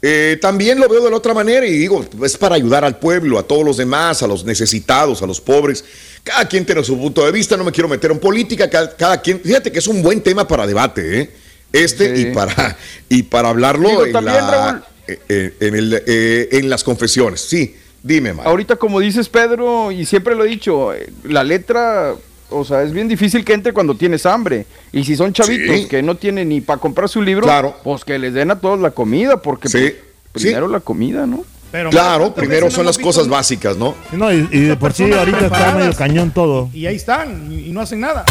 eh, 0.00 0.38
también 0.40 0.80
lo 0.80 0.88
veo 0.88 1.04
de 1.04 1.10
la 1.10 1.16
otra 1.16 1.34
manera 1.34 1.66
y 1.66 1.72
digo, 1.76 2.06
es 2.24 2.38
para 2.38 2.54
ayudar 2.54 2.86
al 2.86 2.98
pueblo, 2.98 3.38
a 3.38 3.42
todos 3.42 3.64
los 3.64 3.76
demás, 3.76 4.22
a 4.22 4.26
los 4.26 4.44
necesitados, 4.46 5.20
a 5.20 5.26
los 5.26 5.42
pobres. 5.42 5.84
Cada 6.24 6.48
quien 6.48 6.64
tiene 6.64 6.82
su 6.84 6.98
punto 6.98 7.24
de 7.26 7.32
vista, 7.32 7.54
no 7.56 7.64
me 7.64 7.72
quiero 7.72 7.88
meter 7.88 8.10
en 8.10 8.18
política, 8.18 8.70
cada, 8.70 8.96
cada 8.96 9.20
quien, 9.20 9.40
fíjate 9.40 9.70
que 9.70 9.78
es 9.78 9.86
un 9.88 10.02
buen 10.02 10.22
tema 10.22 10.48
para 10.48 10.66
debate, 10.66 11.20
¿eh? 11.20 11.30
Este 11.72 12.18
y 12.20 12.26
para 12.34 12.76
y 13.08 13.22
para 13.24 13.48
hablarlo 13.50 13.88
Digo, 13.88 14.06
en, 14.06 14.12
también, 14.12 14.36
la- 14.36 14.50
Raúl. 14.72 14.82
eh, 15.06 15.18
eh, 15.28 15.54
en, 15.60 15.74
el, 15.76 16.02
eh, 16.06 16.48
en 16.52 16.68
las 16.70 16.82
confesiones. 16.84 17.40
Sí, 17.42 17.76
dime, 18.02 18.32
Mario. 18.32 18.50
Ahorita, 18.50 18.76
como 18.76 18.98
dices, 19.00 19.28
Pedro, 19.28 19.92
y 19.92 20.04
siempre 20.06 20.34
lo 20.34 20.44
he 20.44 20.48
dicho, 20.48 20.92
eh, 20.92 21.10
la 21.24 21.44
letra, 21.44 22.14
o 22.48 22.64
sea, 22.64 22.82
es 22.82 22.92
bien 22.92 23.06
difícil 23.08 23.44
que 23.44 23.52
entre 23.52 23.72
cuando 23.72 23.94
tienes 23.94 24.26
hambre. 24.26 24.66
Y 24.92 25.04
si 25.04 25.14
son 25.16 25.32
chavitos 25.32 25.76
Sí. 25.76 25.86
que 25.86 26.02
no 26.02 26.16
tienen 26.16 26.48
ni 26.48 26.60
para 26.60 26.80
comprar 26.80 27.08
su 27.08 27.22
libro, 27.22 27.42
Claro. 27.44 27.76
pues 27.84 28.04
que 28.04 28.18
les 28.18 28.34
den 28.34 28.50
a 28.50 28.58
todos 28.58 28.80
la 28.80 28.90
comida, 28.90 29.40
porque 29.40 29.68
Sí, 29.68 29.94
pues, 30.32 30.44
primero 30.44 30.66
la 30.68 30.80
comida, 30.80 31.26
¿no? 31.26 31.44
claro, 31.90 32.34
primero 32.34 32.68
son 32.68 32.84
las 32.84 32.98
cosas 32.98 33.28
básicas, 33.28 33.76
¿no? 33.76 33.94
No, 34.10 34.32
y, 34.32 34.48
y 34.50 34.60
de 34.62 34.76
por 34.76 34.92
sí 34.92 35.04
ahorita 35.12 35.46
está 35.46 35.74
medio 35.76 35.94
cañón 35.94 36.32
todo. 36.32 36.68
Y 36.74 36.86
ahí 36.86 36.96
están, 36.96 37.52
y, 37.52 37.68
y 37.68 37.72
no 37.72 37.80
hacen 37.80 38.00
nada. 38.00 38.24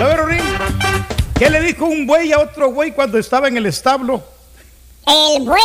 A 0.00 0.04
ver, 0.04 0.20
Orín, 0.20 0.58
¿qué 1.38 1.48
le 1.50 1.60
dijo 1.60 1.84
un 1.86 2.06
güey 2.06 2.32
a 2.32 2.38
otro 2.40 2.70
güey 2.70 2.92
cuando 2.92 3.18
estaba 3.18 3.48
en 3.48 3.56
el 3.56 3.66
establo? 3.66 4.22
El 5.06 5.42
buey, 5.42 5.62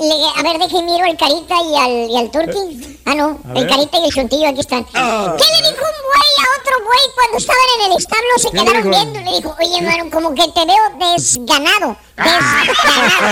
le- 0.00 0.30
a 0.38 0.42
ver, 0.44 0.58
deje 0.60 0.80
miro 0.82 1.04
al 1.04 1.16
Carita 1.16 1.54
y 1.60 1.76
al, 1.76 1.90
y 2.10 2.16
al 2.16 2.30
Turqui. 2.30 3.00
Ah, 3.04 3.14
no, 3.16 3.40
A 3.44 3.48
el 3.58 3.64
ver. 3.64 3.68
Carita 3.68 3.98
y 3.98 4.04
el 4.06 4.12
Chuntillo, 4.14 4.48
aquí 4.48 4.60
están. 4.60 4.86
Ah. 4.94 5.34
¿Qué 5.36 5.44
le 5.44 5.70
dijo 5.70 5.82
un 5.82 5.98
buey 6.06 6.32
a 6.38 6.60
otro 6.60 6.84
buey 6.84 7.00
cuando 7.16 7.36
estaban 7.38 7.68
en 7.80 7.90
el 7.90 7.96
establo? 7.98 8.30
Se 8.38 8.50
¿Qué 8.50 8.56
le 8.58 8.64
quedaron 8.64 8.90
viendo. 8.90 9.20
Le 9.30 9.36
dijo, 9.36 9.56
oye, 9.60 9.82
mano, 9.82 10.10
como 10.10 10.34
que 10.34 10.48
te 10.52 10.64
veo 10.64 10.84
desganado. 11.14 11.96
Desganado. 12.16 13.26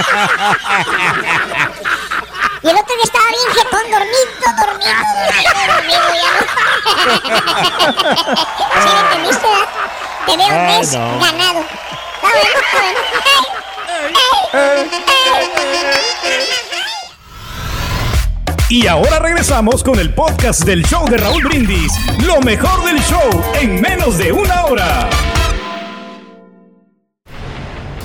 Y 2.62 2.68
el 2.68 2.76
otro 2.76 2.94
que 2.96 3.02
estaba 3.04 3.24
bien 3.28 3.48
jetón, 3.54 3.90
dormido, 3.92 4.28
dormido, 4.58 4.94
dormido, 5.14 5.52
dormido, 5.74 6.06
ya 6.20 6.30
no. 6.34 6.40
¿Sí 8.82 8.88
me 8.88 9.00
entendiste? 9.00 9.48
Te 10.26 10.36
veo 10.36 10.48
no. 10.48 10.80
Está 10.80 11.16
bueno, 11.16 11.38
está 11.38 11.52
bueno. 11.52 13.34
Y 18.68 18.86
ahora 18.86 19.18
regresamos 19.18 19.84
con 19.84 19.98
el 19.98 20.14
podcast 20.14 20.64
del 20.64 20.84
show 20.84 21.06
de 21.08 21.18
Raúl 21.18 21.44
Brindis. 21.44 21.92
Lo 22.24 22.40
mejor 22.40 22.84
del 22.84 23.00
show 23.02 23.44
en 23.60 23.80
menos 23.80 24.18
de 24.18 24.32
una 24.32 24.64
hora. 24.64 25.08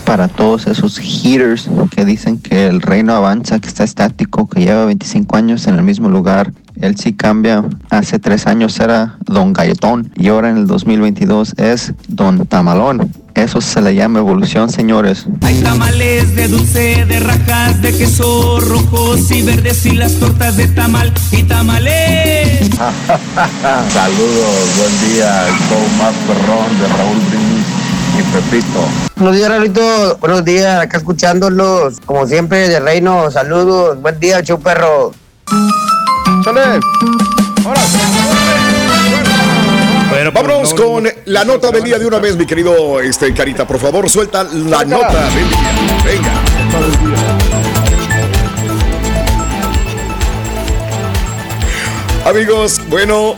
para 0.10 0.28
todos 0.28 0.66
esos 0.66 0.98
haters 0.98 1.70
que 1.96 2.04
dicen 2.04 2.40
que 2.40 2.66
el 2.66 2.82
reino 2.82 3.14
avanza, 3.14 3.60
que 3.60 3.68
está 3.68 3.84
estático, 3.84 4.50
que 4.50 4.62
lleva 4.62 4.86
25 4.86 5.38
años 5.38 5.68
en 5.68 5.76
el 5.76 5.84
mismo 5.84 6.10
lugar. 6.10 6.52
Él 6.82 6.96
sí 6.98 7.14
cambia. 7.14 7.64
Hace 7.90 8.20
tres 8.20 8.48
años 8.48 8.80
era 8.80 9.18
Don 9.26 9.54
Galletón 9.54 10.12
y 10.16 10.30
ahora 10.30 10.50
en 10.50 10.58
el 10.58 10.68
2022 10.68 11.56
es 11.58 11.94
Don 12.08 12.46
Tamalón. 12.46 13.12
Eso 13.36 13.62
se 13.62 13.82
le 13.82 13.96
llama 13.96 14.20
evolución, 14.20 14.70
señores. 14.70 15.26
Hay 15.42 15.62
tamales 15.62 16.36
de 16.36 16.48
dulce, 16.48 17.06
de 17.06 17.20
rajas, 17.20 17.82
de 17.82 17.98
queso 17.98 18.60
rojos 18.60 19.32
y 19.32 19.44
verdes 19.44 19.86
y 19.86 19.92
las 19.92 20.14
tortas 20.14 20.58
de 20.58 20.68
tamal 20.68 21.14
y 21.32 21.44
tamales. 21.44 22.70
Saludos, 23.94 24.78
buen 24.78 25.14
día, 25.14 25.48
el 25.48 25.54
show 25.54 25.88
más 25.98 26.16
perrón 26.28 26.80
de 26.80 26.88
Raúl 26.88 27.18
Brindis 27.30 27.66
y 28.18 28.24
Pepito. 28.34 28.88
Buenos 29.16 29.36
días, 29.36 29.50
Raulito. 29.50 30.18
Buenos 30.20 30.46
días, 30.46 30.82
acá 30.82 30.98
escuchándolos. 30.98 32.00
Como 32.06 32.26
siempre, 32.26 32.68
de 32.68 32.80
Reino, 32.80 33.32
saludos. 33.32 34.02
Buen 34.02 34.20
día, 34.20 34.42
show 34.42 34.60
perro. 34.60 35.14
¡Chale! 36.50 36.80
Bueno, 40.10 40.32
vámonos 40.32 40.74
con 40.74 41.08
la 41.26 41.46
nota 41.46 41.70
del 41.70 41.84
día 41.84 42.00
de 42.00 42.08
una 42.08 42.18
vez, 42.18 42.36
mi 42.36 42.48
querido 42.48 43.00
este, 43.02 43.32
Carita. 43.36 43.68
Por 43.68 43.80
favor, 43.80 44.10
suelta 44.10 44.44
la 44.44 44.50
Suéltala. 44.50 44.86
nota 44.86 45.30
del 45.30 45.48
día. 45.48 46.02
Venga. 46.04 46.32
Amigos, 52.26 52.82
bueno, 52.90 53.36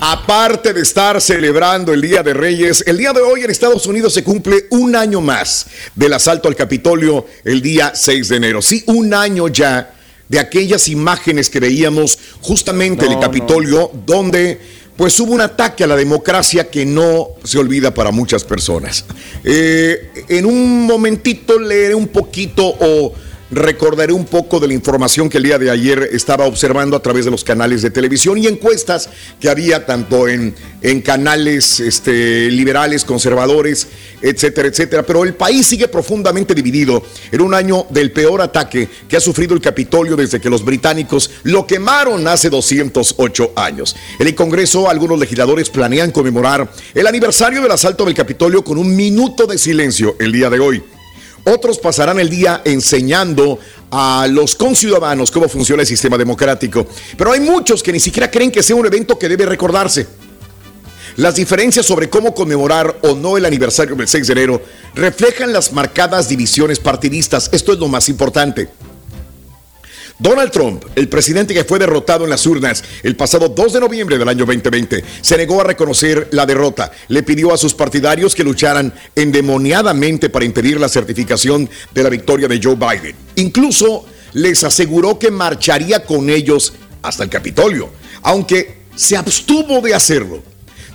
aparte 0.00 0.72
de 0.72 0.80
estar 0.80 1.20
celebrando 1.20 1.92
el 1.92 2.00
Día 2.00 2.24
de 2.24 2.34
Reyes, 2.34 2.82
el 2.86 2.98
día 2.98 3.12
de 3.12 3.20
hoy 3.20 3.44
en 3.44 3.50
Estados 3.50 3.86
Unidos 3.86 4.12
se 4.12 4.24
cumple 4.24 4.66
un 4.70 4.96
año 4.96 5.20
más 5.20 5.66
del 5.94 6.12
asalto 6.12 6.48
al 6.48 6.56
Capitolio 6.56 7.26
el 7.44 7.62
día 7.62 7.92
6 7.94 8.28
de 8.28 8.36
enero. 8.36 8.60
Sí, 8.60 8.82
un 8.86 9.14
año 9.14 9.46
ya 9.46 9.92
de 10.28 10.38
aquellas 10.38 10.88
imágenes 10.88 11.50
que 11.50 11.60
veíamos 11.60 12.18
justamente 12.40 13.04
en 13.06 13.12
el 13.12 13.16
No, 13.16 13.22
Capitolio, 13.22 13.90
donde 14.06 14.60
pues 14.96 15.18
hubo 15.20 15.32
un 15.32 15.40
ataque 15.40 15.84
a 15.84 15.86
la 15.86 15.94
democracia 15.94 16.70
que 16.70 16.84
no 16.84 17.28
se 17.44 17.58
olvida 17.58 17.94
para 17.94 18.10
muchas 18.10 18.42
personas. 18.42 19.04
Eh, 19.44 20.24
en 20.28 20.44
un 20.44 20.86
momentito 20.86 21.58
leeré 21.58 21.94
un 21.94 22.08
poquito 22.08 22.66
o 22.66 23.14
recordaré 23.50 24.12
un 24.12 24.24
poco 24.24 24.60
de 24.60 24.68
la 24.68 24.74
información 24.74 25.28
que 25.28 25.38
el 25.38 25.44
día 25.44 25.58
de 25.58 25.70
ayer 25.70 26.10
estaba 26.12 26.44
observando 26.44 26.96
a 26.96 27.02
través 27.02 27.24
de 27.24 27.30
los 27.30 27.44
canales 27.44 27.82
de 27.82 27.90
televisión 27.90 28.38
y 28.38 28.46
encuestas 28.46 29.08
que 29.40 29.48
había 29.48 29.86
tanto 29.86 30.28
en, 30.28 30.54
en 30.82 31.00
canales 31.00 31.80
este, 31.80 32.50
liberales, 32.50 33.04
conservadores, 33.04 33.88
etcétera, 34.20 34.68
etcétera. 34.68 35.02
Pero 35.04 35.24
el 35.24 35.34
país 35.34 35.66
sigue 35.66 35.88
profundamente 35.88 36.54
dividido 36.54 37.02
en 37.32 37.40
un 37.40 37.54
año 37.54 37.86
del 37.90 38.12
peor 38.12 38.42
ataque 38.42 38.88
que 39.08 39.16
ha 39.16 39.20
sufrido 39.20 39.54
el 39.54 39.60
Capitolio 39.60 40.16
desde 40.16 40.40
que 40.40 40.50
los 40.50 40.64
británicos 40.64 41.30
lo 41.44 41.66
quemaron 41.66 42.26
hace 42.28 42.50
208 42.50 43.52
años. 43.56 43.96
En 44.18 44.26
el 44.26 44.34
Congreso, 44.34 44.88
algunos 44.88 45.18
legisladores 45.18 45.70
planean 45.70 46.10
conmemorar 46.10 46.70
el 46.94 47.06
aniversario 47.06 47.62
del 47.62 47.72
asalto 47.72 48.04
del 48.04 48.14
Capitolio 48.14 48.62
con 48.62 48.78
un 48.78 48.94
minuto 48.94 49.46
de 49.46 49.58
silencio 49.58 50.16
el 50.18 50.32
día 50.32 50.50
de 50.50 50.60
hoy. 50.60 50.82
Otros 51.44 51.78
pasarán 51.78 52.20
el 52.20 52.28
día 52.28 52.62
enseñando 52.64 53.58
a 53.90 54.26
los 54.30 54.54
conciudadanos 54.54 55.30
cómo 55.30 55.48
funciona 55.48 55.82
el 55.82 55.88
sistema 55.88 56.18
democrático. 56.18 56.86
Pero 57.16 57.32
hay 57.32 57.40
muchos 57.40 57.82
que 57.82 57.92
ni 57.92 58.00
siquiera 58.00 58.30
creen 58.30 58.50
que 58.50 58.62
sea 58.62 58.76
un 58.76 58.86
evento 58.86 59.18
que 59.18 59.28
debe 59.28 59.46
recordarse. 59.46 60.06
Las 61.16 61.34
diferencias 61.34 61.84
sobre 61.84 62.08
cómo 62.08 62.32
conmemorar 62.32 62.98
o 63.02 63.14
no 63.16 63.36
el 63.36 63.44
aniversario 63.44 63.96
del 63.96 64.06
6 64.06 64.26
de 64.26 64.32
enero 64.34 64.62
reflejan 64.94 65.52
las 65.52 65.72
marcadas 65.72 66.28
divisiones 66.28 66.78
partidistas. 66.78 67.48
Esto 67.52 67.72
es 67.72 67.78
lo 67.78 67.88
más 67.88 68.08
importante. 68.08 68.68
Donald 70.20 70.50
Trump, 70.50 70.84
el 70.96 71.08
presidente 71.08 71.54
que 71.54 71.62
fue 71.62 71.78
derrotado 71.78 72.24
en 72.24 72.30
las 72.30 72.44
urnas 72.44 72.82
el 73.04 73.14
pasado 73.14 73.48
2 73.48 73.72
de 73.72 73.80
noviembre 73.80 74.18
del 74.18 74.28
año 74.28 74.44
2020, 74.44 75.04
se 75.20 75.36
negó 75.36 75.60
a 75.60 75.64
reconocer 75.64 76.26
la 76.32 76.44
derrota. 76.44 76.90
Le 77.06 77.22
pidió 77.22 77.54
a 77.54 77.56
sus 77.56 77.72
partidarios 77.72 78.34
que 78.34 78.42
lucharan 78.42 78.92
endemoniadamente 79.14 80.28
para 80.28 80.44
impedir 80.44 80.80
la 80.80 80.88
certificación 80.88 81.70
de 81.94 82.02
la 82.02 82.08
victoria 82.08 82.48
de 82.48 82.60
Joe 82.60 82.74
Biden. 82.74 83.14
Incluso 83.36 84.06
les 84.32 84.64
aseguró 84.64 85.20
que 85.20 85.30
marcharía 85.30 86.04
con 86.04 86.30
ellos 86.30 86.72
hasta 87.00 87.22
el 87.22 87.30
Capitolio, 87.30 87.90
aunque 88.22 88.78
se 88.96 89.16
abstuvo 89.16 89.80
de 89.80 89.94
hacerlo. 89.94 90.42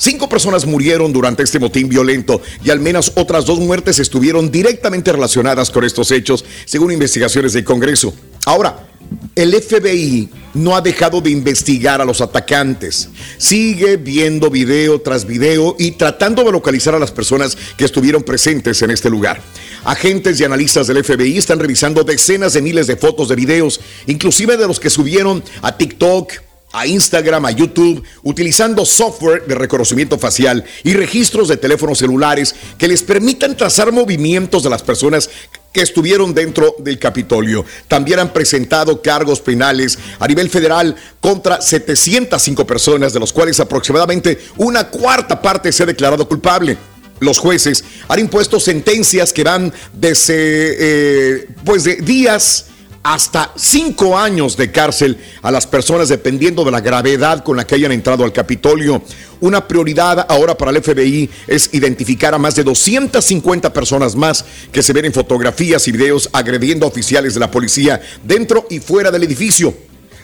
Cinco 0.04 0.28
personas 0.28 0.66
murieron 0.66 1.14
durante 1.14 1.44
este 1.44 1.60
motín 1.60 1.88
violento 1.88 2.42
y 2.62 2.72
al 2.72 2.82
menos 2.82 3.14
otras 3.16 3.46
dos 3.46 3.60
muertes 3.60 4.00
estuvieron 4.00 4.52
directamente 4.52 5.14
relacionadas 5.14 5.72
con 5.72 5.86
estos 5.86 6.12
hechos, 6.12 6.44
según 6.66 6.92
investigaciones 6.92 7.54
del 7.54 7.64
Congreso. 7.64 8.14
Ahora, 8.46 8.86
el 9.34 9.54
FBI 9.54 10.30
no 10.56 10.76
ha 10.76 10.82
dejado 10.82 11.22
de 11.22 11.30
investigar 11.30 12.02
a 12.02 12.06
los 12.06 12.20
atacantes. 12.20 13.08
Sigue 13.38 13.96
viendo 13.96 14.50
video 14.50 15.00
tras 15.00 15.26
video 15.26 15.78
y 15.80 15.92
tratando 15.92 16.44
de 16.44 16.52
localizar 16.52 16.94
a 16.94 17.00
las 17.00 17.12
personas 17.12 17.58
que 17.78 17.86
estuvieron 17.86 18.24
presentes 18.24 18.82
en 18.82 18.92
este 18.92 19.10
lugar. 19.10 19.42
Agentes 19.86 20.38
y 20.38 20.44
analistas 20.44 20.88
del 20.88 21.02
FBI 21.02 21.38
están 21.38 21.60
revisando 21.60 22.04
decenas 22.04 22.52
de 22.52 22.62
miles 22.62 22.88
de 22.88 22.98
fotos 22.98 23.30
de 23.30 23.38
videos, 23.38 23.80
inclusive 24.08 24.58
de 24.58 24.68
los 24.68 24.82
que 24.82 24.90
subieron 24.90 25.42
a 25.62 25.78
TikTok, 25.78 26.34
a 26.74 26.88
Instagram, 26.88 27.46
a 27.46 27.52
YouTube, 27.52 28.04
utilizando 28.24 28.84
software 28.84 29.46
de 29.46 29.56
reconocimiento 29.56 30.18
facial 30.18 30.66
y 30.84 30.94
registros 30.94 31.48
de 31.48 31.58
teléfonos 31.58 32.00
celulares 32.00 32.56
que 32.78 32.88
les 32.88 33.04
permitan 33.04 33.56
trazar 33.56 33.92
movimientos 33.92 34.64
de 34.64 34.72
las 34.72 34.82
personas 34.82 35.30
que 35.72 35.82
estuvieron 35.82 36.34
dentro 36.34 36.76
del 36.80 36.98
Capitolio. 36.98 37.64
También 37.88 38.20
han 38.20 38.34
presentado 38.34 39.02
cargos 39.02 39.40
penales 39.40 40.00
a 40.20 40.28
nivel 40.28 40.50
federal 40.50 40.96
contra 41.22 41.62
705 41.62 42.66
personas, 42.66 43.14
de 43.14 43.20
los 43.20 43.32
cuales 43.32 43.60
aproximadamente 43.60 44.40
una 44.58 44.90
cuarta 44.90 45.42
parte 45.42 45.72
se 45.72 45.84
ha 45.84 45.88
declarado 45.88 46.28
culpable. 46.28 46.78
Los 47.20 47.38
jueces 47.38 47.84
han 48.08 48.20
impuesto 48.20 48.60
sentencias 48.60 49.32
que 49.32 49.44
van 49.44 49.72
desde 49.94 50.34
eh, 50.36 51.48
pues 51.64 51.84
de 51.84 51.98
días 51.98 52.66
hasta 53.04 53.52
cinco 53.58 54.18
años 54.18 54.56
de 54.56 54.72
cárcel 54.72 55.18
a 55.42 55.52
las 55.52 55.68
personas 55.68 56.08
dependiendo 56.08 56.64
de 56.64 56.72
la 56.72 56.80
gravedad 56.80 57.44
con 57.44 57.58
la 57.58 57.68
que 57.68 57.76
hayan 57.76 57.92
entrado 57.92 58.24
al 58.24 58.32
Capitolio. 58.32 59.04
Una 59.42 59.68
prioridad 59.68 60.26
ahora 60.30 60.58
para 60.58 60.72
el 60.72 60.82
FBI 60.82 61.30
es 61.48 61.70
identificar 61.74 62.34
a 62.34 62.38
más 62.38 62.56
de 62.56 62.64
250 62.64 63.74
personas 63.74 64.16
más 64.16 64.46
que 64.72 64.82
se 64.82 64.94
ven 64.94 65.06
en 65.06 65.14
fotografías 65.14 65.86
y 65.88 65.92
videos 65.92 66.30
agrediendo 66.32 66.86
a 66.86 66.90
oficiales 66.90 67.34
de 67.34 67.42
la 67.42 67.52
policía 67.52 68.02
dentro 68.24 68.66
y 68.70 68.80
fuera 68.80 69.12
del 69.12 69.24
edificio. 69.24 69.74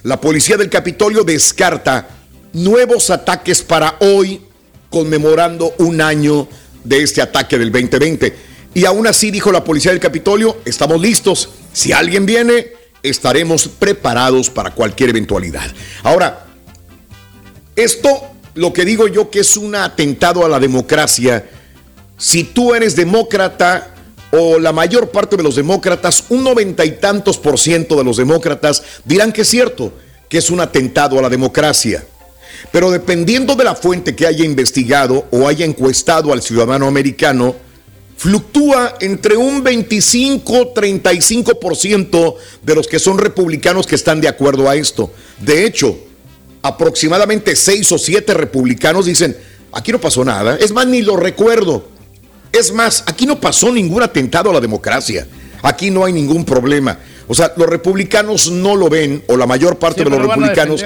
La 0.04 0.22
policía 0.22 0.56
del 0.56 0.70
Capitolio 0.70 1.26
descarta 1.26 2.08
nuevos 2.54 3.10
ataques 3.10 3.62
para 3.62 3.98
hoy, 4.00 4.42
conmemorando 4.90 5.74
un 5.80 6.00
año 6.00 6.48
de 6.86 7.04
este 7.04 7.22
ataque 7.22 7.58
del 7.58 7.74
2020. 7.74 8.34
Y 8.74 8.86
aún 8.86 9.06
así, 9.08 9.32
dijo 9.32 9.52
la 9.52 9.66
policía 9.66 9.92
del 9.92 10.00
Capitolio, 10.00 10.58
estamos 10.64 11.02
listos. 11.02 11.50
Si 11.74 11.92
alguien 11.92 12.26
viene, 12.26 12.68
estaremos 13.04 13.68
preparados 13.68 14.50
para 14.50 14.72
cualquier 14.72 15.12
eventualidad. 15.12 15.72
Ahora, 16.04 16.46
esto, 17.76 18.10
lo 18.56 18.74
que 18.74 18.86
digo 18.86 19.08
yo 19.08 19.30
que 19.30 19.40
es 19.40 19.56
un 19.56 19.76
atentado 19.76 20.46
a 20.46 20.50
la 20.50 20.60
democracia, 20.60 21.50
si 22.18 22.44
tú 22.44 22.76
eres 22.76 22.96
demócrata 22.96 23.96
o 24.32 24.60
la 24.60 24.74
mayor 24.74 25.10
parte 25.10 25.38
de 25.38 25.44
los 25.44 25.56
demócratas, 25.56 26.26
un 26.30 26.44
noventa 26.44 26.86
y 26.86 26.92
tantos 26.92 27.38
por 27.38 27.58
ciento 27.58 27.96
de 27.96 28.04
los 28.04 28.18
demócratas 28.18 28.84
dirán 29.06 29.32
que 29.32 29.42
es 29.42 29.48
cierto, 29.48 29.94
que 30.28 30.38
es 30.38 30.50
un 30.50 30.60
atentado 30.60 31.18
a 31.18 31.22
la 31.22 31.30
democracia. 31.30 32.06
Pero 32.72 32.92
dependiendo 32.92 33.56
de 33.56 33.64
la 33.64 33.76
fuente 33.76 34.16
que 34.16 34.28
haya 34.28 34.44
investigado 34.44 35.26
o 35.32 35.48
haya 35.48 35.66
encuestado 35.66 36.34
al 36.34 36.42
ciudadano 36.42 36.88
americano, 36.88 37.56
fluctúa 38.20 38.96
entre 39.00 39.36
un 39.38 39.64
25-35% 39.64 42.36
de 42.62 42.76
los 42.76 42.86
que 42.86 43.00
son 43.00 43.18
republicanos 43.18 43.88
que 43.88 43.96
están 43.96 44.20
de 44.20 44.28
acuerdo 44.28 44.70
a 44.70 44.76
esto. 44.76 45.14
De 45.40 45.66
hecho, 45.66 45.98
aproximadamente 46.62 47.56
6 47.56 47.94
o 47.94 47.98
7 47.98 48.34
republicanos 48.34 49.06
dicen, 49.06 49.38
aquí 49.72 49.94
no 49.94 50.02
pasó 50.02 50.26
nada. 50.26 50.58
Es 50.58 50.74
más, 50.74 50.86
ni 50.86 51.02
lo 51.02 51.16
recuerdo. 51.16 51.88
Es 52.52 52.74
más, 52.74 53.06
aquí 53.08 53.26
no 53.26 53.40
pasó 53.40 53.72
ningún 53.72 54.04
atentado 54.04 54.50
a 54.50 54.54
la 54.54 54.60
democracia. 54.60 55.26
Aquí 55.62 55.90
no 55.90 56.04
hay 56.04 56.12
ningún 56.12 56.44
problema. 56.44 57.00
O 57.30 57.34
sea, 57.34 57.54
los 57.56 57.70
republicanos 57.70 58.52
no 58.52 58.76
lo 58.76 58.90
ven, 58.90 59.24
o 59.28 59.38
la 59.38 59.48
mayor 59.48 59.80
parte 59.80 60.04
de 60.04 60.10
los 60.10 60.22
republicanos 60.22 60.84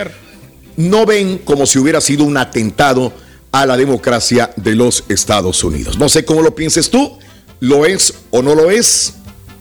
no 0.78 1.08
ven 1.08 1.40
como 1.40 1.66
si 1.66 1.80
hubiera 1.80 2.00
sido 2.00 2.26
un 2.26 2.38
atentado 2.38 3.12
a 3.54 3.66
la 3.68 3.78
democracia 3.78 4.52
de 4.58 4.76
los 4.76 5.06
Estados 5.08 5.64
Unidos. 5.64 5.98
No 5.98 6.10
sé 6.10 6.26
cómo 6.26 6.42
lo 6.42 6.56
pienses 6.56 6.90
tú, 6.90 7.18
lo 7.62 7.86
es 7.86 8.14
o 8.32 8.42
no 8.42 8.56
lo 8.56 8.70
es. 8.70 9.14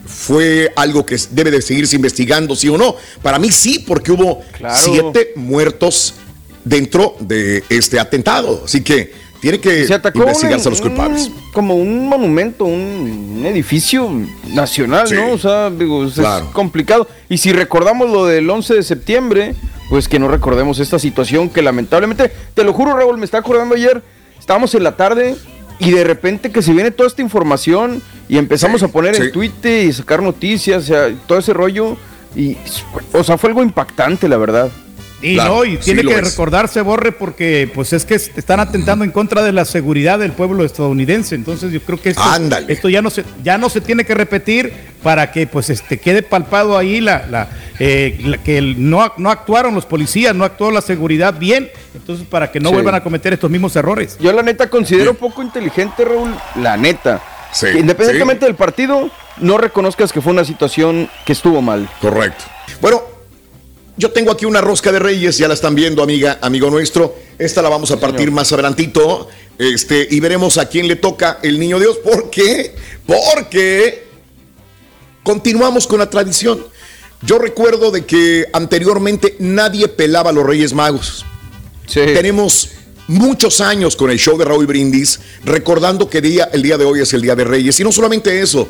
Fue 0.04 0.72
algo 0.74 1.06
que 1.06 1.16
debe 1.30 1.50
de 1.50 1.62
seguirse 1.62 1.94
investigando, 1.94 2.56
sí 2.56 2.68
o 2.68 2.76
no. 2.76 2.96
Para 3.22 3.38
mí 3.38 3.52
sí, 3.52 3.84
porque 3.86 4.10
hubo 4.10 4.42
siete 4.74 5.32
muertos 5.36 6.14
dentro 6.64 7.16
de 7.20 7.62
este 7.68 8.00
atentado. 8.00 8.62
Así 8.64 8.82
que 8.82 9.12
tiene 9.40 9.60
que 9.60 9.80
investigarse 10.14 10.68
a 10.68 10.70
los 10.70 10.80
culpables. 10.80 11.30
como 11.52 11.76
un 11.76 12.08
monumento, 12.08 12.64
un, 12.64 13.44
edificio 13.44 14.08
nacional, 14.54 15.08
¿no? 15.12 15.32
O 15.32 15.38
sea, 15.38 15.68
digo, 15.68 16.06
es 16.06 16.14
complicado. 16.52 17.08
Y 17.28 17.38
si 17.38 17.52
recordamos 17.52 18.08
lo 18.08 18.24
del 18.24 18.48
11 18.48 18.74
de 18.74 18.82
septiembre, 18.84 19.54
pues 19.92 20.08
que 20.08 20.18
no 20.18 20.26
recordemos 20.26 20.78
esta 20.78 20.98
situación 20.98 21.50
que 21.50 21.60
lamentablemente, 21.60 22.32
te 22.54 22.64
lo 22.64 22.72
juro 22.72 22.96
Raúl, 22.96 23.18
me 23.18 23.26
está 23.26 23.36
acordando 23.36 23.74
ayer, 23.74 24.02
estábamos 24.40 24.74
en 24.74 24.84
la 24.84 24.96
tarde 24.96 25.36
y 25.78 25.90
de 25.90 26.02
repente 26.02 26.50
que 26.50 26.62
se 26.62 26.72
viene 26.72 26.90
toda 26.92 27.08
esta 27.08 27.20
información 27.20 28.00
y 28.26 28.38
empezamos 28.38 28.82
a 28.82 28.88
poner 28.88 29.14
en 29.16 29.30
Twitter 29.32 29.84
y 29.84 29.92
sacar 29.92 30.22
noticias, 30.22 30.84
o 30.84 30.86
sea, 30.86 31.14
todo 31.26 31.36
ese 31.36 31.52
rollo 31.52 31.98
y 32.34 32.56
o 33.12 33.22
sea, 33.22 33.36
fue 33.36 33.50
algo 33.50 33.62
impactante, 33.62 34.30
la 34.30 34.38
verdad. 34.38 34.70
Y 35.22 35.36
no, 35.36 35.64
y 35.64 35.76
tiene 35.76 36.02
que 36.02 36.20
recordarse, 36.20 36.80
Borre, 36.80 37.12
porque 37.12 37.70
pues 37.72 37.92
es 37.92 38.04
que 38.04 38.16
están 38.16 38.60
atentando 38.60 39.04
en 39.04 39.12
contra 39.12 39.42
de 39.42 39.52
la 39.52 39.64
seguridad 39.64 40.18
del 40.18 40.32
pueblo 40.32 40.64
estadounidense. 40.64 41.34
Entonces 41.34 41.72
yo 41.72 41.80
creo 41.80 42.00
que 42.00 42.10
esto, 42.10 42.22
esto 42.68 42.88
ya 42.88 43.00
no 43.02 43.10
se 43.10 43.24
ya 43.42 43.56
no 43.56 43.68
se 43.68 43.80
tiene 43.80 44.04
que 44.04 44.14
repetir 44.14 44.72
para 45.02 45.30
que 45.30 45.46
pues 45.46 45.70
este 45.70 45.98
quede 45.98 46.22
palpado 46.22 46.76
ahí 46.76 47.00
la, 47.00 47.26
la, 47.28 47.48
eh, 47.78 48.38
que 48.44 48.60
no, 48.62 49.12
no 49.16 49.30
actuaron 49.30 49.74
los 49.74 49.86
policías, 49.86 50.34
no 50.34 50.44
actuó 50.44 50.70
la 50.70 50.80
seguridad 50.80 51.38
bien. 51.38 51.70
Entonces 51.94 52.26
para 52.26 52.50
que 52.50 52.58
no 52.58 52.72
vuelvan 52.72 52.96
a 52.96 53.02
cometer 53.02 53.32
estos 53.32 53.50
mismos 53.50 53.76
errores. 53.76 54.16
Yo 54.20 54.32
la 54.32 54.42
neta 54.42 54.68
considero 54.68 55.14
poco 55.14 55.42
inteligente, 55.42 56.04
Raúl, 56.04 56.34
la 56.56 56.76
neta. 56.76 57.22
Que 57.60 57.78
independientemente 57.78 58.46
del 58.46 58.54
partido, 58.54 59.10
no 59.38 59.58
reconozcas 59.58 60.12
que 60.12 60.20
fue 60.20 60.32
una 60.32 60.44
situación 60.44 61.10
que 61.26 61.32
estuvo 61.32 61.60
mal. 61.60 61.88
Correcto. 62.00 62.44
Bueno, 62.80 63.02
yo 63.96 64.10
tengo 64.10 64.32
aquí 64.32 64.46
una 64.46 64.60
rosca 64.60 64.90
de 64.90 64.98
reyes, 64.98 65.38
ya 65.38 65.48
la 65.48 65.54
están 65.54 65.74
viendo, 65.74 66.02
amiga, 66.02 66.38
amigo 66.40 66.70
nuestro. 66.70 67.14
Esta 67.38 67.60
la 67.60 67.68
vamos 67.68 67.90
a 67.90 68.00
partir 68.00 68.30
más 68.30 68.52
adelantito. 68.52 69.28
Este, 69.58 70.06
y 70.10 70.18
veremos 70.20 70.58
a 70.58 70.68
quién 70.68 70.88
le 70.88 70.96
toca 70.96 71.38
el 71.42 71.58
niño 71.58 71.78
Dios. 71.78 71.98
¿Por 71.98 72.30
qué? 72.30 72.74
Porque 73.06 74.04
continuamos 75.22 75.86
con 75.86 75.98
la 75.98 76.08
tradición. 76.08 76.64
Yo 77.20 77.38
recuerdo 77.38 77.90
de 77.90 78.04
que 78.04 78.46
anteriormente 78.52 79.36
nadie 79.38 79.88
pelaba 79.88 80.30
a 80.30 80.32
los 80.32 80.44
Reyes 80.44 80.72
Magos. 80.72 81.24
Tenemos 81.92 82.70
muchos 83.06 83.60
años 83.60 83.94
con 83.94 84.10
el 84.10 84.18
show 84.18 84.38
de 84.38 84.44
Raúl 84.44 84.66
Brindis, 84.66 85.20
recordando 85.44 86.08
que 86.08 86.20
día, 86.20 86.48
el 86.52 86.62
día 86.62 86.78
de 86.78 86.84
hoy 86.84 87.00
es 87.00 87.12
el 87.12 87.20
Día 87.20 87.36
de 87.36 87.44
Reyes. 87.44 87.78
Y 87.78 87.84
no 87.84 87.92
solamente 87.92 88.40
eso, 88.40 88.68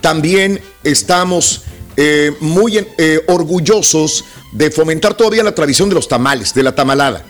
también 0.00 0.60
estamos 0.82 1.62
eh, 2.00 2.32
muy 2.38 2.78
eh, 2.96 3.24
orgullosos 3.26 4.24
de 4.52 4.70
fomentar 4.70 5.14
todavía 5.14 5.42
la 5.42 5.52
tradición 5.52 5.88
de 5.88 5.96
los 5.96 6.06
tamales, 6.06 6.54
de 6.54 6.62
la 6.62 6.72
tamalada. 6.72 7.24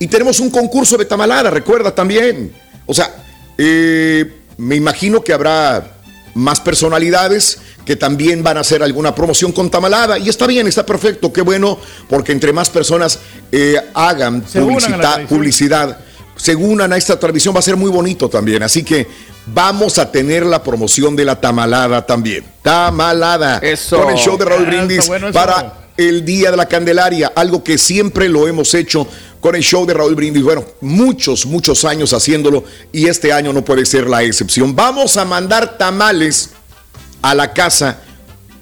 Y 0.00 0.08
tenemos 0.08 0.40
un 0.40 0.50
concurso 0.50 0.96
de 0.96 1.04
tamalada, 1.04 1.50
recuerda 1.50 1.94
también. 1.94 2.52
O 2.86 2.92
sea, 2.92 3.14
eh, 3.56 4.28
me 4.56 4.74
imagino 4.74 5.22
que 5.22 5.32
habrá 5.32 5.98
más 6.34 6.60
personalidades 6.60 7.58
que 7.84 7.94
también 7.94 8.42
van 8.42 8.56
a 8.56 8.60
hacer 8.60 8.82
alguna 8.82 9.14
promoción 9.14 9.52
con 9.52 9.70
tamalada. 9.70 10.18
Y 10.18 10.28
está 10.28 10.48
bien, 10.48 10.66
está 10.66 10.84
perfecto, 10.84 11.32
qué 11.32 11.42
bueno, 11.42 11.78
porque 12.08 12.32
entre 12.32 12.52
más 12.52 12.70
personas 12.70 13.20
hagan 13.94 14.42
publicidad, 15.28 15.96
se 16.38 16.54
unan 16.56 16.92
a 16.92 16.96
esta 16.96 17.18
tradición, 17.18 17.54
va 17.54 17.58
a 17.58 17.62
ser 17.62 17.76
muy 17.76 17.90
bonito 17.90 18.28
también. 18.28 18.62
Así 18.62 18.82
que 18.82 19.06
vamos 19.46 19.98
a 19.98 20.10
tener 20.10 20.46
la 20.46 20.62
promoción 20.62 21.14
de 21.14 21.24
la 21.24 21.38
tamalada 21.38 22.06
también. 22.06 22.44
Tamalada. 22.62 23.58
Eso. 23.58 24.00
Con 24.00 24.10
el 24.10 24.16
show 24.16 24.38
de 24.38 24.44
Raúl 24.44 24.64
Brindis 24.64 25.10
para 25.32 25.90
el 25.96 26.24
Día 26.24 26.52
de 26.52 26.56
la 26.56 26.66
Candelaria, 26.66 27.32
algo 27.34 27.62
que 27.62 27.76
siempre 27.76 28.28
lo 28.28 28.46
hemos 28.46 28.72
hecho 28.74 29.06
con 29.40 29.56
el 29.56 29.62
show 29.62 29.84
de 29.84 29.94
Raúl 29.94 30.14
Brindis. 30.14 30.44
Bueno, 30.44 30.64
muchos, 30.80 31.44
muchos 31.44 31.84
años 31.84 32.12
haciéndolo 32.12 32.64
y 32.92 33.08
este 33.08 33.32
año 33.32 33.52
no 33.52 33.64
puede 33.64 33.84
ser 33.84 34.08
la 34.08 34.22
excepción. 34.22 34.76
Vamos 34.76 35.16
a 35.16 35.24
mandar 35.24 35.76
tamales 35.76 36.50
a 37.20 37.34
la 37.34 37.52
casa, 37.52 38.00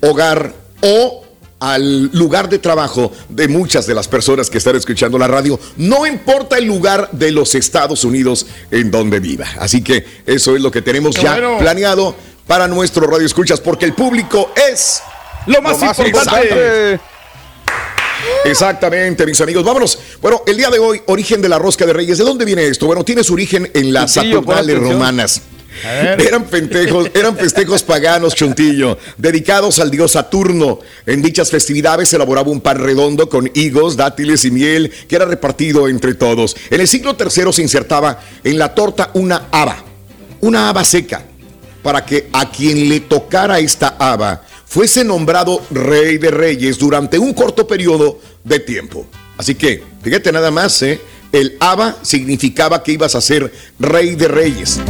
hogar 0.01 0.55
o 0.81 1.26
al 1.59 2.11
lugar 2.13 2.49
de 2.49 2.59
trabajo 2.59 3.13
de 3.29 3.49
muchas 3.49 3.87
de 3.87 3.95
las 3.95 4.09
personas 4.09 4.51
que 4.51 4.59
están 4.59 4.77
escuchando 4.77 5.19
la 5.19 5.27
radio, 5.27 5.59
no 5.77 6.07
importa 6.07 6.59
el 6.59 6.65
lugar 6.65 7.11
de 7.13 7.31
los 7.31 7.55
Estados 7.55 8.05
Unidos 8.05 8.47
en 8.71 8.91
donde 8.91 9.21
viva. 9.21 9.47
Así 9.59 9.83
que 9.83 10.05
eso 10.27 10.55
es 10.55 10.63
lo 10.63 10.71
que 10.71 10.83
tenemos 10.83 11.17
ya 11.17 11.37
planeado 11.59 12.15
para 12.47 12.69
nuestro 12.69 13.07
radio 13.07 13.27
escuchas, 13.27 13.61
porque 13.61 13.87
el 13.87 13.95
público 13.95 14.53
es 14.71 15.03
lo 15.47 15.63
más, 15.63 15.81
importante. 15.83 17.01
Exactamente, 18.45 19.27
mis 19.27 19.41
amigos. 19.41 19.65
Vámonos. 19.65 19.99
Bueno, 20.21 20.43
el 20.47 20.57
día 20.57 20.71
de 20.71 20.79
hoy, 20.79 21.03
origen 21.07 21.43
de 21.43 21.49
la 21.49 21.59
rosca 21.59 21.87
de 21.87 21.93
reyes. 21.93 22.19
¿De 22.19 22.25
dónde 22.25 22.45
viene 22.45 22.67
esto? 22.67 22.87
Bueno, 22.87 23.05
tiene 23.05 23.25
su 23.25 23.35
origen 23.35 23.71
en 23.75 23.93
las 23.93 24.13
Saturnales 24.13 24.79
romanas. 24.79 25.43
Eran 25.85 26.49
festejos, 26.49 27.11
eran 27.15 27.37
festejos 27.37 27.83
paganos, 27.83 28.35
Chuntillo, 28.35 28.99
dedicados 29.17 29.79
al 29.79 29.91
dios 29.91 30.13
Saturno. 30.13 30.81
En 31.05 31.23
dichas 31.23 31.51
festividades 31.51 32.09
se 32.09 32.17
elaboraba 32.17 32.51
un 32.51 32.61
pan 32.61 32.79
redondo 32.79 33.29
con 33.29 33.51
higos, 33.55 33.97
dátiles 33.97 34.45
y 34.45 34.51
miel 34.51 34.93
que 35.09 35.17
era 35.17 35.25
repartido 35.25 35.89
entre 35.89 36.15
todos. 36.15 36.57
En 36.71 36.81
el 36.81 36.89
siglo 36.89 37.17
III 37.19 37.53
se 37.53 37.63
insertaba 37.63 38.21
en 38.43 38.59
la 38.59 38.75
torta 38.75 39.11
una 39.15 39.49
haba, 39.51 39.85
una 40.41 40.69
haba 40.69 40.85
seca, 40.85 41.25
para 41.83 42.05
que 42.05 42.29
a 42.33 42.51
quien 42.51 42.89
le 42.89 43.01
tocara 43.01 43.59
esta 43.59 43.97
haba 43.99 44.43
fuese 44.67 45.05
nombrado 45.05 45.63
rey 45.71 46.19
de 46.19 46.31
reyes 46.31 46.79
durante 46.79 47.19
un 47.19 47.33
corto 47.33 47.67
periodo 47.67 48.19
de 48.45 48.59
tiempo. 48.59 49.07
Así 49.39 49.55
que, 49.55 49.83
fíjate 50.03 50.33
nada 50.33 50.51
más, 50.51 50.83
¿eh? 50.83 51.01
el 51.33 51.57
haba 51.61 51.97
significaba 52.03 52.83
que 52.83 52.93
ibas 52.93 53.15
a 53.15 53.21
ser 53.21 53.53
rey 53.79 54.17
de 54.17 54.29
reyes. 54.29 54.81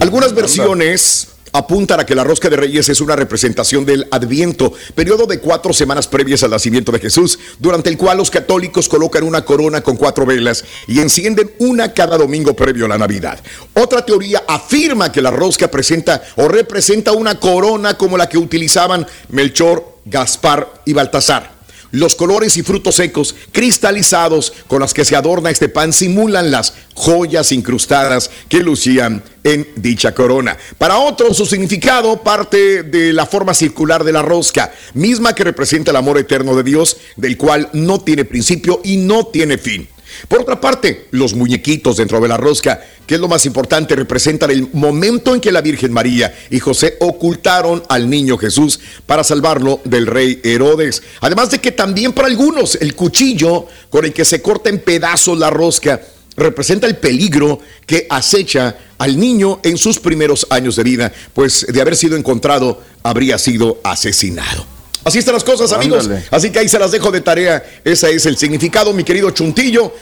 Algunas 0.00 0.34
versiones 0.34 1.28
apuntan 1.52 2.00
a 2.00 2.06
que 2.06 2.14
la 2.14 2.24
rosca 2.24 2.48
de 2.48 2.56
reyes 2.56 2.88
es 2.88 3.00
una 3.00 3.14
representación 3.14 3.84
del 3.84 4.06
adviento, 4.10 4.72
periodo 4.94 5.26
de 5.26 5.38
cuatro 5.38 5.72
semanas 5.72 6.08
previas 6.08 6.42
al 6.42 6.50
nacimiento 6.50 6.92
de 6.92 6.98
Jesús, 6.98 7.38
durante 7.58 7.90
el 7.90 7.98
cual 7.98 8.18
los 8.18 8.30
católicos 8.30 8.88
colocan 8.88 9.22
una 9.22 9.44
corona 9.44 9.82
con 9.82 9.96
cuatro 9.96 10.24
velas 10.24 10.64
y 10.86 11.00
encienden 11.00 11.52
una 11.58 11.92
cada 11.92 12.16
domingo 12.16 12.56
previo 12.56 12.86
a 12.86 12.88
la 12.88 12.98
Navidad. 12.98 13.38
Otra 13.74 14.04
teoría 14.04 14.42
afirma 14.48 15.12
que 15.12 15.22
la 15.22 15.30
rosca 15.30 15.68
presenta 15.68 16.22
o 16.36 16.48
representa 16.48 17.12
una 17.12 17.38
corona 17.38 17.98
como 17.98 18.16
la 18.16 18.28
que 18.28 18.38
utilizaban 18.38 19.06
Melchor, 19.28 19.98
Gaspar 20.06 20.82
y 20.84 20.94
Baltasar. 20.94 21.51
Los 21.92 22.14
colores 22.16 22.56
y 22.56 22.62
frutos 22.62 22.96
secos 22.96 23.34
cristalizados 23.52 24.54
con 24.66 24.80
los 24.80 24.94
que 24.94 25.04
se 25.04 25.14
adorna 25.14 25.50
este 25.50 25.68
pan 25.68 25.92
simulan 25.92 26.50
las 26.50 26.72
joyas 26.94 27.52
incrustadas 27.52 28.30
que 28.48 28.62
lucían 28.62 29.22
en 29.44 29.68
dicha 29.76 30.14
corona. 30.14 30.56
Para 30.78 30.98
otros, 30.98 31.36
su 31.36 31.44
significado 31.44 32.22
parte 32.22 32.82
de 32.82 33.12
la 33.12 33.26
forma 33.26 33.52
circular 33.52 34.04
de 34.04 34.12
la 34.12 34.22
rosca, 34.22 34.72
misma 34.94 35.34
que 35.34 35.44
representa 35.44 35.90
el 35.90 35.98
amor 35.98 36.16
eterno 36.16 36.56
de 36.56 36.62
Dios, 36.62 36.96
del 37.16 37.36
cual 37.36 37.68
no 37.74 38.00
tiene 38.00 38.24
principio 38.24 38.80
y 38.82 38.96
no 38.96 39.26
tiene 39.26 39.58
fin. 39.58 39.86
Por 40.28 40.42
otra 40.42 40.60
parte, 40.60 41.06
los 41.10 41.34
muñequitos 41.34 41.96
dentro 41.96 42.20
de 42.20 42.28
la 42.28 42.36
rosca, 42.36 42.80
que 43.06 43.14
es 43.14 43.20
lo 43.20 43.28
más 43.28 43.46
importante, 43.46 43.96
representan 43.96 44.50
el 44.50 44.68
momento 44.72 45.34
en 45.34 45.40
que 45.40 45.52
la 45.52 45.60
Virgen 45.60 45.92
María 45.92 46.34
y 46.50 46.58
José 46.60 46.96
ocultaron 47.00 47.82
al 47.88 48.08
niño 48.08 48.38
Jesús 48.38 48.80
para 49.06 49.24
salvarlo 49.24 49.80
del 49.84 50.06
rey 50.06 50.40
Herodes. 50.42 51.02
Además 51.20 51.50
de 51.50 51.58
que 51.60 51.72
también 51.72 52.12
para 52.12 52.28
algunos 52.28 52.76
el 52.76 52.94
cuchillo 52.94 53.66
con 53.90 54.04
el 54.04 54.12
que 54.12 54.24
se 54.24 54.42
corta 54.42 54.70
en 54.70 54.80
pedazos 54.80 55.38
la 55.38 55.50
rosca 55.50 56.00
representa 56.36 56.86
el 56.86 56.96
peligro 56.96 57.60
que 57.86 58.06
acecha 58.08 58.76
al 58.98 59.18
niño 59.18 59.60
en 59.62 59.76
sus 59.76 59.98
primeros 59.98 60.46
años 60.50 60.76
de 60.76 60.82
vida, 60.82 61.12
pues 61.34 61.66
de 61.68 61.80
haber 61.80 61.96
sido 61.96 62.16
encontrado 62.16 62.80
habría 63.02 63.38
sido 63.38 63.80
asesinado. 63.84 64.81
Así 65.04 65.18
están 65.18 65.34
las 65.34 65.44
cosas, 65.44 65.72
amigos. 65.72 66.08
Así 66.30 66.50
que 66.50 66.60
ahí 66.60 66.68
se 66.68 66.78
las 66.78 66.92
dejo 66.92 67.10
de 67.10 67.20
tarea. 67.20 67.62
Ese 67.84 68.14
es 68.14 68.26
el 68.26 68.36
significado, 68.36 68.92
mi 68.92 69.04
querido 69.04 69.30
Chuntillo, 69.30 69.92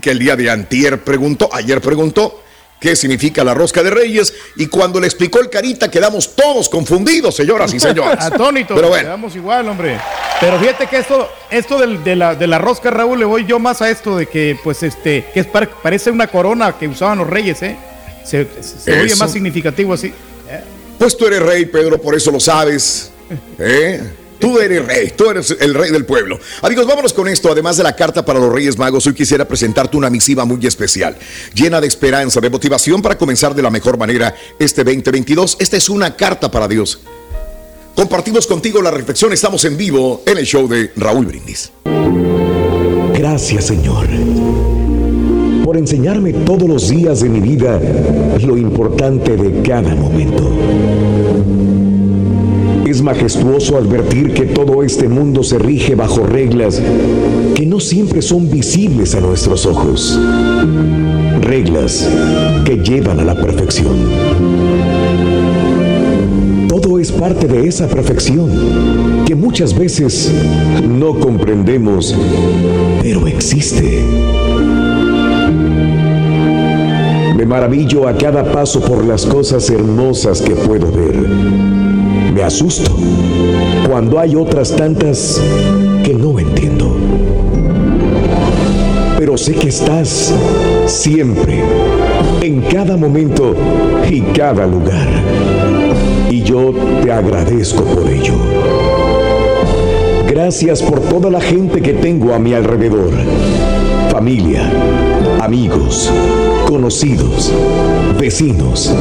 que, 0.00 0.10
el 0.10 0.18
día 0.18 0.36
de 0.36 0.50
antier 0.50 1.02
preguntó, 1.02 1.48
ayer 1.52 1.80
preguntó 1.80 2.42
qué 2.78 2.96
significa 2.96 3.44
la 3.44 3.52
rosca 3.52 3.82
de 3.82 3.90
reyes 3.90 4.32
y 4.56 4.66
cuando 4.66 5.00
le 5.00 5.06
explicó 5.06 5.38
el 5.38 5.50
carita 5.50 5.90
quedamos 5.90 6.34
todos 6.34 6.68
confundidos, 6.68 7.36
señoras 7.36 7.72
y 7.74 7.80
señores. 7.80 8.22
Atónitos, 8.24 8.74
Pero 8.74 8.88
bueno. 8.88 9.04
quedamos 9.04 9.36
igual, 9.36 9.68
hombre. 9.68 9.98
Pero 10.40 10.58
fíjate 10.58 10.86
que 10.86 10.98
esto, 10.98 11.30
esto 11.50 11.78
de, 11.78 12.16
la, 12.16 12.34
de 12.34 12.46
la 12.46 12.58
rosca, 12.58 12.90
Raúl, 12.90 13.18
le 13.18 13.24
voy 13.24 13.46
yo 13.46 13.58
más 13.58 13.82
a 13.82 13.90
esto 13.90 14.16
de 14.16 14.26
que, 14.26 14.58
pues, 14.62 14.82
este, 14.82 15.26
que 15.32 15.40
es, 15.40 15.46
parece 15.46 16.10
una 16.10 16.26
corona 16.26 16.76
que 16.78 16.88
usaban 16.88 17.18
los 17.18 17.28
reyes, 17.28 17.62
¿eh? 17.62 17.76
Se, 18.24 18.46
oye 18.86 19.16
más 19.16 19.32
significativo 19.32 19.94
así. 19.94 20.12
Pues 20.98 21.16
tú 21.16 21.26
eres 21.26 21.40
rey, 21.40 21.64
Pedro, 21.64 22.00
por 22.00 22.14
eso 22.14 22.30
lo 22.30 22.38
sabes. 22.38 23.10
¿Eh? 23.58 24.02
Tú 24.40 24.58
eres 24.58 24.86
rey, 24.86 25.12
tú 25.14 25.28
eres 25.28 25.54
el 25.60 25.74
rey 25.74 25.90
del 25.90 26.06
pueblo. 26.06 26.40
Amigos, 26.62 26.86
vámonos 26.86 27.12
con 27.12 27.28
esto. 27.28 27.52
Además 27.52 27.76
de 27.76 27.82
la 27.82 27.94
carta 27.94 28.24
para 28.24 28.40
los 28.40 28.50
Reyes 28.50 28.78
Magos, 28.78 29.06
hoy 29.06 29.12
quisiera 29.12 29.46
presentarte 29.46 29.98
una 29.98 30.08
misiva 30.08 30.46
muy 30.46 30.66
especial, 30.66 31.16
llena 31.52 31.78
de 31.78 31.86
esperanza, 31.86 32.40
de 32.40 32.48
motivación 32.48 33.02
para 33.02 33.18
comenzar 33.18 33.54
de 33.54 33.60
la 33.62 33.70
mejor 33.70 33.98
manera 33.98 34.34
este 34.58 34.82
2022. 34.82 35.58
Esta 35.60 35.76
es 35.76 35.90
una 35.90 36.16
carta 36.16 36.50
para 36.50 36.66
Dios. 36.66 37.00
Compartimos 37.94 38.46
contigo 38.46 38.80
la 38.80 38.90
reflexión. 38.90 39.30
Estamos 39.34 39.62
en 39.66 39.76
vivo 39.76 40.22
en 40.24 40.38
el 40.38 40.46
show 40.46 40.66
de 40.66 40.90
Raúl 40.96 41.26
Brindis. 41.26 41.70
Gracias, 43.12 43.66
Señor, 43.66 44.08
por 45.62 45.76
enseñarme 45.76 46.32
todos 46.32 46.66
los 46.66 46.88
días 46.88 47.20
de 47.20 47.28
mi 47.28 47.40
vida 47.40 47.78
lo 48.42 48.56
importante 48.56 49.36
de 49.36 49.60
cada 49.60 49.94
momento 49.94 50.50
es 52.90 53.02
majestuoso 53.02 53.76
advertir 53.76 54.34
que 54.34 54.46
todo 54.46 54.82
este 54.82 55.08
mundo 55.08 55.44
se 55.44 55.58
rige 55.58 55.94
bajo 55.94 56.24
reglas 56.26 56.82
que 57.54 57.64
no 57.64 57.78
siempre 57.78 58.20
son 58.20 58.50
visibles 58.50 59.14
a 59.14 59.20
nuestros 59.20 59.64
ojos. 59.64 60.18
Reglas 61.40 62.08
que 62.64 62.78
llevan 62.78 63.20
a 63.20 63.24
la 63.24 63.36
perfección. 63.36 63.94
Todo 66.68 66.98
es 66.98 67.12
parte 67.12 67.46
de 67.46 67.68
esa 67.68 67.86
perfección 67.86 68.50
que 69.24 69.36
muchas 69.36 69.78
veces 69.78 70.32
no 70.88 71.18
comprendemos, 71.18 72.16
pero 73.02 73.28
existe. 73.28 74.04
Me 77.36 77.46
maravillo 77.46 78.08
a 78.08 78.18
cada 78.18 78.50
paso 78.52 78.80
por 78.80 79.04
las 79.04 79.24
cosas 79.24 79.70
hermosas 79.70 80.42
que 80.42 80.56
puedo 80.56 80.90
ver 80.90 81.89
asusto 82.42 82.96
cuando 83.88 84.18
hay 84.18 84.36
otras 84.36 84.74
tantas 84.74 85.40
que 86.04 86.14
no 86.14 86.38
entiendo. 86.38 86.96
Pero 89.18 89.36
sé 89.36 89.54
que 89.54 89.68
estás 89.68 90.32
siempre, 90.86 91.62
en 92.40 92.62
cada 92.62 92.96
momento 92.96 93.54
y 94.08 94.20
cada 94.20 94.66
lugar. 94.66 95.08
Y 96.30 96.42
yo 96.42 96.72
te 97.02 97.12
agradezco 97.12 97.82
por 97.84 98.08
ello. 98.08 98.34
Gracias 100.28 100.80
por 100.82 101.00
toda 101.00 101.30
la 101.30 101.40
gente 101.40 101.82
que 101.82 101.92
tengo 101.94 102.32
a 102.32 102.38
mi 102.38 102.54
alrededor. 102.54 103.10
Familia, 104.10 104.70
amigos, 105.40 106.10
conocidos, 106.66 107.52
vecinos 108.18 108.94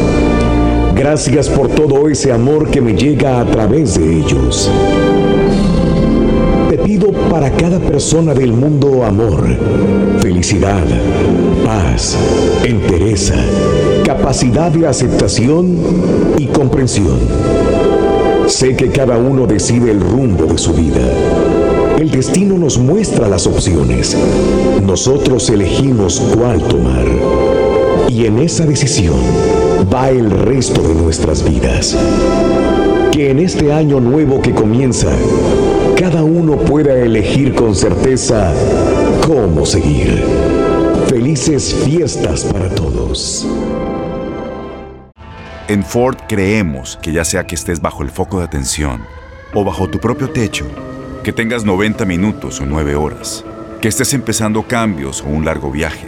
Gracias 0.99 1.47
por 1.47 1.69
todo 1.69 2.09
ese 2.09 2.29
amor 2.29 2.69
que 2.69 2.81
me 2.81 2.93
llega 2.93 3.39
a 3.39 3.45
través 3.45 3.97
de 3.97 4.17
ellos. 4.17 4.69
Te 6.69 6.77
pido 6.77 7.13
para 7.31 7.49
cada 7.51 7.79
persona 7.79 8.33
del 8.33 8.51
mundo 8.51 9.05
amor, 9.05 9.47
felicidad, 10.19 10.83
paz, 11.65 12.17
entereza, 12.65 13.35
capacidad 14.05 14.73
de 14.73 14.87
aceptación 14.87 15.77
y 16.37 16.47
comprensión. 16.47 17.17
Sé 18.47 18.75
que 18.75 18.89
cada 18.89 19.17
uno 19.17 19.47
decide 19.47 19.91
el 19.91 20.01
rumbo 20.01 20.47
de 20.47 20.57
su 20.57 20.73
vida. 20.73 20.99
El 21.97 22.11
destino 22.11 22.57
nos 22.57 22.77
muestra 22.77 23.29
las 23.29 23.47
opciones. 23.47 24.17
Nosotros 24.85 25.49
elegimos 25.49 26.21
cuál 26.35 26.61
tomar. 26.63 27.05
Y 28.09 28.25
en 28.25 28.39
esa 28.39 28.65
decisión 28.65 29.15
va 29.91 30.09
el 30.09 30.30
resto 30.30 30.82
de 30.82 30.93
nuestras 30.93 31.47
vidas. 31.47 31.97
Que 33.11 33.32
en 33.32 33.39
este 33.39 33.71
año 33.71 33.99
nuevo 33.99 34.41
que 34.41 34.53
comienza, 34.53 35.11
cada 35.97 36.23
uno 36.23 36.57
pueda 36.57 36.93
elegir 36.93 37.55
con 37.55 37.75
certeza 37.75 38.53
cómo 39.25 39.65
seguir. 39.65 40.23
Felices 41.07 41.73
fiestas 41.86 42.43
para 42.43 42.69
todos. 42.69 43.47
En 45.67 45.84
Ford 45.84 46.17
creemos 46.27 46.97
que 47.01 47.11
ya 47.11 47.23
sea 47.23 47.45
que 47.45 47.55
estés 47.55 47.82
bajo 47.82 48.03
el 48.03 48.09
foco 48.09 48.39
de 48.39 48.45
atención 48.45 49.01
o 49.53 49.63
bajo 49.63 49.88
tu 49.89 49.99
propio 49.99 50.30
techo, 50.30 50.65
que 51.23 51.34
tengas 51.34 51.63
90 51.63 52.05
minutos 52.05 52.59
o 52.59 52.65
9 52.65 52.95
horas, 52.95 53.45
que 53.82 53.88
estés 53.88 54.13
empezando 54.13 54.63
cambios 54.63 55.21
o 55.21 55.27
un 55.27 55.45
largo 55.45 55.71
viaje, 55.71 56.07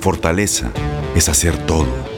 fortaleza 0.00 0.70
es 1.14 1.28
hacer 1.28 1.56
todo 1.66 2.17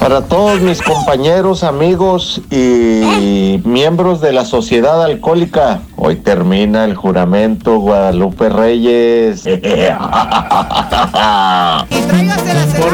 Para 0.00 0.22
todos 0.22 0.60
mis 0.60 0.80
compañeros, 0.80 1.64
amigos 1.64 2.40
y 2.50 3.60
miembros 3.64 4.20
de 4.20 4.32
la 4.32 4.44
Sociedad 4.44 5.02
Alcohólica, 5.02 5.80
hoy 5.96 6.16
termina 6.16 6.84
el 6.84 6.94
juramento 6.94 7.78
Guadalupe 7.80 8.48
Reyes. 8.48 9.42
Por 12.78 12.92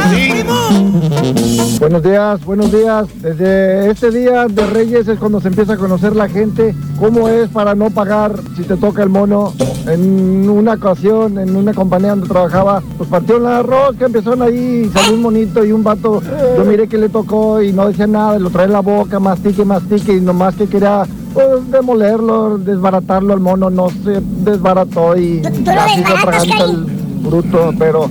Buenos 1.78 2.02
días, 2.02 2.44
buenos 2.44 2.72
días. 2.72 3.06
Desde 3.20 3.90
este 3.90 4.10
día 4.10 4.46
de 4.46 4.66
Reyes 4.66 5.06
es 5.08 5.18
cuando 5.18 5.40
se 5.40 5.48
empieza 5.48 5.74
a 5.74 5.76
conocer 5.76 6.16
la 6.16 6.28
gente 6.28 6.74
cómo 6.98 7.28
es 7.28 7.48
para 7.50 7.74
no 7.74 7.90
pagar 7.90 8.32
si 8.56 8.62
te 8.62 8.76
toca 8.76 9.02
el 9.02 9.10
mono. 9.10 9.52
En 9.86 10.48
una 10.48 10.74
ocasión, 10.74 11.38
en 11.38 11.54
una 11.54 11.74
compañía 11.74 12.10
donde 12.10 12.28
trabajaba, 12.28 12.82
pues 12.96 13.10
partió 13.10 13.38
la 13.38 13.62
rosca, 13.62 14.06
empezaron 14.06 14.40
ahí, 14.40 14.90
salió 14.94 15.14
un 15.14 15.22
monito 15.22 15.62
y 15.64 15.72
un 15.72 15.84
vato, 15.84 16.22
yo 16.56 16.64
miré 16.64 16.88
que 16.88 16.93
le 16.98 17.08
tocó 17.08 17.62
y 17.62 17.72
no 17.72 17.88
decía 17.88 18.06
nada, 18.06 18.38
lo 18.38 18.50
trae 18.50 18.66
en 18.66 18.72
la 18.72 18.80
boca, 18.80 19.18
mastique, 19.18 19.64
mastique 19.64 20.12
y 20.12 20.20
nomás 20.20 20.54
que 20.54 20.66
quería 20.66 21.04
pues, 21.32 21.70
demolerlo, 21.70 22.58
desbaratarlo 22.58 23.32
al 23.32 23.40
mono, 23.40 23.70
no 23.70 23.88
se 23.90 24.20
desbarató 24.20 25.16
y 25.16 25.42
así 25.44 25.64
se 25.64 26.12
atraganta 26.12 26.64
el 26.64 26.84
bruto, 27.22 27.72
pero... 27.78 28.10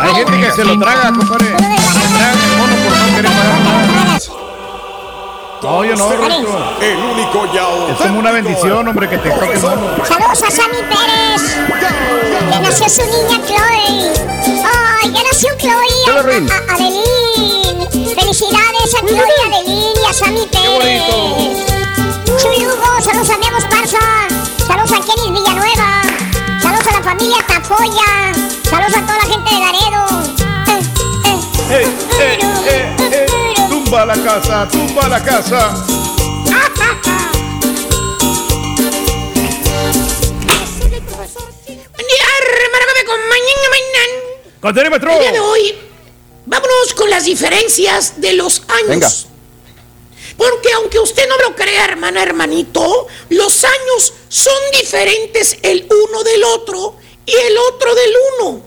Hay 0.00 0.14
gente 0.14 0.32
que 0.32 0.50
se 0.50 0.64
lo 0.64 0.78
traga, 0.78 1.12
compadre. 1.12 1.46
Se 1.46 1.54
traga 1.54 2.32
el 2.32 2.58
mono 2.58 2.74
por 2.84 2.98
no 2.98 3.16
querer 3.16 3.30
pagar 3.30 3.60
nada. 3.60 4.18
No, 5.62 5.84
yo 5.84 5.94
no. 5.94 6.10
El 6.80 6.98
único 6.98 7.46
ya 7.52 7.68
Es 7.92 7.96
como 7.98 8.18
una 8.18 8.32
bendición, 8.32 8.88
hombre, 8.88 9.08
que 9.08 9.16
te 9.18 9.30
toque 9.30 9.52
el 9.52 9.60
mono. 9.60 10.04
Saludos 10.04 10.42
a 10.42 10.50
Sammy 10.50 10.82
Pérez. 10.88 11.42
Que 12.50 12.58
nació 12.60 12.88
su 12.88 13.02
niña 13.02 13.40
Chloe. 13.46 14.12
Ay, 14.64 15.12
ya 15.12 15.22
nació 15.22 15.50
Chloe. 15.58 16.02
A, 16.08 16.14
a 16.16 16.74
Adeline. 16.74 17.88
Felicidades 18.14 18.94
a 18.96 19.06
Chloe, 19.06 19.20
a 19.20 19.56
Adeline 19.56 20.00
y 20.02 20.04
a 20.04 20.12
Sammy 20.12 20.46
Pérez. 20.50 21.66
Chulugo, 22.42 23.00
saludos 23.00 23.30
a 23.30 23.38
Diego 23.38 23.58
Esparza. 23.58 23.98
Saludos 24.66 24.92
a 24.92 25.00
Kenny 25.00 25.30
Villanueva. 25.30 26.02
Saludos 26.60 26.86
a 26.88 26.92
la 26.92 27.02
familia 27.02 27.36
Tafoya. 27.46 28.32
Saludos 28.68 28.96
a 28.96 29.00
toda 29.02 29.18
la 29.18 29.24
gente 29.24 29.54
de 29.54 29.60
Laredo. 29.60 30.06
Eh, 31.70 31.86
eh, 32.20 32.38
eh, 32.66 32.96
eh, 33.12 33.26
tumba 33.92 34.06
la 34.06 34.24
casa, 34.24 34.68
tumba 34.70 35.08
la 35.08 35.22
casa. 35.22 35.84
Maestro. 44.88 45.12
El 45.12 45.20
día 45.20 45.32
de 45.32 45.40
hoy, 45.40 45.74
vámonos 46.46 46.94
con 46.96 47.10
las 47.10 47.26
diferencias 47.26 48.14
de 48.16 48.32
los 48.32 48.62
años. 48.68 48.88
Venga. 48.88 49.10
Porque 50.38 50.72
aunque 50.72 50.98
usted 50.98 51.28
no 51.28 51.36
lo 51.46 51.54
crea, 51.54 51.84
hermana, 51.84 52.22
hermanito, 52.22 53.08
los 53.28 53.62
años 53.62 54.14
son 54.28 54.54
diferentes 54.72 55.58
el 55.60 55.86
uno 56.08 56.22
del 56.22 56.44
otro 56.44 56.96
y 57.26 57.34
el 57.34 57.58
otro 57.58 57.94
del 57.94 58.12
uno. 58.40 58.62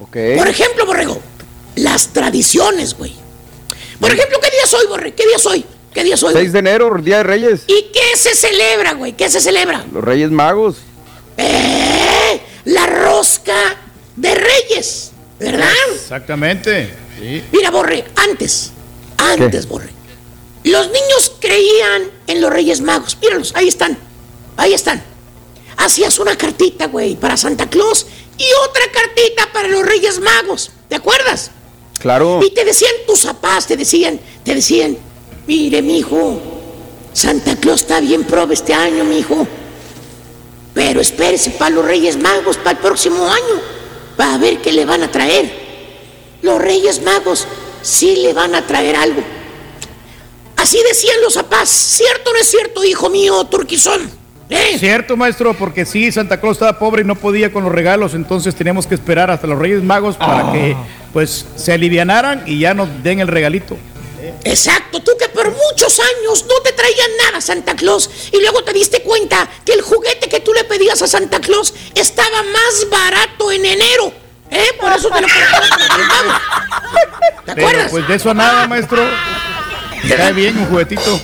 Ok. 0.00 0.16
Por 0.36 0.48
ejemplo, 0.48 0.84
Borrego, 0.84 1.22
las 1.76 2.08
tradiciones, 2.08 2.98
güey. 2.98 3.27
Por 4.00 4.10
ejemplo, 4.10 4.38
¿qué 4.40 4.50
día 4.50 4.66
soy, 4.66 4.86
Borre? 4.86 5.14
¿Qué 5.14 5.26
día 5.26 5.38
soy? 5.38 5.64
¿Qué 5.92 6.04
día 6.04 6.16
soy? 6.16 6.34
6 6.34 6.52
de 6.52 6.58
enero, 6.58 6.94
Día 7.00 7.18
de 7.18 7.22
Reyes. 7.24 7.62
¿Y 7.66 7.90
qué 7.92 8.16
se 8.16 8.34
celebra, 8.34 8.92
güey? 8.92 9.14
¿Qué 9.14 9.28
se 9.28 9.40
celebra? 9.40 9.84
Los 9.92 10.04
Reyes 10.04 10.30
Magos. 10.30 10.76
¡Eh! 11.36 12.40
La 12.66 12.86
rosca 12.86 13.76
de 14.14 14.34
Reyes, 14.34 15.12
¿verdad? 15.38 15.72
Exactamente. 15.94 16.94
Sí. 17.18 17.42
Mira, 17.52 17.70
Borre, 17.70 18.04
antes, 18.16 18.72
antes, 19.16 19.66
Borre. 19.66 19.90
Los 20.64 20.86
niños 20.86 21.32
creían 21.40 22.10
en 22.26 22.40
los 22.40 22.52
Reyes 22.52 22.80
Magos. 22.80 23.16
Míralos, 23.20 23.52
ahí 23.56 23.68
están. 23.68 23.96
Ahí 24.56 24.74
están. 24.74 25.02
Hacías 25.78 26.18
una 26.18 26.36
cartita, 26.36 26.86
güey, 26.86 27.16
para 27.16 27.36
Santa 27.36 27.70
Claus 27.70 28.06
y 28.36 28.44
otra 28.68 28.82
cartita 28.92 29.48
para 29.52 29.68
los 29.68 29.86
Reyes 29.86 30.20
Magos. 30.20 30.70
¿Te 30.88 30.96
acuerdas? 30.96 31.52
Claro. 31.98 32.40
Y 32.42 32.50
te 32.50 32.64
decían 32.64 32.92
tus 33.06 33.24
papás, 33.24 33.66
te 33.66 33.76
decían, 33.76 34.20
te 34.44 34.54
decían, 34.54 34.96
mire, 35.46 35.82
mijo, 35.82 36.40
Santa 37.12 37.56
Claus 37.56 37.82
está 37.82 38.00
bien 38.00 38.24
probe 38.24 38.54
este 38.54 38.72
año, 38.74 39.04
mijo. 39.04 39.46
Pero 40.74 41.00
espérese 41.00 41.50
para 41.50 41.70
los 41.70 41.84
Reyes 41.84 42.16
Magos, 42.16 42.56
para 42.56 42.72
el 42.72 42.78
próximo 42.78 43.26
año, 43.26 43.60
para 44.16 44.38
ver 44.38 44.62
qué 44.62 44.72
le 44.72 44.84
van 44.84 45.02
a 45.02 45.10
traer. 45.10 45.50
Los 46.42 46.60
Reyes 46.60 47.02
Magos 47.02 47.46
sí 47.82 48.16
le 48.16 48.32
van 48.32 48.54
a 48.54 48.66
traer 48.66 48.94
algo. 48.94 49.22
Así 50.56 50.80
decían 50.88 51.20
los 51.22 51.34
papás. 51.34 51.68
¿Cierto 51.68 52.30
o 52.30 52.32
no 52.32 52.38
es 52.38 52.48
cierto, 52.48 52.84
hijo 52.84 53.08
mío, 53.08 53.44
Turquizón? 53.44 54.17
¿Eh? 54.50 54.76
Cierto, 54.78 55.16
maestro, 55.16 55.52
porque 55.54 55.84
sí, 55.84 56.10
Santa 56.10 56.40
Claus 56.40 56.56
estaba 56.56 56.78
pobre 56.78 57.02
y 57.02 57.04
no 57.04 57.16
podía 57.16 57.52
con 57.52 57.64
los 57.64 57.72
regalos, 57.72 58.14
entonces 58.14 58.54
teníamos 58.54 58.86
que 58.86 58.94
esperar 58.94 59.30
hasta 59.30 59.46
los 59.46 59.58
Reyes 59.58 59.82
Magos 59.82 60.16
para 60.16 60.52
que 60.52 60.74
pues 61.12 61.44
se 61.56 61.72
alivianaran 61.72 62.44
y 62.46 62.58
ya 62.60 62.72
nos 62.72 62.88
den 63.02 63.20
el 63.20 63.28
regalito. 63.28 63.76
Exacto, 64.44 65.00
tú 65.00 65.12
que 65.18 65.28
por 65.28 65.50
muchos 65.50 66.00
años 66.00 66.44
no 66.48 66.60
te 66.62 66.72
traían 66.72 67.10
nada 67.26 67.40
Santa 67.40 67.76
Claus 67.76 68.10
y 68.32 68.40
luego 68.40 68.62
te 68.64 68.72
diste 68.72 69.02
cuenta 69.02 69.48
que 69.64 69.72
el 69.72 69.82
juguete 69.82 70.28
que 70.28 70.40
tú 70.40 70.52
le 70.52 70.64
pedías 70.64 71.00
a 71.02 71.06
Santa 71.06 71.40
Claus 71.40 71.74
estaba 71.94 72.42
más 72.42 72.86
barato 72.90 73.52
en 73.52 73.64
enero. 73.64 74.12
¿Eh? 74.50 74.64
Por 74.80 74.90
eso 74.92 75.10
te 75.10 75.20
lo 75.20 75.28
compramos. 75.28 76.40
¿Te 77.44 77.54
Pero 77.54 77.66
acuerdas? 77.68 77.90
pues 77.90 78.08
de 78.08 78.14
eso 78.14 78.30
a 78.30 78.34
nada, 78.34 78.66
maestro. 78.66 79.02
Cae 80.08 80.32
bien 80.32 80.56
un 80.56 80.66
juguetito. 80.66 81.20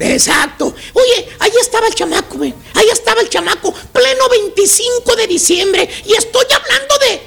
Exacto. 0.00 0.74
Oye, 0.92 1.28
ahí 1.38 1.52
estaba 1.60 1.86
el 1.86 1.94
chamaco, 1.94 2.38
güey. 2.38 2.54
Ahí 2.74 2.86
estaba 2.92 3.20
el 3.20 3.28
chamaco, 3.28 3.72
pleno 3.92 4.28
25 4.28 5.16
de 5.16 5.26
diciembre. 5.26 5.88
Y 6.04 6.14
estoy 6.14 6.44
hablando 6.52 6.98
de, 6.98 7.20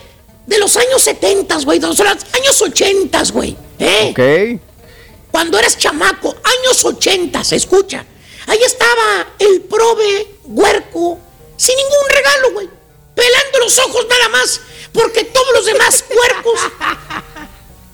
de 0.48 0.58
los 0.60 0.76
años 0.78 1.02
70, 1.02 1.58
güey, 1.60 1.80
de 1.80 1.88
los 1.88 2.00
años 2.00 2.62
80, 2.62 3.24
güey. 3.34 3.56
¿Eh? 3.80 4.10
Ok. 4.12 4.62
Cuando 5.32 5.58
eras 5.58 5.78
chamaco, 5.78 6.36
años 6.44 6.84
80, 6.84 7.44
se 7.44 7.56
escucha. 7.56 8.06
Ahí 8.48 8.60
estaba 8.64 9.28
el 9.40 9.62
prove 9.62 10.28
huerco, 10.44 11.20
sin 11.56 11.76
ningún 11.76 12.10
regalo, 12.10 12.52
güey. 12.52 12.70
Pelando 13.16 13.60
los 13.60 13.78
ojos 13.80 14.06
nada 14.10 14.30
más, 14.30 14.62
porque 14.94 15.24
todos 15.26 15.54
los 15.54 15.66
demás 15.66 16.04
cuerpos, 16.08 16.60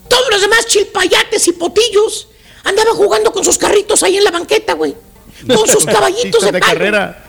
todos 0.08 0.30
los 0.32 0.42
demás 0.42 0.66
chilpayates 0.66 1.48
y 1.48 1.52
potillos, 1.54 2.28
andaban 2.70 2.96
jugando 2.96 3.32
con 3.32 3.44
sus 3.44 3.58
carritos 3.58 4.04
ahí 4.04 4.18
en 4.18 4.24
la 4.24 4.32
banqueta, 4.32 4.74
güey. 4.74 4.96
Con 5.48 5.68
sus 5.68 5.86
caballitos 5.96 6.44
de, 6.44 6.52
de 6.52 6.60
palo. 6.60 6.74
carrera. 6.74 7.24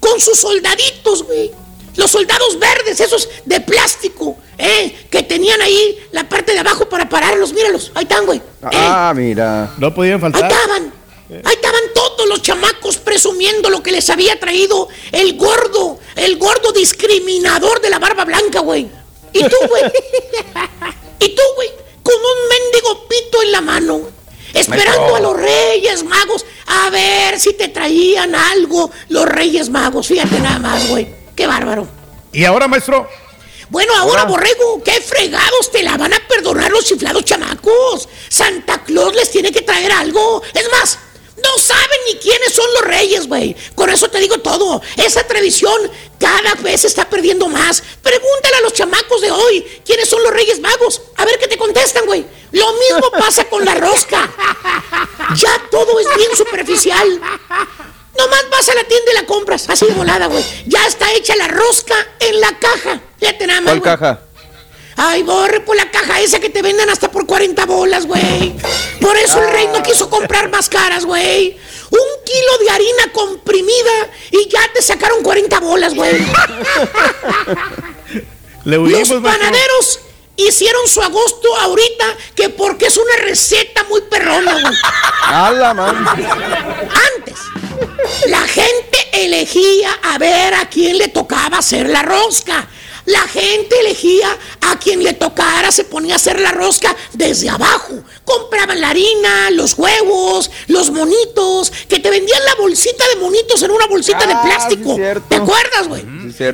Con 0.00 0.20
sus 0.20 0.38
soldaditos, 0.38 1.22
güey. 1.24 1.50
Los 1.96 2.10
soldados 2.10 2.58
verdes, 2.58 2.98
esos 2.98 3.28
de 3.44 3.60
plástico, 3.60 4.36
¿eh? 4.58 5.06
Que 5.10 5.22
tenían 5.22 5.60
ahí 5.62 5.96
la 6.10 6.28
parte 6.28 6.52
de 6.52 6.58
abajo 6.58 6.88
para 6.88 7.08
pararlos. 7.08 7.52
Míralos, 7.52 7.92
ahí 7.94 8.02
están, 8.02 8.26
güey. 8.26 8.42
Ah, 8.62 9.12
mira. 9.14 9.72
No 9.78 9.94
podían 9.94 10.14
Ahí 10.16 10.20
faltar. 10.20 10.50
estaban. 10.50 10.92
Ahí 11.44 11.54
estaban 11.54 11.80
todos 11.94 12.28
los 12.28 12.42
chamacos 12.42 12.96
presumiendo 12.98 13.70
lo 13.70 13.82
que 13.82 13.92
les 13.92 14.10
había 14.10 14.38
traído 14.38 14.88
el 15.12 15.36
gordo, 15.36 15.98
el 16.16 16.36
gordo 16.36 16.72
discriminador 16.72 17.80
de 17.80 17.90
la 17.90 17.98
barba 17.98 18.24
blanca, 18.24 18.60
güey. 18.60 18.88
Y 19.32 19.42
tú, 19.44 19.56
güey. 19.68 19.84
y 21.20 21.28
tú, 21.34 21.42
güey, 21.56 21.68
con 22.02 22.14
un 22.14 22.48
mendigo 22.48 23.08
pito 23.08 23.42
en 23.42 23.52
la 23.52 23.60
mano, 23.60 24.00
esperando 24.54 25.16
a 25.16 25.20
los 25.20 25.36
Reyes 25.36 26.04
Magos 26.04 26.46
a 26.66 26.90
ver 26.90 27.38
si 27.38 27.52
te 27.52 27.68
traían 27.68 28.34
algo 28.34 28.90
los 29.08 29.26
Reyes 29.26 29.68
Magos. 29.68 30.06
Fíjate 30.06 30.40
nada 30.40 30.58
más, 30.58 30.88
güey. 30.88 31.08
Qué 31.34 31.46
bárbaro. 31.46 31.86
Y 32.32 32.44
ahora, 32.44 32.66
maestro, 32.68 33.08
Bueno, 33.70 33.94
ahora, 33.96 34.24
Borrego, 34.24 34.82
qué 34.84 35.00
fregados 35.00 35.70
te 35.72 35.82
la 35.82 35.96
van 35.96 36.12
a 36.12 36.18
perdonar 36.28 36.70
los 36.70 36.84
chiflados 36.84 37.24
chamacos. 37.24 38.08
Santa 38.28 38.82
Claus 38.84 39.14
les 39.14 39.30
tiene 39.30 39.50
que 39.52 39.62
traer 39.62 39.92
algo. 39.92 40.42
Es 40.52 40.70
más, 40.70 40.98
no 41.44 41.58
saben 41.62 42.00
ni 42.06 42.14
quiénes 42.16 42.52
son 42.52 42.66
los 42.74 42.82
reyes, 42.84 43.28
güey. 43.28 43.54
Con 43.74 43.90
eso 43.90 44.08
te 44.08 44.18
digo 44.18 44.38
todo. 44.38 44.80
Esa 44.96 45.24
tradición 45.24 45.90
cada 46.18 46.54
vez 46.56 46.80
se 46.80 46.86
está 46.86 47.08
perdiendo 47.08 47.48
más. 47.48 47.82
Pregúntale 48.02 48.56
a 48.56 48.60
los 48.62 48.72
chamacos 48.72 49.20
de 49.20 49.30
hoy 49.30 49.82
quiénes 49.84 50.08
son 50.08 50.22
los 50.22 50.32
reyes 50.32 50.60
magos. 50.60 51.02
A 51.16 51.24
ver 51.24 51.38
qué 51.38 51.46
te 51.46 51.58
contestan, 51.58 52.06
güey. 52.06 52.24
Lo 52.52 52.72
mismo 52.72 53.10
pasa 53.18 53.44
con 53.44 53.64
la 53.64 53.74
rosca. 53.74 54.28
Ya 55.36 55.68
todo 55.70 56.00
es 56.00 56.06
bien 56.16 56.36
superficial. 56.36 57.20
Nomás 58.18 58.50
vas 58.50 58.68
a 58.68 58.74
la 58.74 58.84
tienda 58.84 59.10
y 59.10 59.14
la 59.14 59.26
compras, 59.26 59.68
así 59.68 59.86
de 59.86 59.92
volada, 59.92 60.26
güey. 60.26 60.44
Ya 60.66 60.86
está 60.86 61.12
hecha 61.12 61.34
la 61.36 61.48
rosca 61.48 61.96
en 62.20 62.40
la 62.40 62.58
caja. 62.58 63.00
Fíjate 63.18 63.46
nada 63.46 63.60
más. 63.60 63.70
¿Cuál 63.78 63.98
caja? 63.98 64.20
Ay, 64.96 65.22
borre 65.22 65.60
por 65.60 65.76
la 65.76 65.90
caja 65.90 66.20
esa 66.20 66.38
que 66.38 66.50
te 66.50 66.62
venden 66.62 66.88
hasta 66.88 67.10
por 67.10 67.26
40 67.26 67.66
bolas, 67.66 68.06
güey. 68.06 68.54
Por 69.00 69.16
eso 69.16 69.42
el 69.42 69.50
rey 69.50 69.68
no 69.72 69.82
quiso 69.82 70.08
comprar 70.08 70.48
más 70.50 70.68
caras, 70.68 71.04
güey. 71.04 71.58
Un 71.90 72.24
kilo 72.24 72.58
de 72.60 72.70
harina 72.70 73.12
comprimida 73.12 74.10
y 74.30 74.48
ya 74.48 74.60
te 74.72 74.82
sacaron 74.82 75.22
40 75.22 75.60
bolas, 75.60 75.94
güey. 75.94 76.14
Los 78.64 79.10
panaderos 79.22 80.00
hicieron 80.36 80.88
su 80.88 81.00
agosto 81.02 81.54
ahorita 81.58 82.16
que 82.34 82.48
porque 82.48 82.86
es 82.86 82.96
una 82.96 83.16
receta 83.16 83.84
muy 83.84 84.00
perrona, 84.02 84.52
güey. 84.52 84.74
Antes, 87.16 87.38
la 88.28 88.40
gente 88.40 88.98
elegía 89.12 89.92
a 90.02 90.18
ver 90.18 90.54
a 90.54 90.68
quién 90.68 90.98
le 90.98 91.08
tocaba 91.08 91.58
hacer 91.58 91.88
la 91.88 92.02
rosca. 92.02 92.68
La 93.06 93.20
gente 93.28 93.78
elegía 93.80 94.36
a 94.62 94.78
quien 94.78 95.02
le 95.02 95.12
tocara, 95.12 95.70
se 95.70 95.84
ponía 95.84 96.14
a 96.14 96.16
hacer 96.16 96.40
la 96.40 96.52
rosca 96.52 96.96
desde 97.12 97.50
abajo. 97.50 98.02
Compraban 98.24 98.80
la 98.80 98.90
harina, 98.90 99.50
los 99.50 99.76
huevos, 99.76 100.50
los 100.68 100.90
monitos, 100.90 101.70
que 101.88 101.98
te 101.98 102.10
vendían 102.10 102.42
la 102.44 102.54
bolsita 102.54 103.06
de 103.08 103.16
monitos 103.16 103.62
en 103.62 103.70
una 103.72 103.86
bolsita 103.86 104.26
de 104.26 104.32
ah, 104.32 104.42
plástico. 104.42 104.96
¿Te 105.28 105.36
acuerdas, 105.36 105.88
güey? 105.88 106.02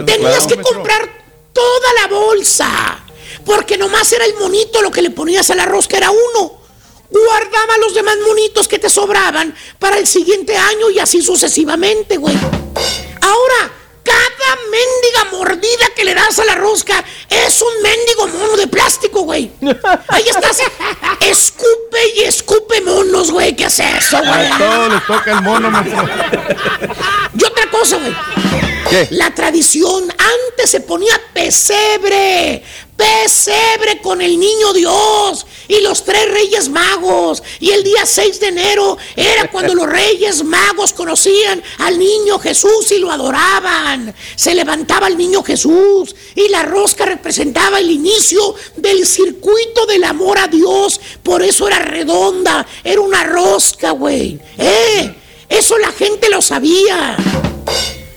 Tenías 0.04 0.46
que 0.46 0.60
comprar 0.60 1.08
toda 1.52 1.92
la 2.00 2.08
bolsa. 2.08 3.04
Porque 3.44 3.78
nomás 3.78 4.10
era 4.12 4.24
el 4.24 4.34
monito 4.34 4.82
lo 4.82 4.90
que 4.90 5.02
le 5.02 5.10
ponías 5.10 5.50
a 5.50 5.54
la 5.54 5.66
rosca, 5.66 5.96
era 5.96 6.10
uno. 6.10 6.60
Guardaba 7.10 7.78
los 7.78 7.94
demás 7.94 8.16
monitos 8.26 8.68
que 8.68 8.78
te 8.78 8.90
sobraban 8.90 9.54
para 9.78 9.98
el 9.98 10.06
siguiente 10.06 10.56
año 10.56 10.90
y 10.90 10.98
así 10.98 11.22
sucesivamente, 11.22 12.16
güey. 12.16 12.36
Ahora, 13.20 13.72
cada 14.04 14.56
mendiga 14.70 15.24
mordida 15.32 15.86
que 15.94 16.04
le 16.04 16.14
das 16.14 16.38
a 16.38 16.44
la 16.44 16.54
rosca 16.54 17.04
es 17.28 17.62
un 17.62 17.82
mendigo 17.82 18.28
mono 18.28 18.56
de 18.56 18.66
plástico, 18.66 19.22
güey. 19.22 19.50
Ahí 20.08 20.24
estás. 20.28 20.62
Escupe 21.20 21.98
y 22.16 22.22
escupe 22.22 22.80
monos, 22.82 23.30
güey. 23.30 23.54
¿Qué 23.54 23.64
es 23.64 23.78
eso, 23.78 24.18
güey? 24.18 24.46
A 24.46 24.58
todos 24.58 24.92
les 24.92 25.06
toca 25.06 25.32
el 25.32 25.42
mono, 25.42 25.70
Y 27.38 27.44
otra 27.44 27.70
cosa, 27.70 27.96
güey. 27.98 28.69
La 29.10 29.34
tradición 29.34 30.10
antes 30.10 30.70
se 30.70 30.80
ponía 30.80 31.20
pesebre 31.32 32.62
pesebre 33.00 34.00
con 34.02 34.20
el 34.20 34.38
niño 34.38 34.74
Dios 34.74 35.46
y 35.68 35.80
los 35.80 36.04
tres 36.04 36.30
reyes 36.30 36.68
magos. 36.68 37.42
Y 37.58 37.70
el 37.70 37.82
día 37.82 38.04
6 38.04 38.40
de 38.40 38.48
enero 38.48 38.98
era 39.16 39.50
cuando 39.50 39.74
los 39.74 39.86
reyes 39.86 40.44
magos 40.44 40.92
conocían 40.92 41.62
al 41.78 41.98
niño 41.98 42.38
Jesús 42.38 42.90
y 42.90 42.98
lo 42.98 43.10
adoraban. 43.10 44.14
Se 44.36 44.54
levantaba 44.54 45.08
el 45.08 45.16
niño 45.16 45.42
Jesús 45.42 46.14
y 46.34 46.48
la 46.48 46.62
rosca 46.62 47.06
representaba 47.06 47.78
el 47.78 47.90
inicio 47.90 48.54
del 48.76 49.06
circuito 49.06 49.86
del 49.86 50.04
amor 50.04 50.38
a 50.38 50.46
Dios. 50.46 51.00
Por 51.22 51.42
eso 51.42 51.68
era 51.68 51.78
redonda, 51.78 52.66
era 52.84 53.00
una 53.00 53.24
rosca, 53.24 53.92
güey. 53.92 54.38
¿Eh? 54.58 55.14
Eso 55.48 55.78
la 55.78 55.90
gente 55.92 56.28
lo 56.28 56.42
sabía. 56.42 57.16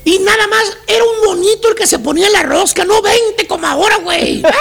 Y 0.05 0.19
nada 0.19 0.47
más 0.47 0.77
era 0.85 1.03
un 1.03 1.25
monito 1.25 1.69
el 1.69 1.75
que 1.75 1.87
se 1.87 1.99
ponía 1.99 2.27
en 2.27 2.33
la 2.33 2.43
rosca, 2.43 2.83
no 2.83 3.01
20 3.01 3.47
como 3.47 3.67
ahora, 3.67 3.97
güey. 3.97 4.43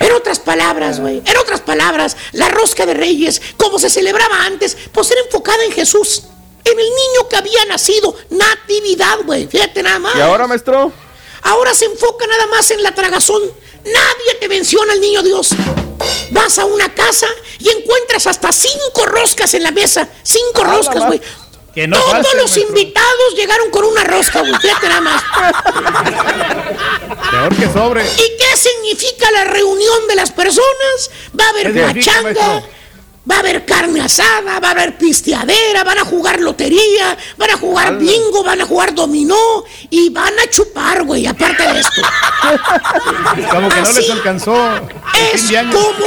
en 0.00 0.12
otras 0.12 0.38
palabras, 0.38 1.00
güey, 1.00 1.22
en 1.24 1.36
otras 1.36 1.60
palabras, 1.60 2.16
la 2.32 2.48
rosca 2.48 2.86
de 2.86 2.94
reyes, 2.94 3.40
como 3.56 3.78
se 3.78 3.90
celebraba 3.90 4.44
antes, 4.44 4.76
pues 4.92 5.10
era 5.10 5.20
enfocada 5.20 5.62
en 5.64 5.72
Jesús, 5.72 6.22
en 6.64 6.78
el 6.78 6.86
niño 6.86 7.28
que 7.28 7.36
había 7.36 7.64
nacido, 7.66 8.16
natividad, 8.30 9.18
güey. 9.24 9.46
Fíjate 9.46 9.82
nada 9.82 9.98
más. 9.98 10.16
¿Y 10.16 10.20
ahora, 10.20 10.46
maestro? 10.46 10.92
Ahora 11.42 11.74
se 11.74 11.84
enfoca 11.84 12.26
nada 12.26 12.46
más 12.46 12.70
en 12.70 12.82
la 12.82 12.94
tragazón. 12.94 13.42
Nadie 13.84 14.34
te 14.40 14.48
menciona 14.48 14.94
al 14.94 15.00
niño 15.00 15.22
Dios. 15.22 15.50
Vas 16.30 16.58
a 16.58 16.64
una 16.64 16.94
casa 16.94 17.26
y 17.58 17.68
encuentras 17.68 18.26
hasta 18.26 18.50
cinco 18.50 19.04
roscas 19.06 19.52
en 19.52 19.62
la 19.62 19.70
mesa. 19.70 20.08
Cinco 20.22 20.64
roscas, 20.64 21.06
güey. 21.06 21.20
Todos 21.74 22.34
los 22.36 22.56
invitados 22.56 23.34
llegaron 23.36 23.70
con 23.70 23.84
una 23.84 24.04
rosca, 24.04 24.40
güey. 24.40 24.52
Nada 24.52 25.00
más. 25.00 25.22
Peor 27.30 27.56
que 27.56 27.68
sobre. 27.72 28.04
¿Y 28.04 28.36
qué 28.38 28.56
significa 28.56 29.30
la 29.32 29.44
reunión 29.44 30.06
de 30.08 30.14
las 30.14 30.30
personas? 30.30 31.10
Va 31.38 31.46
a 31.46 31.48
haber 31.50 31.74
machanga. 31.74 32.62
Va 33.28 33.36
a 33.36 33.38
haber 33.38 33.64
carne 33.64 33.93
asada, 34.04 34.60
va 34.60 34.68
a 34.68 34.70
haber 34.70 34.96
pisteadera, 34.96 35.84
van 35.84 35.98
a 35.98 36.04
jugar 36.04 36.40
lotería, 36.40 37.16
van 37.36 37.50
a 37.50 37.56
jugar 37.56 37.98
bingo, 37.98 38.42
van 38.42 38.60
a 38.60 38.66
jugar 38.66 38.94
dominó 38.94 39.64
y 39.90 40.10
van 40.10 40.38
a 40.38 40.48
chupar, 40.50 41.04
güey, 41.04 41.26
aparte 41.26 41.62
de 41.62 41.80
esto. 41.80 42.02
Como 43.50 43.68
que 43.68 43.80
no 43.80 43.92
les 43.92 44.10
alcanzó. 44.10 44.54
Es 45.32 45.42
como 45.72 46.06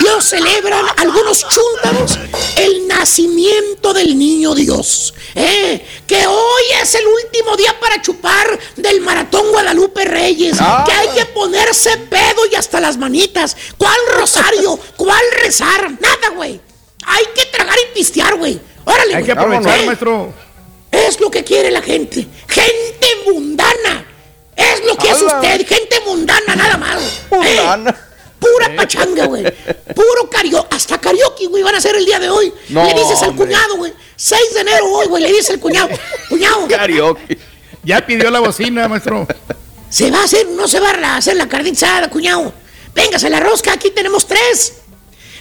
lo 0.00 0.20
celebran 0.20 0.84
algunos 0.96 1.44
chúntaros 1.48 2.18
el 2.56 2.86
nacimiento 2.86 3.92
del 3.92 4.18
niño 4.18 4.54
Dios. 4.54 5.14
¿eh? 5.34 5.84
Que 6.06 6.26
hoy 6.26 6.62
es 6.80 6.94
el 6.94 7.06
último 7.06 7.56
día 7.56 7.78
para 7.80 8.00
chupar 8.00 8.58
del 8.76 9.00
maratón 9.00 9.50
Guadalupe 9.50 10.04
Reyes. 10.04 10.56
Ah. 10.60 10.84
Que 10.86 10.92
hay 10.92 11.08
que 11.08 11.26
ponerse 11.26 11.96
pedo 11.96 12.46
y 12.50 12.54
hasta 12.54 12.80
las 12.80 12.96
manitas. 12.96 13.56
¿Cuál 13.76 13.98
rosario? 14.12 14.78
¿Cuál 14.96 15.22
rezar? 15.42 15.90
Nada, 16.00 16.30
güey. 16.34 16.60
Hay 17.08 17.24
que 17.34 17.46
tragar 17.46 17.76
y 17.78 17.94
pistear, 17.94 18.36
güey. 18.36 18.60
Órale, 18.84 19.16
Hay 19.16 19.24
que 19.24 19.32
aprovechar, 19.32 19.84
maestro. 19.86 20.32
Es 20.90 21.20
lo 21.20 21.30
que 21.30 21.44
quiere 21.44 21.70
la 21.70 21.82
gente. 21.82 22.26
Gente 22.46 23.06
mundana. 23.26 24.06
Es 24.56 24.84
lo 24.84 24.96
que 24.96 25.10
es 25.10 25.22
usted, 25.22 25.66
gente 25.66 26.00
mundana, 26.06 26.56
nada 26.56 26.76
más. 26.76 27.00
Mundana. 27.30 27.96
Pura 28.38 28.76
pachanga, 28.76 29.26
güey. 29.26 29.44
Puro 29.94 30.30
karaoke. 30.30 30.74
Hasta 30.74 30.98
karaoke, 30.98 31.46
güey, 31.46 31.62
van 31.62 31.74
a 31.74 31.78
hacer 31.78 31.96
el 31.96 32.04
día 32.04 32.18
de 32.18 32.30
hoy. 32.30 32.52
le 32.68 32.94
dices 32.94 33.22
al 33.22 33.34
cuñado, 33.34 33.76
güey. 33.76 33.92
6 34.16 34.54
de 34.54 34.60
enero 34.60 34.86
hoy, 34.92 35.06
güey, 35.06 35.22
le 35.22 35.32
dice 35.32 35.52
el 35.52 35.60
cuñado. 35.60 35.88
Cuñado. 36.28 36.68
Karaoke. 36.68 37.38
Ya 37.82 38.04
pidió 38.04 38.30
la 38.30 38.40
bocina, 38.40 38.88
maestro. 38.88 39.26
Se 39.90 40.10
va 40.10 40.20
a 40.20 40.24
hacer, 40.24 40.46
no 40.48 40.68
se 40.68 40.80
va 40.80 40.90
a 40.90 41.16
hacer 41.16 41.36
la 41.36 41.48
carnizada, 41.48 42.10
cuñado. 42.10 42.52
Véngase 42.94 43.30
la 43.30 43.40
rosca, 43.40 43.72
aquí 43.72 43.90
tenemos 43.90 44.26
tres. 44.26 44.74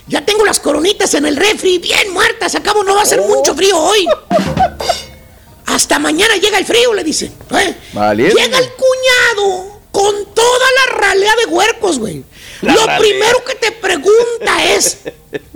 Ya 0.08 0.24
tengo 0.26 0.46
las 0.46 0.60
coronitas 0.60 1.14
en 1.16 1.26
el 1.26 1.36
refri, 1.36 1.80
bien 1.80 2.12
muertas. 2.14 2.56
Acabo, 2.56 2.84
no 2.84 2.96
va 2.96 3.02
a 3.02 3.06
ser 3.06 3.20
oh. 3.20 3.28
mucho 3.28 3.54
frío 3.54 3.78
hoy. 3.78 4.08
Hasta 5.66 6.00
mañana 6.00 6.38
llega 6.38 6.58
el 6.58 6.66
frío, 6.66 6.94
le 6.94 7.04
dice. 7.04 7.32
¿Eh? 7.52 7.76
Llega 8.16 8.58
el 8.58 8.72
cuñado 8.74 9.82
con 9.92 10.34
toda 10.34 10.66
la 10.76 10.98
ralea 10.98 11.36
de 11.36 11.46
huercos, 11.52 12.00
güey. 12.00 12.24
Lo 12.62 12.86
primero 12.98 13.44
que 13.46 13.56
te 13.56 13.72
pregunta 13.74 14.64
es: 14.74 15.00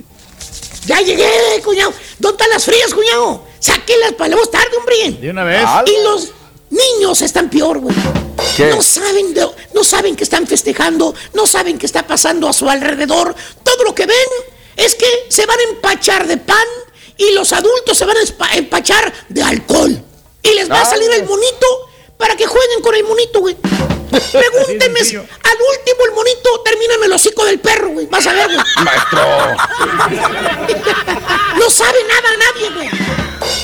Ya 0.85 0.99
llegué, 0.99 1.29
cuñado. 1.63 1.93
¿Dónde 2.19 2.43
están 2.43 2.49
las 2.49 2.65
frías, 2.65 2.93
cuñado? 2.93 3.45
Sáquenlas 3.59 4.13
para 4.13 4.31
luego 4.31 4.47
tarde, 4.47 4.75
hombre. 4.77 5.11
De 5.21 5.29
una 5.29 5.45
vez. 5.45 5.63
Y 5.85 6.03
los 6.03 6.33
niños 6.71 7.21
están 7.21 7.49
peor, 7.49 7.79
güey. 7.79 7.95
No 8.73 8.81
saben, 8.81 9.35
no 9.73 9.83
saben 9.83 10.15
que 10.15 10.23
están 10.23 10.47
festejando, 10.47 11.13
no 11.33 11.45
saben 11.45 11.77
qué 11.77 11.85
está 11.85 12.07
pasando 12.07 12.47
a 12.47 12.53
su 12.53 12.69
alrededor. 12.69 13.35
Todo 13.63 13.83
lo 13.83 13.93
que 13.93 14.05
ven 14.05 14.15
es 14.77 14.95
que 14.95 15.25
se 15.29 15.45
van 15.45 15.59
a 15.59 15.63
empachar 15.63 16.25
de 16.27 16.37
pan 16.37 16.65
y 17.17 17.33
los 17.33 17.51
adultos 17.53 17.97
se 17.97 18.05
van 18.05 18.15
a 18.17 18.21
empachar 18.55 19.13
de 19.29 19.43
alcohol. 19.43 20.03
Y 20.43 20.53
les 20.53 20.69
va 20.69 20.81
a 20.81 20.85
salir 20.85 21.09
el 21.11 21.25
monito 21.25 21.67
para 22.17 22.35
que 22.35 22.47
jueguen 22.47 22.81
con 22.81 22.95
el 22.95 23.03
monito, 23.03 23.41
güey. 23.41 23.55
Pregúntenme 24.11 25.03
si 25.03 25.15
al 25.15 25.23
último 25.23 26.05
el 26.05 26.11
monito 26.13 26.61
termina 26.63 26.95
en 26.95 27.03
el 27.03 27.13
hocico 27.13 27.45
del 27.45 27.59
perro, 27.59 27.89
güey. 27.89 28.07
Vas 28.07 28.25
a 28.27 28.33
ver, 28.33 28.47
güey. 28.47 28.59
Maestro. 28.83 29.21
no 31.57 31.69
sabe 31.69 31.99
nada 32.07 32.29
nadie, 32.37 32.69
güey. 32.71 32.89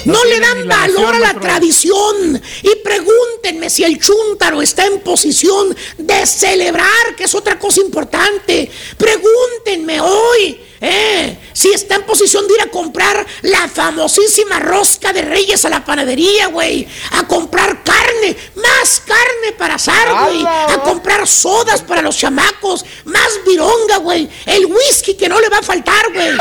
No, 0.08 0.24
le 0.24 0.40
dan 0.40 0.68
valor 0.68 1.16
a 1.16 1.20
la 1.20 1.34
tradición. 1.40 2.42
Y 2.64 2.76
pregúntenme 2.84 3.70
si 3.70 3.84
el 3.84 4.00
chúntaro 4.00 4.62
está 4.62 4.86
en 4.86 5.02
posición 5.02 5.76
de 5.98 6.26
celebrar, 6.26 7.16
que 7.18 7.26
es 7.26 7.36
otra 7.36 7.60
cosa 7.60 7.82
importante. 7.82 8.72
Pregúntenme 8.98 10.00
hoy, 10.00 10.60
¿eh? 10.82 11.38
si 11.54 11.70
está 11.70 11.96
en 11.96 12.04
posición 12.04 12.48
de 12.48 12.54
ir 12.54 12.62
a 12.62 12.70
comprar 12.70 13.26
la 13.42 13.68
famosísima 13.68 14.60
rosca 14.60 15.12
de 15.12 15.24
Reyes 15.24 15.66
a 15.66 15.70
la 15.70 15.84
panadería, 15.84 16.48
güey. 16.48 16.88
A 17.12 17.26
comprar 17.28 17.84
carne, 17.84 18.38
más 18.56 19.00
carne 19.00 19.54
para 19.58 19.74
asar, 19.76 20.08
güey. 20.26 20.46
A 20.46 20.80
comprar 20.84 21.28
sodas 21.28 21.82
para 21.82 22.04
los 22.04 22.16
chamacos, 22.16 22.86
más 23.06 23.40
vironga, 23.46 23.98
güey. 23.98 24.30
El 24.46 24.68
whisky 24.68 25.16
que 25.16 25.28
no 25.28 25.40
le 25.40 25.50
va 25.50 25.58
a 25.58 25.64
faltar, 25.64 26.14
güey. 26.14 26.38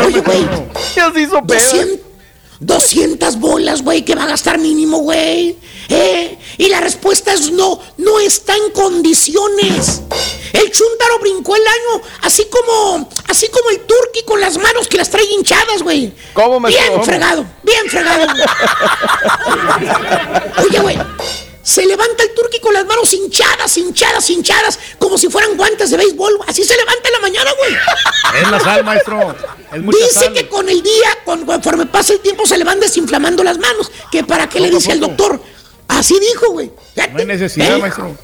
Oye, 0.06 0.20
güey. 0.20 0.48
Ya 0.96 1.12
se 1.12 1.20
hizo 1.20 1.42
200 2.60 3.40
bolas, 3.40 3.82
güey, 3.82 4.04
que 4.04 4.14
va 4.14 4.24
a 4.24 4.28
gastar 4.28 4.58
mínimo, 4.58 4.98
güey. 4.98 5.58
¿Eh? 5.88 6.38
Y 6.58 6.68
la 6.68 6.80
respuesta 6.80 7.32
es 7.32 7.50
no, 7.50 7.78
no 7.98 8.20
está 8.20 8.54
en 8.56 8.70
condiciones. 8.70 10.02
El 10.52 10.70
chúntaro 10.70 11.18
brincó 11.20 11.56
el 11.56 11.62
año, 11.66 12.02
así 12.22 12.46
como, 12.50 13.08
así 13.28 13.48
como 13.48 13.70
el 13.70 13.80
turqui 13.80 14.22
con 14.24 14.40
las 14.40 14.58
manos 14.58 14.86
que 14.86 14.98
las 14.98 15.10
trae 15.10 15.24
hinchadas, 15.24 15.82
güey. 15.82 16.12
¿Cómo 16.34 16.60
me 16.60 16.68
Bien 16.68 17.02
fregado, 17.02 17.44
bien 17.62 17.88
fregado. 17.88 18.26
Oye, 20.66 20.78
güey. 20.80 20.98
Se 21.62 21.86
levanta 21.86 22.24
el 22.24 22.34
turqui 22.34 22.58
con 22.58 22.74
las 22.74 22.84
manos 22.84 23.12
hinchadas, 23.12 23.76
hinchadas, 23.76 24.28
hinchadas, 24.28 24.78
como 24.98 25.16
si 25.16 25.28
fueran 25.28 25.56
guantes 25.56 25.90
de 25.90 25.96
béisbol. 25.96 26.40
Así 26.48 26.64
se 26.64 26.76
levanta 26.76 27.08
en 27.08 27.12
la 27.12 27.20
mañana, 27.20 27.50
güey. 27.56 28.42
Es 28.42 28.50
la 28.50 28.60
sal, 28.60 28.84
maestro. 28.84 29.34
dice 29.72 30.32
que 30.32 30.48
con 30.48 30.68
el 30.68 30.82
día, 30.82 31.18
conforme 31.24 31.86
pasa 31.86 32.14
el 32.14 32.20
tiempo, 32.20 32.46
se 32.46 32.58
le 32.58 32.64
van 32.64 32.80
desinflamando 32.80 33.44
las 33.44 33.58
manos. 33.58 33.92
Que 34.10 34.24
para 34.24 34.48
qué 34.48 34.58
le 34.58 34.70
dice 34.70 34.90
al 34.90 34.98
doctor. 35.00 35.40
Así 35.86 36.18
dijo, 36.18 36.50
güey. 36.50 36.72
No 37.12 37.18
hay 37.18 37.26
necesidad, 37.26 37.76
¿Eh? 37.76 37.80
maestro. 37.80 38.16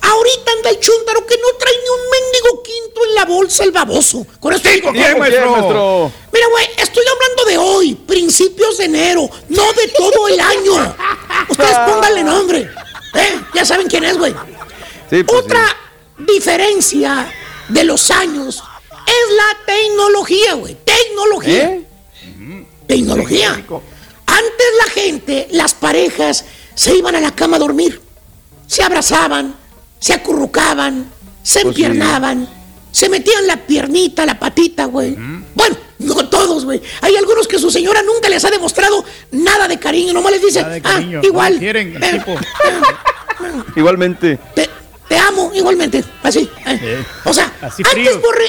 Ahorita 0.00 0.52
anda 0.56 0.70
el 0.70 0.80
chúntaro 0.80 1.26
que 1.26 1.36
no 1.36 1.58
trae 1.58 1.72
ni 1.72 1.88
un 1.88 2.10
mendigo 2.10 2.62
quinto 2.62 3.04
en 3.06 3.14
la 3.14 3.24
bolsa, 3.24 3.64
el 3.64 3.72
baboso. 3.72 4.26
Con 4.38 4.52
esto 4.52 4.68
digo, 4.68 4.92
Bien, 4.92 5.18
maestro. 5.18 6.12
Mira, 6.32 6.46
güey, 6.48 6.66
estoy 6.76 7.04
hablando 7.06 7.44
de 7.44 7.58
hoy, 7.58 7.94
principios 7.94 8.78
de 8.78 8.84
enero, 8.84 9.28
no 9.48 9.72
de 9.72 9.88
todo 9.96 10.28
el 10.28 10.38
año. 10.38 10.96
Ustedes 11.48 11.76
pónganle 11.86 12.24
nombre. 12.24 12.70
¿eh? 13.14 13.40
Ya 13.54 13.64
saben 13.64 13.88
quién 13.88 14.04
es, 14.04 14.16
güey. 14.18 14.34
Pues 15.08 15.24
Otra 15.28 15.76
diferencia 16.18 17.32
de 17.68 17.84
los 17.84 18.10
años 18.10 18.62
es 19.06 19.34
la 19.36 19.74
tecnología, 19.74 20.54
güey. 20.54 20.76
Tecnología. 20.84 21.64
¿Eh? 21.64 21.86
Tecnología. 22.86 23.64
Antes 24.26 24.66
la 24.84 24.92
gente, 24.92 25.48
las 25.52 25.74
parejas, 25.74 26.44
se 26.74 26.94
iban 26.94 27.14
a 27.14 27.20
la 27.20 27.34
cama 27.34 27.56
a 27.56 27.60
dormir. 27.60 28.00
Se 28.66 28.82
abrazaban, 28.82 29.56
se 29.98 30.12
acurrucaban, 30.14 31.10
se 31.42 31.60
Pues 31.62 31.76
sí. 31.76 31.84
empiernaban, 31.84 32.48
se 32.92 33.08
metían 33.08 33.46
la 33.46 33.56
piernita, 33.66 34.24
la 34.26 34.38
patita, 34.38 34.84
güey. 34.86 35.16
Bueno, 35.54 35.76
no 35.98 36.28
todos, 36.28 36.64
güey. 36.64 36.80
Hay 37.00 37.16
algunos 37.16 37.46
que 37.48 37.58
su 37.58 37.70
señora 37.70 38.02
nunca 38.02 38.28
les 38.28 38.44
ha 38.44 38.50
demostrado 38.50 39.04
nada 39.32 39.68
de 39.68 39.78
cariño, 39.78 40.12
nomás 40.12 40.32
les 40.32 40.42
dice, 40.42 40.62
Nada 40.62 40.74
de 40.74 40.82
ah, 40.84 41.20
igual. 41.22 41.54
no 41.54 41.58
quieren 41.58 41.96
el 41.96 42.02
eh, 42.04 42.10
tipo. 42.18 42.34
Igualmente. 43.76 44.38
te, 44.54 44.68
te 45.08 45.18
amo, 45.18 45.50
igualmente, 45.54 46.02
así. 46.22 46.48
eh. 46.66 46.78
Eh, 46.82 47.04
O 47.24 47.32
sea, 47.32 47.52
así 47.60 47.82
antes. 47.86 48.20
Borre, 48.20 48.46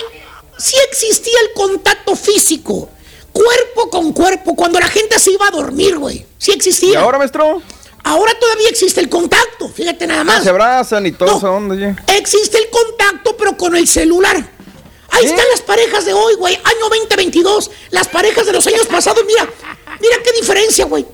sí 0.58 0.76
existía 0.90 1.38
el 1.48 1.54
contacto 1.54 2.16
físico, 2.16 2.90
cuerpo 3.32 3.90
con 3.90 4.14
cuerpo, 4.14 4.56
cuando 4.56 4.80
la 4.80 4.88
gente 4.88 5.20
se 5.20 5.32
iba 5.32 5.48
a 5.48 5.52
dormir, 5.52 5.98
güey. 5.98 6.26
Sí 6.38 6.52
existía. 6.52 6.94
¿Y 6.94 6.96
ahora, 6.96 7.18
maestro? 7.18 7.62
Ahora 8.08 8.34
todavía 8.40 8.70
existe 8.70 9.02
el 9.02 9.10
contacto, 9.10 9.68
fíjate 9.68 10.08
nada 10.08 10.24
más. 10.24 10.42
Se 10.44 10.50
abrazan 10.50 11.06
y 11.06 11.12
todo 11.12 11.40
No. 11.42 11.52
onda 11.56 11.76
ya. 11.76 11.96
Existe 12.16 12.58
el 12.58 12.70
contacto, 12.70 13.36
pero 13.36 13.58
con 13.58 13.76
el 13.76 13.86
celular. 13.88 14.38
Ahí 15.10 15.26
¿Eh? 15.26 15.28
están 15.30 15.46
las 15.52 15.62
parejas 15.62 16.06
de 16.06 16.14
hoy, 16.14 16.36
güey. 16.36 16.56
Año 16.56 16.90
2022. 16.90 17.70
Las 17.92 18.08
parejas 18.08 18.46
de 18.46 18.54
los 18.54 18.66
años 18.66 18.86
pasados, 18.88 19.24
mira. 19.26 19.50
Mira 20.00 20.16
qué 20.24 20.32
diferencia, 20.40 20.86
güey. 20.86 21.06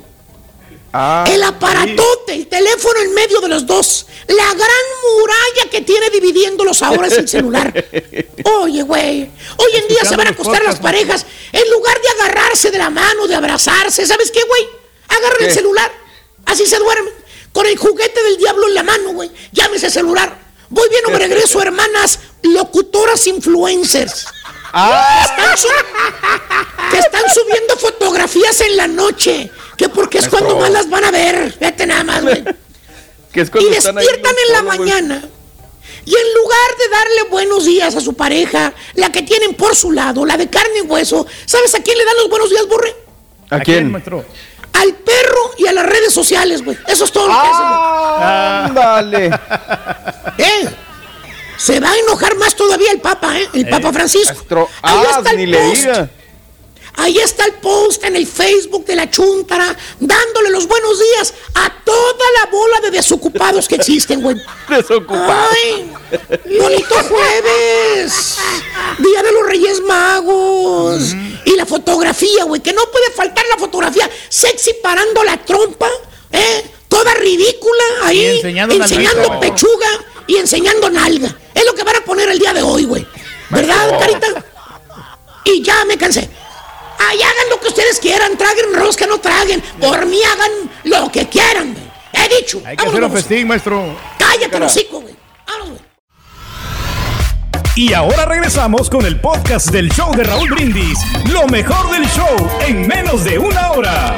Ah, 0.95 1.25
El 1.27 1.41
aparatote, 1.41 2.35
el 2.35 2.45
teléfono 2.47 2.99
en 2.99 3.15
medio 3.15 3.41
de 3.41 3.47
los 3.47 3.65
dos. 3.65 4.05
La 4.27 4.53
gran 4.53 4.85
muralla 5.03 5.71
que 5.71 5.81
tiene 5.81 6.11
dividiéndolos 6.11 6.83
ahora 6.83 7.07
es 7.07 7.17
el 7.17 7.27
celular. 7.27 7.73
Oye, 8.61 8.83
güey. 8.83 9.31
Hoy 9.57 9.71
en 9.81 9.87
día 9.87 10.05
se 10.05 10.15
van 10.15 10.27
a 10.27 10.29
acostar 10.29 10.63
las 10.63 10.79
parejas. 10.79 11.25
En 11.51 11.67
lugar 11.71 11.99
de 11.99 12.09
agarrarse 12.23 12.69
de 12.69 12.77
la 12.77 12.91
mano, 12.91 13.25
de 13.27 13.33
abrazarse, 13.33 14.05
¿sabes 14.05 14.29
qué, 14.29 14.43
güey? 14.43 14.67
Agarran 15.07 15.43
el 15.47 15.51
celular. 15.51 16.02
Así 16.45 16.65
se 16.65 16.77
duermen. 16.77 17.13
Con 17.51 17.65
el 17.65 17.77
juguete 17.77 18.23
del 18.23 18.37
diablo 18.37 18.67
en 18.67 18.73
la 18.73 18.83
mano, 18.83 19.13
güey. 19.13 19.31
Llámese 19.51 19.89
celular. 19.89 20.41
Voy 20.69 20.89
bien 20.89 21.05
o 21.05 21.09
me 21.11 21.19
regreso, 21.19 21.61
hermanas 21.61 22.19
locutoras 22.41 23.25
influencers. 23.27 24.25
Ah. 24.73 25.23
Están 25.23 25.55
que 26.91 26.97
están 26.97 27.23
subiendo 27.33 27.77
fotografías 27.77 28.59
en 28.61 28.77
la 28.77 28.87
noche. 28.87 29.51
Que 29.77 29.89
porque 29.89 30.17
es 30.19 30.27
cuando 30.27 30.57
más 30.57 30.71
las 30.71 30.89
van 30.89 31.03
a 31.03 31.11
ver. 31.11 31.55
Vete 31.59 31.85
nada 31.85 32.03
más, 32.03 32.23
güey. 32.23 32.43
Que 33.31 33.41
es 33.41 33.51
Y 33.59 33.65
despiertan 33.65 34.35
en 34.47 34.53
la 34.53 34.61
mañana. 34.63 35.29
Y 36.05 36.15
en 36.15 36.33
lugar 36.33 36.77
de 36.77 36.89
darle 36.89 37.29
buenos 37.29 37.65
días 37.65 37.95
a 37.95 38.01
su 38.01 38.13
pareja, 38.13 38.73
la 38.95 39.11
que 39.11 39.21
tienen 39.21 39.53
por 39.53 39.75
su 39.75 39.91
lado, 39.91 40.25
la 40.25 40.37
de 40.37 40.49
carne 40.49 40.79
y 40.79 40.81
hueso, 40.81 41.25
¿sabes 41.45 41.73
a 41.75 41.81
quién 41.81 41.97
le 41.97 42.03
dan 42.03 42.15
los 42.17 42.29
buenos 42.29 42.49
días, 42.49 42.67
Borre? 42.67 42.93
¿A 43.49 43.59
quién? 43.61 43.91
maestro? 43.91 44.25
Al 44.73 44.93
perro 44.95 45.51
y 45.57 45.67
a 45.67 45.73
las 45.73 45.85
redes 45.85 46.13
sociales, 46.13 46.63
güey. 46.63 46.77
Eso 46.87 47.05
es 47.05 47.11
todo 47.11 47.27
lo 47.27 47.33
que 47.33 47.47
hacen, 47.47 47.65
Ándale. 48.69 49.25
¿Eh? 50.37 50.69
Se 51.57 51.79
va 51.79 51.91
a 51.91 51.97
enojar 51.97 52.35
más 52.37 52.55
todavía 52.55 52.91
el 52.91 52.99
Papa, 52.99 53.37
¿eh? 53.39 53.47
El 53.53 53.69
Papa 53.69 53.93
Francisco. 53.93 54.33
Maestro, 54.33 54.69
Ahí 54.81 54.97
ah, 54.97 55.15
está 55.17 55.31
el 55.31 55.37
ni 55.37 55.53
post. 55.55 55.87
Ahí 56.95 57.17
está 57.17 57.45
el 57.45 57.53
post 57.53 58.03
en 58.03 58.15
el 58.15 58.27
Facebook 58.27 58.85
de 58.85 58.95
la 58.95 59.09
Chuntara, 59.09 59.75
dándole 59.99 60.51
los 60.51 60.67
buenos 60.67 60.99
días 60.99 61.33
a 61.55 61.73
toda 61.83 62.25
la 62.39 62.51
bola 62.51 62.81
de 62.81 62.91
desocupados 62.91 63.67
que 63.67 63.75
existen, 63.75 64.21
güey. 64.21 64.37
Desocupado. 64.69 65.49
¡Ay! 65.51 65.91
¡Bonito 66.59 66.95
jueves! 66.95 68.37
Día 68.99 69.23
de 69.23 69.31
los 69.31 69.45
Reyes 69.47 69.81
Magos. 69.81 71.15
Y 71.45 71.55
la 71.55 71.65
fotografía, 71.65 72.43
güey, 72.43 72.61
que 72.61 72.73
no 72.73 72.83
puede 72.91 73.09
faltar 73.11 73.43
la 73.49 73.57
fotografía 73.57 74.09
sexy 74.29 74.73
parando 74.81 75.23
la 75.23 75.37
trompa, 75.37 75.89
¿eh? 76.31 76.69
Toda 76.87 77.13
ridícula 77.15 77.83
ahí, 78.03 78.39
Y 78.43 78.75
enseñando 78.75 79.39
pechuga 79.39 79.89
y 80.27 80.37
enseñando 80.37 80.91
nalga. 80.91 81.35
Es 81.55 81.65
lo 81.65 81.73
que 81.73 81.83
van 81.83 81.95
a 81.95 82.01
poner 82.01 82.29
el 82.29 82.37
día 82.37 82.53
de 82.53 82.61
hoy, 82.61 82.85
güey. 82.85 83.05
¿Verdad, 83.49 83.99
Carita? 83.99 84.27
Y 85.45 85.63
ya 85.63 85.83
me 85.85 85.97
cansé. 85.97 86.29
Ay, 87.09 87.21
hagan 87.21 87.49
lo 87.49 87.59
que 87.59 87.67
ustedes 87.67 87.99
quieran, 87.99 88.37
traguen 88.37 88.73
rosca, 88.73 89.05
no 89.07 89.19
traguen. 89.19 89.61
Por 89.79 90.05
mí 90.05 90.19
hagan 90.23 90.51
lo 90.83 91.11
que 91.11 91.27
quieran, 91.27 91.73
güey. 91.73 91.85
He 92.13 92.41
dicho. 92.41 92.61
Hay 92.65 92.77
que 92.77 92.85
hacer 92.85 93.03
un 93.03 93.11
festín, 93.11 93.47
maestro. 93.47 93.97
Cállate, 94.17 94.59
los 94.59 94.71
hocico, 94.71 95.01
güey. 95.01 95.15
Vámonos, 95.47 95.79
güey. 95.79 95.93
Y 97.75 97.93
ahora 97.93 98.25
regresamos 98.25 98.89
con 98.89 99.05
el 99.05 99.19
podcast 99.19 99.69
del 99.71 99.91
show 99.91 100.15
de 100.15 100.23
Raúl 100.23 100.49
Brindis. 100.49 100.99
Lo 101.31 101.47
mejor 101.47 101.91
del 101.91 102.07
show 102.09 102.49
en 102.67 102.87
menos 102.87 103.23
de 103.23 103.39
una 103.39 103.71
hora. 103.71 104.15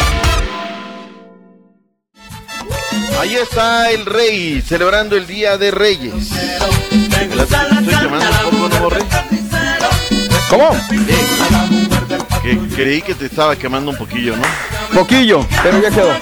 Ahí 3.20 3.36
está 3.36 3.92
el 3.92 4.06
rey 4.06 4.62
celebrando 4.62 5.16
el 5.16 5.26
Día 5.26 5.58
de 5.58 5.72
Reyes. 5.72 6.32
Estoy 6.92 7.30
quemando 7.30 8.36
Que 12.46 12.60
creí 12.76 13.02
que 13.02 13.16
te 13.16 13.26
estaba 13.26 13.56
quemando 13.56 13.90
un 13.90 13.98
poquillo, 13.98 14.36
¿no? 14.38 14.44
Poquillo, 14.94 15.44
pero 15.64 15.82
ya 15.82 15.90
quedó. 15.90 16.14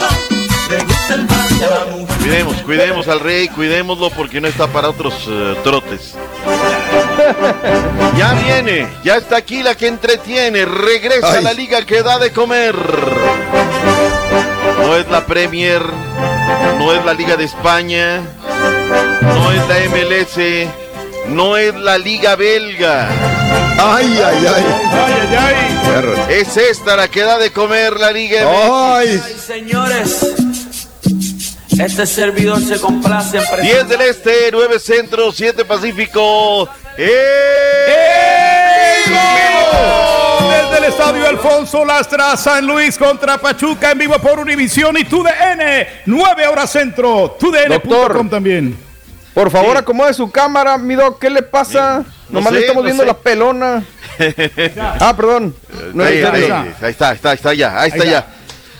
Cuidemos, 2.19 2.61
cuidemos 2.61 3.07
al 3.09 3.19
rey, 3.19 3.49
cuidémoslo 3.49 4.09
porque 4.09 4.39
no 4.39 4.47
está 4.47 4.67
para 4.67 4.88
otros 4.89 5.28
eh, 5.28 5.57
trotes. 5.65 6.15
Ya 8.17 8.34
viene, 8.36 8.88
ya 9.03 9.17
está 9.17 9.36
aquí 9.36 9.63
la 9.63 9.76
que 9.76 9.88
entretiene, 9.88 10.63
regresa 10.63 11.39
a 11.39 11.41
la 11.41 11.51
liga 11.51 11.86
que 11.86 12.01
da 12.01 12.17
de 12.19 12.32
comer. 12.32 12.74
No 14.78 14.95
es 14.95 15.09
la 15.09 15.26
Premier, 15.26 15.82
no 16.80 16.93
es 16.93 17.03
la 17.03 17.13
Liga 17.13 17.36
de 17.36 17.43
España, 17.43 18.21
no 19.21 19.51
es 19.51 19.67
la 19.67 19.76
MLS, 19.89 20.69
no 21.28 21.57
es 21.57 21.74
la 21.76 21.97
Liga 21.97 22.36
Belga. 22.36 23.09
Ay, 23.80 24.21
ay, 24.24 24.45
ay. 24.45 24.65
Ay, 24.91 25.13
ay, 25.30 25.38
ay. 25.38 26.36
Es 26.39 26.55
esta 26.57 26.95
la 26.95 27.07
que 27.07 27.21
da 27.21 27.38
de 27.38 27.51
comer 27.51 27.99
la 27.99 28.11
Liga 28.11 28.43
MX. 28.45 28.71
Ay. 28.71 29.21
Señores, 29.45 30.34
este 31.80 32.05
servidor 32.05 32.61
se 32.61 32.80
complace 32.80 33.38
en 33.38 33.61
10 33.61 33.89
del 33.89 34.01
Este, 34.01 34.49
9 34.51 34.80
Centro, 34.80 35.32
7 35.32 35.65
Pacífico. 35.65 36.69
Desde 36.97 37.17
el 40.78 40.84
estadio 40.86 41.28
Alfonso 41.28 41.84
Lastra, 41.84 42.38
San 42.38 42.65
Luis 42.65 42.97
contra 42.97 43.38
Pachuca 43.38 43.91
en 43.91 43.97
vivo 43.97 44.19
por 44.19 44.39
Univisión 44.39 44.97
y 44.97 45.03
TUDN, 45.05 45.88
9 46.05 46.47
horas 46.47 46.71
centro, 46.71 47.36
TUDN.com 47.39 48.30
también. 48.30 48.92
Por 49.34 49.49
favor, 49.49 49.77
acomode 49.77 50.13
su 50.13 50.29
cámara, 50.29 50.77
mi 50.77 50.95
doc. 50.95 51.19
¿Qué 51.19 51.29
le 51.29 51.41
pasa? 51.41 52.03
No 52.29 52.39
Nomás 52.39 52.53
sé, 52.53 52.59
le 52.59 52.61
estamos 52.61 52.84
no 52.84 52.86
viendo 52.86 53.03
sé. 53.03 53.07
la 53.07 53.17
pelona. 53.17 53.84
ah, 54.99 55.13
perdón. 55.15 55.55
ahí, 55.99 56.17
está, 56.17 57.09
ahí 57.09 57.13
está, 57.13 57.34
está 57.34 57.53
ya, 57.53 57.79
ahí 57.79 57.89
está 57.89 58.05
ya. 58.05 58.27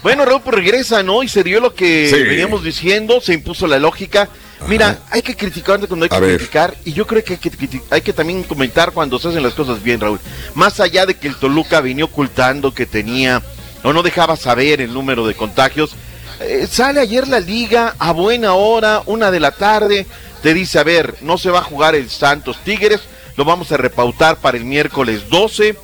Bueno, 0.04 0.26
Raúl 0.26 0.42
pues 0.42 0.56
regresa, 0.58 1.02
¿no? 1.02 1.24
Y 1.24 1.30
se 1.30 1.44
dio 1.44 1.62
lo 1.62 1.74
que 1.74 2.12
veníamos 2.28 2.64
diciendo, 2.64 3.22
se 3.22 3.34
impuso 3.34 3.68
la 3.68 3.80
lógica. 3.80 4.28
Mira, 4.68 5.00
hay 5.10 5.22
que 5.22 5.36
criticar 5.36 5.80
cuando 5.88 6.06
hay 6.06 6.10
que 6.10 6.18
criticar 6.18 6.74
y 6.86 6.94
yo 6.94 7.06
creo 7.06 7.24
que 7.24 7.34
hay, 7.34 7.40
que 7.40 7.82
hay 7.90 8.02
que 8.02 8.14
también 8.14 8.44
comentar 8.44 8.92
cuando 8.92 9.20
se 9.20 9.30
hacen 9.30 9.44
las 9.44 9.54
cosas 9.54 9.82
bien, 9.84 10.00
Raúl. 10.00 10.20
Más 10.56 10.80
allá 10.80 11.06
de 11.06 11.16
que 11.16 11.28
el 11.28 11.36
Toluca 11.36 11.82
venía 11.82 12.06
ocultando 12.06 12.74
que 12.74 12.86
tenía 12.86 13.42
o 13.84 13.92
no 13.92 14.04
dejaba 14.04 14.36
saber 14.36 14.80
el 14.82 14.94
número 14.94 15.28
de 15.28 15.36
contagios, 15.36 15.96
eh, 16.40 16.68
sale 16.70 17.00
ayer 17.00 17.28
la 17.28 17.40
liga 17.40 17.96
a 18.00 18.12
buena 18.12 18.54
hora, 18.54 19.04
una 19.06 19.32
de 19.32 19.40
la 19.40 19.52
tarde, 19.52 20.06
te 20.44 20.54
dice, 20.54 20.78
a 20.78 20.84
ver, 20.84 21.16
no 21.22 21.38
se 21.38 21.50
va 21.50 21.60
a 21.60 21.64
jugar 21.64 21.96
el 21.96 22.10
Santos 22.10 22.58
Tigres, 22.66 23.00
lo 23.38 23.46
vamos 23.46 23.72
a 23.72 23.78
repautar 23.78 24.38
para 24.38 24.58
el 24.58 24.66
miércoles 24.66 25.30
12, 25.30 25.78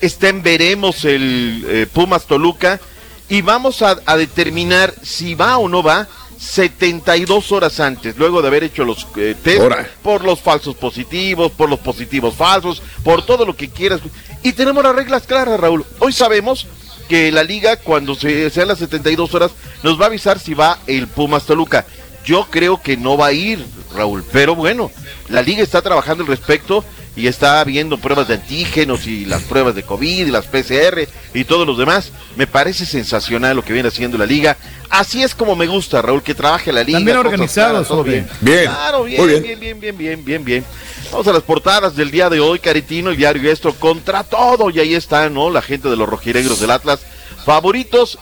está 0.00 0.28
en 0.28 0.42
veremos 0.42 1.04
el 1.04 1.64
eh, 1.66 1.86
Pumas 1.92 2.24
Toluca 2.26 2.80
y 3.28 3.42
vamos 3.42 3.82
a, 3.82 3.96
determinar 4.16 4.94
si 5.02 5.34
va 5.34 5.58
o 5.58 5.68
no 5.68 5.82
va 5.82 6.06
72 6.38 7.50
horas 7.50 7.80
antes, 7.80 8.16
luego 8.16 8.40
de 8.40 8.48
haber 8.48 8.62
hecho 8.62 8.84
los 8.84 9.04
eh, 9.16 9.34
test 9.42 9.64
por 10.00 10.22
los 10.22 10.40
falsos 10.40 10.76
positivos, 10.76 11.50
por 11.50 11.68
los 11.68 11.80
positivos 11.80 12.34
falsos, 12.34 12.82
por 13.02 13.26
todo 13.26 13.44
lo 13.44 13.56
que 13.56 13.70
quieras. 13.70 14.00
Y 14.44 14.52
tenemos 14.52 14.84
las 14.84 14.94
reglas 14.94 15.24
claras, 15.26 15.58
Raúl. 15.58 15.84
Hoy 15.98 16.12
sabemos 16.12 16.68
que 17.08 17.32
la 17.32 17.42
liga, 17.42 17.78
cuando 17.78 18.14
se, 18.14 18.48
sean 18.50 18.68
las 18.68 18.78
72 18.78 19.34
horas, 19.34 19.50
nos 19.82 19.98
va 19.98 20.04
a 20.04 20.08
avisar 20.08 20.38
si 20.38 20.54
va 20.54 20.78
el 20.86 21.08
Pumas 21.08 21.46
Toluca. 21.46 21.84
Yo 22.24 22.46
creo 22.50 22.80
que 22.80 22.96
no 22.96 23.16
va 23.16 23.26
a 23.26 23.32
ir, 23.32 23.64
Raúl, 23.94 24.24
pero 24.32 24.54
bueno, 24.54 24.90
la 25.28 25.42
liga 25.42 25.62
está 25.62 25.80
trabajando 25.80 26.22
al 26.22 26.28
respecto 26.28 26.84
y 27.16 27.28
está 27.28 27.62
viendo 27.62 27.98
pruebas 27.98 28.26
de 28.28 28.34
antígenos 28.34 29.06
y 29.06 29.24
las 29.24 29.42
pruebas 29.42 29.74
de 29.74 29.84
COVID 29.84 30.26
y 30.26 30.30
las 30.30 30.46
PCR 30.46 31.06
y 31.32 31.44
todos 31.44 31.66
los 31.66 31.78
demás. 31.78 32.10
Me 32.36 32.46
parece 32.46 32.86
sensacional 32.86 33.56
lo 33.56 33.64
que 33.64 33.72
viene 33.72 33.88
haciendo 33.88 34.18
la 34.18 34.26
liga. 34.26 34.56
Así 34.90 35.22
es 35.22 35.34
como 35.34 35.54
me 35.54 35.66
gusta, 35.66 36.02
Raúl, 36.02 36.22
que 36.22 36.34
trabaje 36.34 36.72
la 36.72 36.82
liga. 36.82 36.98
También 36.98 37.18
organizado, 37.18 37.84
todo 37.84 38.02
bien. 38.02 38.28
Bien. 38.40 38.64
Claro, 38.64 39.04
bien, 39.04 39.26
bien, 39.26 39.60
bien, 39.60 39.80
bien, 39.80 39.96
bien, 39.96 40.24
bien, 40.24 40.44
bien, 40.44 40.64
Vamos 41.12 41.28
a 41.28 41.32
las 41.32 41.42
portadas 41.42 41.94
del 41.94 42.10
día 42.10 42.28
de 42.28 42.40
hoy, 42.40 42.58
Caritino, 42.58 43.10
el 43.10 43.16
diario 43.16 43.50
esto 43.50 43.72
contra 43.74 44.24
todo. 44.24 44.70
Y 44.70 44.80
ahí 44.80 44.94
está, 44.94 45.30
¿no? 45.30 45.50
La 45.50 45.62
gente 45.62 45.88
de 45.88 45.96
los 45.96 46.08
rojiregros 46.08 46.60
del 46.60 46.70
Atlas. 46.70 47.00
Favoritos. 47.44 48.18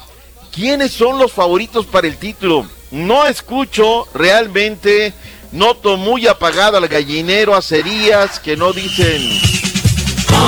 ¿Quiénes 0.54 0.92
son 0.92 1.18
los 1.18 1.32
favoritos 1.32 1.86
para 1.86 2.06
el 2.06 2.18
título? 2.18 2.66
No 2.90 3.26
escucho 3.26 4.06
realmente 4.12 5.14
Noto 5.52 5.98
muy 5.98 6.26
apagado 6.26 6.78
al 6.78 6.88
gallinero, 6.88 7.54
a 7.54 7.60
Cerías, 7.60 8.40
que 8.40 8.56
no 8.56 8.72
dicen 8.72 9.38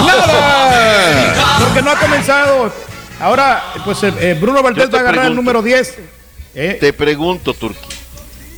nada. 0.06 1.58
Porque 1.60 1.82
no 1.82 1.90
ha 1.90 1.98
comenzado. 1.98 2.72
Ahora, 3.20 3.62
pues 3.84 4.02
eh, 4.02 4.12
eh, 4.18 4.38
Bruno 4.40 4.62
Valdés 4.62 4.92
va 4.92 4.98
a 4.98 5.00
agarrar 5.02 5.26
el 5.26 5.34
número 5.34 5.62
10. 5.62 5.98
Eh. 6.54 6.78
Te 6.80 6.92
pregunto, 6.92 7.52
Turki. 7.54 7.88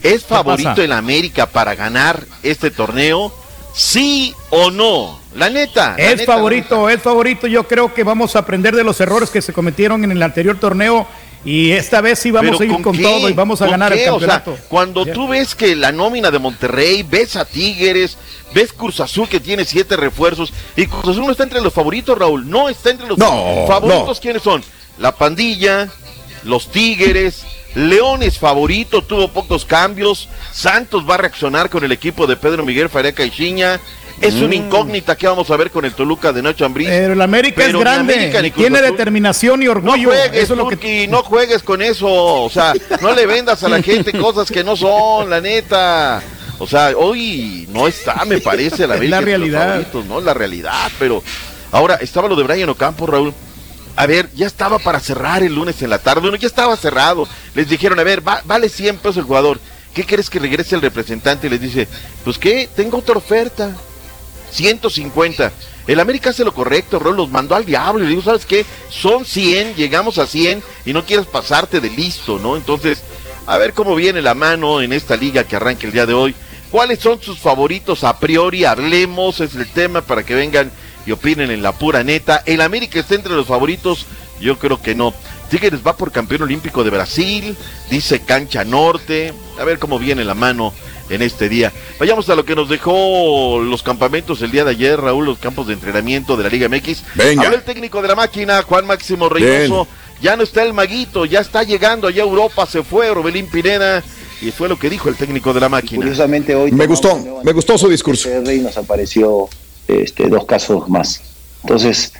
¿Es 0.03 0.24
favorito 0.24 0.82
en 0.82 0.92
América 0.92 1.47
para 1.47 1.74
ganar 1.74 2.24
este 2.42 2.70
torneo? 2.70 3.34
¿Sí 3.74 4.34
o 4.51 4.70
no? 4.70 5.18
La 5.34 5.51
neta. 5.51 5.97
es 5.99 6.24
favorito, 6.24 6.88
es 6.88 7.03
favorito. 7.03 7.47
Yo 7.47 7.64
creo 7.66 7.92
que 7.92 8.05
vamos 8.05 8.36
a 8.36 8.40
aprender 8.40 8.74
de 8.74 8.84
los 8.84 9.01
errores 9.01 9.30
que 9.30 9.42
se 9.42 9.53
cometieron 9.53 10.05
en 10.05 10.12
el 10.12 10.22
anterior 10.22 10.59
torneo 10.59 11.07
y 11.47 11.70
esta 11.70 12.01
vez 12.01 12.18
sí 12.18 12.32
vamos 12.32 12.61
a 12.61 12.64
ir 12.64 12.82
con, 12.82 13.01
todo 13.01 13.28
y 13.28 13.32
vamos 13.32 13.62
a 13.62 13.68
ganar 13.68 13.92
el 13.92 14.05
campeonato. 14.05 14.59
cuando 14.68 15.07
tú 15.07 15.28
ves 15.28 15.55
que 15.55 15.76
la 15.76 15.92
nómina 15.92 16.30
de 16.32 16.40
Monterrey, 16.40 17.05
ves 17.05 17.36
a 17.36 17.44
Tigres, 17.44 18.18
ves 18.53 18.72
Cruz 18.72 18.99
Azul 18.99 19.28
que 19.28 19.38
tiene 19.38 19.64
siete 19.64 19.97
refuerzos 19.97 20.53
y 20.76 20.86
Cruz 20.86 21.11
Azul 21.11 21.24
no 21.24 21.30
está 21.30 21.44
entre 21.44 21.61
los 21.61 21.72
favoritos, 21.72 22.18
Raúl. 22.18 22.51
No 22.51 22.68
está 22.68 22.90
entre 22.90 23.07
los 23.07 23.16
favoritos. 23.16 24.18
¿Quiénes 24.18 24.42
son? 24.42 24.62
La 24.99 25.14
pandilla, 25.14 25.88
los 26.42 26.70
Tigres, 26.72 27.44
León 27.76 28.22
es 28.22 28.38
favorito, 28.38 29.03
tuvo 29.03 29.28
pocos 29.28 29.64
cambios. 29.64 30.28
Santos 30.53 31.09
va 31.09 31.14
a 31.14 31.18
reaccionar 31.18 31.70
con 31.70 31.84
el 31.84 31.92
equipo 31.92 32.26
de 32.26 32.36
Pedro 32.36 32.64
Miguel 32.64 32.88
Fareca 32.88 33.24
y 33.24 33.30
Chiña. 33.30 33.80
Es 34.21 34.35
una 34.37 34.49
mm. 34.49 34.53
incógnita 34.55 35.17
que 35.17 35.27
vamos 35.27 35.51
a 35.51 35.57
ver 35.57 35.71
con 35.71 35.85
el 35.85 35.93
Toluca 35.93 36.33
de 36.33 36.43
Nacho 36.43 36.64
Ambriz. 36.64 36.89
Pero 36.89 37.12
el 37.12 37.21
América 37.21 37.64
es 37.64 37.73
grande, 37.75 38.53
tiene 38.55 38.81
determinación 38.81 39.62
y 39.62 39.69
orgullo. 39.69 39.97
No 39.97 40.14
juegues, 40.14 41.09
no 41.09 41.23
juegues 41.23 41.62
con 41.62 41.83
eso. 41.83 42.07
O 42.09 42.51
sea, 42.51 42.73
no 43.01 43.14
le 43.14 43.27
vendas 43.27 43.62
a 43.62 43.69
la 43.69 43.83
gente 43.83 44.12
cosas 44.12 44.51
que 44.51 44.64
no 44.64 44.77
son, 44.77 45.29
la 45.29 45.41
neta. 45.41 46.23
O 46.59 46.67
sea, 46.67 46.95
hoy 46.97 47.69
no 47.71 47.87
está, 47.87 48.25
me 48.25 48.41
parece, 48.41 48.87
la 48.87 48.95
América. 48.97 49.21
la 49.21 49.25
realidad. 49.25 49.87
no, 50.09 50.21
la 50.21 50.35
realidad, 50.35 50.91
pero 50.99 51.23
ahora 51.73 51.97
estaba 51.97 52.29
lo 52.29 52.37
de 52.37 52.45
Brian 52.45 52.69
Ocampo, 52.69 53.07
Raúl. 53.07 53.35
A 53.97 54.07
ver, 54.07 54.29
ya 54.35 54.47
estaba 54.47 54.79
para 54.79 55.01
cerrar 55.01 55.43
el 55.43 55.55
lunes 55.55 55.81
en 55.81 55.89
la 55.89 55.99
tarde, 55.99 56.23
bueno, 56.23 56.37
ya 56.37 56.47
estaba 56.47 56.77
cerrado. 56.77 57.27
Les 57.55 57.69
dijeron, 57.69 57.99
a 57.99 58.05
ver, 58.05 58.23
vale 58.23 58.69
100 58.69 58.99
pesos 58.99 59.19
el 59.19 59.25
jugador. 59.25 59.59
¿Qué 59.95 60.05
quieres 60.05 60.29
que 60.29 60.39
regrese 60.39 60.75
el 60.75 60.83
representante? 60.83 61.47
Y 61.47 61.51
les 61.51 61.61
dice, 61.61 61.89
pues 62.23 62.39
qué, 62.39 62.69
tengo 62.75 62.99
otra 62.99 63.17
oferta. 63.17 63.75
150. 64.57 65.52
El 65.86 66.00
América 66.00 66.30
hace 66.30 66.44
lo 66.44 66.54
correcto, 66.54 66.98
Rol, 66.98 67.16
los 67.16 67.30
mandó 67.30 67.54
al 67.54 67.64
diablo. 67.64 68.04
Y 68.04 68.09
digo, 68.09 68.22
¿sabes 68.22 68.46
qué? 68.46 68.64
Son 68.88 69.24
100, 69.24 69.74
llegamos 69.74 70.18
a 70.18 70.26
100 70.26 70.62
y 70.84 70.92
no 70.92 71.04
quieres 71.04 71.26
pasarte 71.26 71.80
de 71.80 71.90
listo, 71.90 72.38
¿no? 72.38 72.57
Entonces, 72.57 73.02
a 73.46 73.59
ver 73.59 73.74
cómo 73.74 73.94
viene 73.94 74.22
la 74.22 74.34
mano 74.34 74.80
en 74.80 74.92
esta 74.92 75.16
liga 75.16 75.44
que 75.44 75.57
arranca 75.57 75.86
el 75.86 75.92
día 75.92 76.07
de 76.07 76.14
hoy. 76.14 76.34
¿Cuáles 76.70 76.98
son 76.98 77.20
sus 77.22 77.38
favoritos 77.38 78.02
a 78.02 78.18
priori? 78.18 78.64
Hablemos, 78.64 79.40
es 79.40 79.54
el 79.54 79.70
tema 79.70 80.00
para 80.00 80.24
que 80.24 80.34
vengan 80.34 80.72
y 81.07 81.12
opinen 81.12 81.50
en 81.50 81.62
la 81.62 81.72
pura 81.72 82.02
neta. 82.02 82.42
¿El 82.46 82.61
América 82.61 82.98
está 82.98 83.14
entre 83.14 83.34
los 83.34 83.46
favoritos? 83.46 84.07
Yo 84.40 84.59
creo 84.59 84.82
que 84.82 84.94
no. 84.94 85.14
Tigres 85.48 85.80
va 85.86 85.96
por 85.96 86.11
campeón 86.11 86.42
olímpico 86.42 86.82
de 86.82 86.90
Brasil, 86.90 87.57
dice 87.88 88.20
Cancha 88.20 88.64
Norte. 88.64 89.32
A 89.61 89.64
ver 89.64 89.78
cómo 89.78 89.98
viene 89.98 90.24
la 90.24 90.34
mano 90.34 90.74
en 91.09 91.22
este 91.22 91.48
día. 91.48 91.72
Vayamos 91.98 92.28
a 92.28 92.34
lo 92.34 92.44
que 92.44 92.54
nos 92.54 92.68
dejó 92.68 93.61
los 93.62 93.82
campamentos 93.82 94.42
el 94.42 94.50
día 94.50 94.64
de 94.64 94.72
ayer, 94.72 95.00
Raúl, 95.00 95.26
los 95.26 95.38
campos 95.38 95.66
de 95.66 95.74
entrenamiento 95.74 96.36
de 96.36 96.44
la 96.44 96.48
Liga 96.48 96.68
MX. 96.68 97.02
Venga. 97.14 97.44
Habla 97.44 97.57
el 97.57 97.64
técnico 97.64 98.02
de 98.02 98.09
la 98.09 98.14
máquina, 98.14 98.62
Juan 98.62 98.86
Máximo 98.86 99.28
Reynoso. 99.28 99.86
Ya 100.20 100.36
no 100.36 100.42
está 100.42 100.62
el 100.62 100.72
maguito, 100.72 101.26
ya 101.26 101.40
está 101.40 101.62
llegando 101.62 102.09
allá 102.09 102.22
a 102.22 102.26
Europa, 102.26 102.64
se 102.66 102.82
fue 102.82 103.12
Robelín 103.12 103.46
Pineda. 103.46 104.02
Y 104.40 104.50
fue 104.50 104.68
lo 104.68 104.78
que 104.78 104.90
dijo 104.90 105.09
el 105.09 105.16
técnico 105.16 105.54
de 105.54 105.61
la 105.61 105.68
máquina. 105.68 105.96
curiosamente 105.96 106.54
hoy... 106.54 106.70
Me 106.70 106.86
gustó, 106.86 107.42
me 107.42 107.52
gustó 107.52 107.78
su 107.78 107.88
discurso. 107.88 108.28
Y 108.52 108.59
nos 108.59 108.76
apareció 108.76 109.48
este, 109.88 110.28
dos 110.28 110.44
casos 110.44 110.88
más. 110.88 111.22
Entonces, 111.62 112.12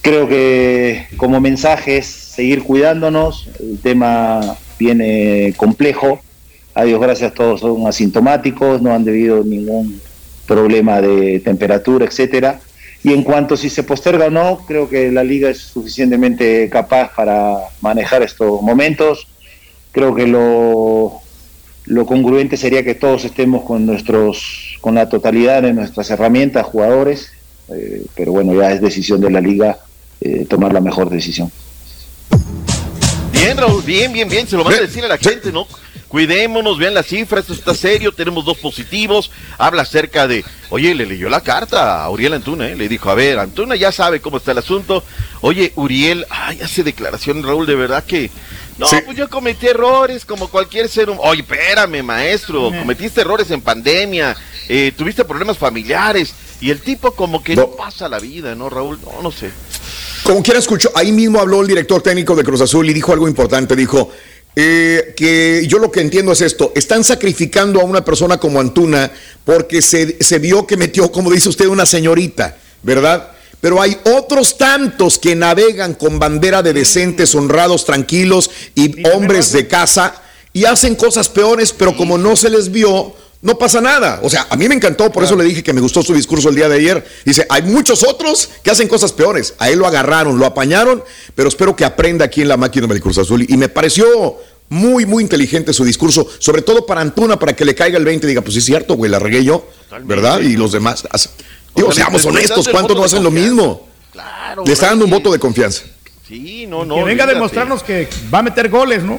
creo 0.00 0.28
que 0.28 1.06
como 1.16 1.40
mensaje 1.40 1.98
es 1.98 2.06
seguir 2.06 2.62
cuidándonos, 2.64 3.48
el 3.60 3.78
tema 3.78 4.56
viene 4.78 5.54
complejo, 5.56 6.20
a 6.74 6.84
Dios 6.84 7.00
gracias 7.00 7.34
todos 7.34 7.60
son 7.60 7.86
asintomáticos, 7.86 8.80
no 8.80 8.94
han 8.94 9.04
debido 9.04 9.44
ningún 9.44 10.00
problema 10.46 11.00
de 11.00 11.40
temperatura, 11.40 12.06
etcétera. 12.06 12.60
Y 13.04 13.12
en 13.12 13.22
cuanto 13.22 13.56
si 13.56 13.68
se 13.68 13.82
posterga 13.82 14.26
o 14.26 14.30
no, 14.30 14.64
creo 14.66 14.88
que 14.88 15.10
la 15.10 15.24
liga 15.24 15.50
es 15.50 15.58
suficientemente 15.58 16.68
capaz 16.70 17.14
para 17.14 17.56
manejar 17.80 18.22
estos 18.22 18.62
momentos. 18.62 19.26
Creo 19.90 20.14
que 20.14 20.26
lo, 20.26 21.20
lo 21.86 22.06
congruente 22.06 22.56
sería 22.56 22.84
que 22.84 22.94
todos 22.94 23.24
estemos 23.24 23.64
con 23.64 23.84
nuestros, 23.86 24.78
con 24.80 24.94
la 24.94 25.08
totalidad 25.08 25.62
de 25.62 25.72
nuestras 25.72 26.10
herramientas, 26.10 26.64
jugadores. 26.64 27.32
Eh, 27.68 28.04
pero 28.14 28.32
bueno, 28.32 28.54
ya 28.54 28.72
es 28.72 28.80
decisión 28.80 29.20
de 29.20 29.30
la 29.30 29.40
liga 29.40 29.78
eh, 30.20 30.46
tomar 30.48 30.72
la 30.72 30.80
mejor 30.80 31.10
decisión. 31.10 31.50
Bien, 33.32 33.56
Raúl, 33.56 33.82
bien, 33.82 34.12
bien, 34.12 34.28
bien, 34.28 34.46
se 34.46 34.56
lo 34.56 34.62
van 34.62 34.74
a 34.74 34.80
decir 34.80 35.04
a 35.04 35.08
la 35.08 35.18
gente, 35.18 35.50
¿no? 35.50 35.66
Cuidémonos, 36.12 36.76
vean 36.76 36.92
las 36.92 37.06
cifras, 37.06 37.40
esto 37.40 37.54
está 37.54 37.74
serio, 37.74 38.12
tenemos 38.12 38.44
dos 38.44 38.58
positivos. 38.58 39.30
Habla 39.56 39.80
acerca 39.80 40.28
de, 40.28 40.44
oye, 40.68 40.94
le 40.94 41.06
leyó 41.06 41.30
la 41.30 41.40
carta 41.40 42.04
a 42.04 42.10
Uriel 42.10 42.34
Antuna, 42.34 42.68
¿eh? 42.68 42.76
le 42.76 42.86
dijo, 42.86 43.08
a 43.08 43.14
ver, 43.14 43.38
Antuna 43.38 43.76
ya 43.76 43.90
sabe 43.92 44.20
cómo 44.20 44.36
está 44.36 44.52
el 44.52 44.58
asunto. 44.58 45.02
Oye, 45.40 45.72
Uriel, 45.74 46.26
ay, 46.28 46.60
hace 46.60 46.82
declaración, 46.82 47.42
Raúl, 47.42 47.64
de 47.64 47.76
verdad 47.76 48.04
que. 48.04 48.30
No, 48.76 48.86
pues 49.06 49.16
yo 49.16 49.30
cometí 49.30 49.68
errores 49.68 50.26
como 50.26 50.48
cualquier 50.48 50.90
ser 50.90 51.08
humano. 51.08 51.30
Oye, 51.30 51.40
espérame, 51.40 52.02
maestro, 52.02 52.70
cometiste 52.78 53.22
errores 53.22 53.50
en 53.50 53.62
pandemia, 53.62 54.36
eh, 54.68 54.92
tuviste 54.94 55.24
problemas 55.24 55.56
familiares. 55.56 56.34
Y 56.60 56.70
el 56.70 56.82
tipo 56.82 57.12
como 57.12 57.42
que 57.42 57.56
no. 57.56 57.70
pasa 57.70 58.06
la 58.10 58.18
vida, 58.18 58.54
¿no, 58.54 58.68
Raúl? 58.68 58.98
No, 59.02 59.22
no 59.22 59.30
sé. 59.30 59.50
Como 60.24 60.42
quiera 60.42 60.58
escucho, 60.58 60.90
ahí 60.94 61.10
mismo 61.10 61.40
habló 61.40 61.62
el 61.62 61.68
director 61.68 62.02
técnico 62.02 62.36
de 62.36 62.44
Cruz 62.44 62.60
Azul 62.60 62.88
y 62.88 62.92
dijo 62.92 63.12
algo 63.14 63.26
importante, 63.26 63.74
dijo, 63.74 64.12
eh, 64.54 65.14
que 65.16 65.66
yo 65.66 65.78
lo 65.78 65.90
que 65.90 66.00
entiendo 66.00 66.32
es 66.32 66.42
esto, 66.42 66.72
están 66.74 67.04
sacrificando 67.04 67.80
a 67.80 67.84
una 67.84 68.04
persona 68.04 68.38
como 68.38 68.60
Antuna 68.60 69.10
porque 69.44 69.80
se, 69.80 70.22
se 70.22 70.38
vio 70.38 70.66
que 70.66 70.76
metió, 70.76 71.10
como 71.10 71.30
dice 71.30 71.48
usted, 71.48 71.66
una 71.66 71.86
señorita, 71.86 72.56
¿verdad? 72.82 73.32
Pero 73.62 73.80
hay 73.80 73.96
otros 74.04 74.58
tantos 74.58 75.18
que 75.18 75.36
navegan 75.36 75.94
con 75.94 76.18
bandera 76.18 76.62
de 76.62 76.72
decentes, 76.72 77.34
honrados, 77.34 77.84
tranquilos 77.84 78.50
y 78.74 79.06
hombres 79.08 79.52
de 79.52 79.68
casa 79.68 80.20
y 80.52 80.64
hacen 80.64 80.96
cosas 80.96 81.28
peores, 81.28 81.72
pero 81.72 81.96
como 81.96 82.18
no 82.18 82.36
se 82.36 82.50
les 82.50 82.70
vio, 82.70 83.14
no 83.42 83.58
pasa 83.58 83.80
nada. 83.80 84.20
O 84.22 84.30
sea, 84.30 84.46
a 84.48 84.56
mí 84.56 84.68
me 84.68 84.74
encantó, 84.74 85.10
por 85.10 85.24
eso 85.24 85.36
le 85.36 85.44
dije 85.44 85.62
que 85.62 85.72
me 85.72 85.80
gustó 85.80 86.02
su 86.02 86.14
discurso 86.14 86.48
el 86.48 86.54
día 86.54 86.68
de 86.68 86.76
ayer. 86.76 87.04
Dice, 87.24 87.44
hay 87.50 87.62
muchos 87.62 88.04
otros 88.04 88.48
que 88.62 88.70
hacen 88.70 88.86
cosas 88.86 89.12
peores. 89.12 89.54
A 89.58 89.68
él 89.68 89.80
lo 89.80 89.86
agarraron, 89.86 90.38
lo 90.38 90.46
apañaron, 90.46 91.02
pero 91.34 91.48
espero 91.48 91.74
que 91.74 91.84
aprenda 91.84 92.24
aquí 92.24 92.42
en 92.42 92.48
la 92.48 92.56
máquina 92.56 92.86
del 92.86 93.00
Cruz 93.00 93.18
Azul. 93.18 93.44
Y 93.48 93.56
me 93.56 93.68
pareció 93.68 94.38
muy, 94.68 95.06
muy 95.06 95.24
inteligente 95.24 95.72
su 95.72 95.84
discurso, 95.84 96.26
sobre 96.38 96.62
todo 96.62 96.86
para 96.86 97.00
Antuna, 97.00 97.36
para 97.38 97.54
que 97.54 97.64
le 97.64 97.74
caiga 97.74 97.98
el 97.98 98.04
20 98.04 98.26
y 98.26 98.28
diga, 98.28 98.42
pues 98.42 98.54
sí 98.54 98.60
es 98.60 98.64
cierto, 98.64 98.94
güey, 98.94 99.10
la 99.10 99.18
regué 99.18 99.44
yo, 99.44 99.68
¿verdad? 100.04 100.40
Y 100.40 100.56
los 100.56 100.70
demás. 100.70 101.06
Digo, 101.74 101.90
seamos 101.90 102.24
honestos, 102.24 102.68
¿cuántos 102.68 102.96
no 102.96 103.04
hacen 103.04 103.24
lo 103.24 103.32
mismo? 103.32 103.88
Claro. 104.12 104.62
Le 104.64 104.72
está 104.72 104.86
dando 104.86 105.04
un 105.04 105.10
voto 105.10 105.32
de 105.32 105.40
confianza. 105.40 105.82
Sí, 106.28 106.66
no, 106.66 106.84
no. 106.84 106.94
Que 106.96 107.04
venga 107.04 107.24
a 107.24 107.26
demostrarnos 107.26 107.82
que 107.82 108.08
va 108.32 108.38
a 108.38 108.42
meter 108.42 108.68
goles, 108.68 109.02
¿no? 109.02 109.18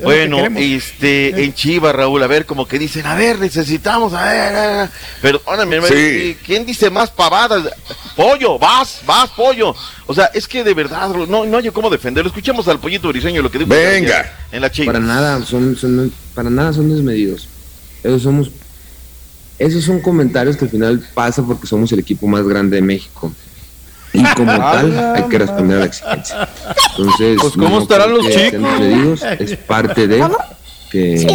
Bueno, 0.00 0.38
este, 0.56 1.44
en 1.44 1.52
Chivas, 1.54 1.94
Raúl, 1.94 2.22
a 2.22 2.26
ver, 2.26 2.46
como 2.46 2.66
que 2.66 2.78
dicen, 2.78 3.06
a 3.06 3.14
ver, 3.14 3.38
necesitamos, 3.38 4.12
a 4.14 4.24
ver, 4.24 4.56
a 4.56 4.90
ver. 5.22 5.84
sí. 5.88 6.36
¿quién 6.44 6.64
dice 6.64 6.90
más 6.90 7.10
pavadas? 7.10 7.68
Pollo, 8.16 8.58
vas, 8.58 9.00
vas, 9.06 9.30
pollo. 9.30 9.74
O 10.06 10.14
sea, 10.14 10.26
es 10.34 10.48
que 10.48 10.64
de 10.64 10.74
verdad, 10.74 11.08
no, 11.08 11.44
no 11.44 11.58
hay 11.58 11.70
cómo 11.70 11.90
defenderlo. 11.90 12.28
Escuchemos 12.28 12.66
al 12.68 12.80
pollito 12.80 13.08
briseño 13.08 13.42
lo 13.42 13.50
que 13.50 13.58
dijo 13.58 13.70
Venga. 13.70 14.32
en 14.50 14.60
la 14.60 14.70
Chivas. 14.70 14.94
Para 14.94 15.04
nada, 15.04 15.44
son, 15.44 15.76
son, 15.76 16.12
para 16.34 16.50
nada 16.50 16.72
son 16.72 16.88
desmedidos. 16.90 17.48
Esos 18.02 18.22
somos, 18.22 18.50
esos 19.58 19.84
son 19.84 20.00
comentarios 20.00 20.56
que 20.56 20.64
al 20.64 20.70
final 20.70 21.08
pasa 21.14 21.42
porque 21.42 21.66
somos 21.66 21.92
el 21.92 22.00
equipo 22.00 22.26
más 22.26 22.46
grande 22.46 22.76
de 22.76 22.82
México 22.82 23.32
y 24.12 24.22
como 24.34 24.56
tal 24.56 25.14
hay 25.16 25.22
que 25.24 25.38
responder 25.38 25.76
a 25.76 25.80
la 25.80 25.86
exigencia. 25.86 26.48
Entonces, 26.90 27.38
pues 27.40 27.52
¿cómo 27.54 27.80
estarán 27.80 28.12
los 28.12 28.28
chicos? 28.28 29.22
Es 29.38 29.56
parte 29.56 30.06
de 30.06 30.24
que 30.90 31.26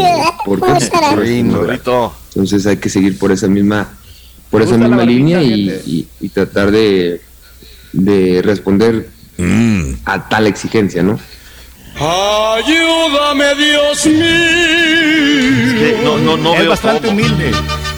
porque 0.45 0.67
entonces 2.29 2.65
hay 2.67 2.77
que 2.77 2.89
seguir 2.89 3.17
por 3.17 3.31
esa 3.31 3.47
misma 3.47 3.89
por 4.49 4.61
esa 4.61 4.77
misma 4.77 5.03
línea 5.03 5.41
y, 5.41 6.07
tratar 6.33 6.71
de, 6.71 7.21
de 7.93 8.41
responder 8.43 9.09
mm. 9.37 9.93
a 10.05 10.29
tal 10.29 10.47
exigencia, 10.47 11.03
¿no? 11.03 11.19
Ayúdame, 11.99 13.55
Dios 13.55 14.05
mío. 14.05 14.23
no, 16.03 16.17
no, 16.19 16.37
no 16.37 16.53
es 16.53 16.67
bastante 16.67 17.07
humilde. 17.07 17.51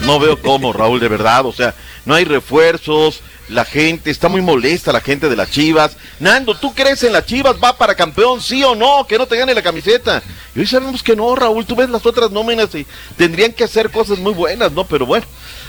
No 0.06 0.18
veo 0.18 0.40
cómo, 0.40 0.72
Raúl, 0.72 0.98
de 1.00 1.08
verdad. 1.08 1.44
O 1.44 1.52
sea, 1.52 1.74
no 2.06 2.14
hay 2.14 2.24
refuerzos, 2.24 3.20
la 3.50 3.64
gente, 3.64 4.10
está 4.10 4.28
muy 4.28 4.40
molesta 4.40 4.92
la 4.92 5.00
gente 5.00 5.28
de 5.28 5.36
las 5.36 5.50
Chivas. 5.50 5.96
Nando, 6.18 6.54
¿tú 6.54 6.74
crees 6.74 7.02
en 7.02 7.12
las 7.12 7.26
Chivas? 7.26 7.56
¿Va 7.62 7.76
para 7.76 7.94
campeón, 7.94 8.40
sí 8.40 8.62
o 8.64 8.74
no? 8.74 9.06
Que 9.06 9.18
no 9.18 9.26
te 9.26 9.36
gane 9.36 9.54
la 9.54 9.62
camiseta. 9.62 10.22
Y 10.54 10.60
hoy 10.60 10.66
sabemos 10.66 11.02
que 11.02 11.16
no, 11.16 11.34
Raúl, 11.34 11.66
tú 11.66 11.76
ves 11.76 11.90
las 11.90 12.06
otras 12.06 12.30
nóminas 12.30 12.74
y 12.74 12.86
tendrían 13.16 13.52
que 13.52 13.64
hacer 13.64 13.90
cosas 13.90 14.18
muy 14.18 14.32
buenas, 14.32 14.72
¿no? 14.72 14.84
Pero 14.84 15.06
bueno, 15.06 15.26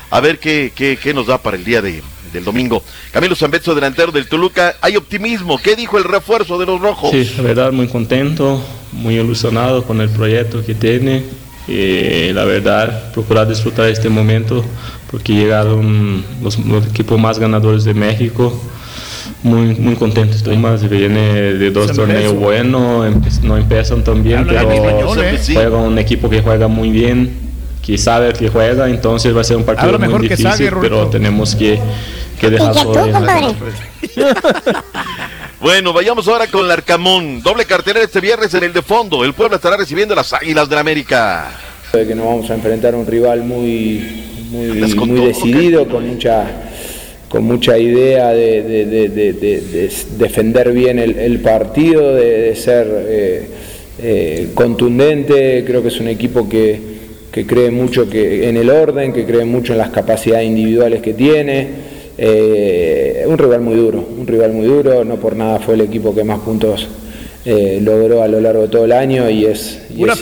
a 0.10 0.20
ver 0.20 0.40
qué, 0.40 0.72
qué, 0.76 0.98
qué 1.02 1.14
nos 1.14 1.28
da 1.28 1.38
para 1.40 1.58
el 1.58 1.64
día 1.64 1.82
de, 1.82 2.04
del 2.32 2.44
domingo. 2.44 2.84
Camilo 3.12 3.36
Zambetso, 3.36 3.76
delantero 3.76 4.12
del 4.12 4.28
Toluca, 4.28 4.76
hay 4.82 4.96
optimismo. 4.96 5.58
¿Qué 5.58 5.76
dijo 5.76 5.98
el 5.98 6.04
refuerzo 6.04 6.58
de 6.58 6.66
los 6.66 6.80
rojos? 6.80 7.12
Sí, 7.12 7.32
la 7.38 7.44
verdad, 7.44 7.72
muy 7.72 7.88
contento, 7.88 8.64
muy 8.92 9.20
ilusionado 9.20 9.84
con 9.84 10.02
el 10.02 10.10
proyecto 10.10 10.66
que 10.66 10.76
tiene. 10.76 11.24
Y 11.68 12.34
la 12.34 12.46
verdad, 12.46 13.12
procurar 13.14 13.48
disfrutar 13.48 13.88
este 13.88 14.10
momento 14.10 14.64
porque 15.10 15.34
llegaron 15.34 16.24
los, 16.42 16.58
equipos 16.90 17.20
más 17.20 17.38
ganadores 17.38 17.84
de 17.84 17.94
México. 17.94 18.60
Muy, 19.44 19.76
muy 19.76 19.96
contento 19.96 20.36
estoy 20.36 20.58
más. 20.58 20.88
Viene 20.88 21.54
de 21.54 21.72
dos 21.72 21.92
torneos 21.94 22.34
buenos, 22.34 23.08
no 23.44 23.58
empiezan 23.58 24.04
tan 24.04 24.24
bien, 24.24 24.46
pero 24.48 25.22
¿eh? 25.22 25.40
juega 25.54 25.78
un 25.78 25.98
equipo 26.00 26.30
que 26.30 26.42
juega 26.42 26.68
muy 26.68 26.92
bien, 26.92 27.32
que 27.82 27.98
sabe 27.98 28.34
que 28.34 28.50
juega, 28.50 28.90
entonces 28.90 29.36
va 29.36 29.42
a 29.42 29.44
ser 29.44 29.58
un 29.58 29.64
partido 29.64 29.98
muy 30.00 30.28
difícil, 30.28 30.72
pero 30.80 31.08
tenemos 31.08 31.56
que, 31.56 31.80
que 32.40 32.50
dejar 32.50 32.76
Bueno, 35.62 35.94
vayamos 35.94 36.28
ahora 36.28 36.48
con 36.48 36.66
el 36.66 36.72
Arcamón. 36.72 37.44
Doble 37.44 37.66
cartelera 37.66 38.04
este 38.04 38.20
viernes 38.20 38.52
en 38.56 38.64
el 38.64 38.74
de 38.74 38.82
fondo. 38.82 39.24
El 39.24 39.36
pueblo 39.36 39.58
estará 39.58 39.78
recibiendo 39.78 40.16
las 40.16 40.34
Águilas 40.34 40.68
de 40.68 40.74
la 40.74 40.82
América. 40.82 41.52
Que 41.92 42.16
nos 42.16 42.26
vamos 42.26 42.50
a 42.50 42.56
enfrentar 42.56 42.96
a 42.96 42.98
un 42.98 43.06
rival 43.06 43.44
muy, 43.44 44.24
muy, 44.50 45.20
decidido, 45.20 45.88
con 45.88 46.08
mucha, 46.08 46.48
con 47.30 47.44
mucha 47.44 47.78
idea 47.78 48.30
de, 48.30 49.08
defender 50.18 50.72
bien 50.72 50.98
el, 50.98 51.40
partido, 51.42 52.16
de, 52.16 52.56
ser 52.56 52.88
eh, 52.90 53.48
eh, 54.00 54.50
contundente. 54.56 55.64
Creo 55.64 55.84
que 55.84 55.90
es 55.90 56.00
un 56.00 56.08
equipo 56.08 56.50
que, 56.50 56.82
cree 57.32 57.70
mucho 57.70 58.10
que, 58.10 58.50
en 58.50 58.58
el 58.58 58.72
orden, 58.72 59.14
que 59.14 59.26
cree 59.26 59.46
mucho 59.46 59.74
en 59.74 59.78
las 59.78 59.92
capacidades 59.92 60.48
individuales 60.48 61.04
que 61.04 61.14
tiene. 61.14 61.91
Eh, 62.18 63.26
un 63.28 63.38
rival 63.38 63.62
muy 63.62 63.76
duro, 63.76 64.06
un 64.18 64.28
rival 64.28 64.54
muy 64.54 64.68
duro, 64.68 65.04
no 65.04 65.16
por 65.16 65.36
nada 65.36 65.60
fue 65.60 65.76
el 65.76 65.82
equipo 65.82 66.14
que 66.14 66.24
más 66.24 66.40
puntos 66.40 66.88
logró 67.46 68.22
a 68.22 68.28
lo 68.28 68.40
largo 68.40 68.64
de 68.64 68.68
todo 68.68 68.86
el 68.86 68.92
año 68.92 69.28
y 69.28 69.46
es, 69.46 69.82
y 69.96 70.04
es 70.04 70.22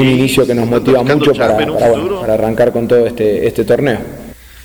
un 0.00 0.08
inicio 0.08 0.46
que 0.46 0.54
nos 0.54 0.66
motiva 0.68 1.02
mucho 1.02 1.32
para, 1.32 1.56
para, 1.56 2.34
arrancar 2.34 2.72
con 2.72 2.86
todo 2.86 3.06
este, 3.06 3.46
este 3.46 3.64
torneo. 3.64 3.98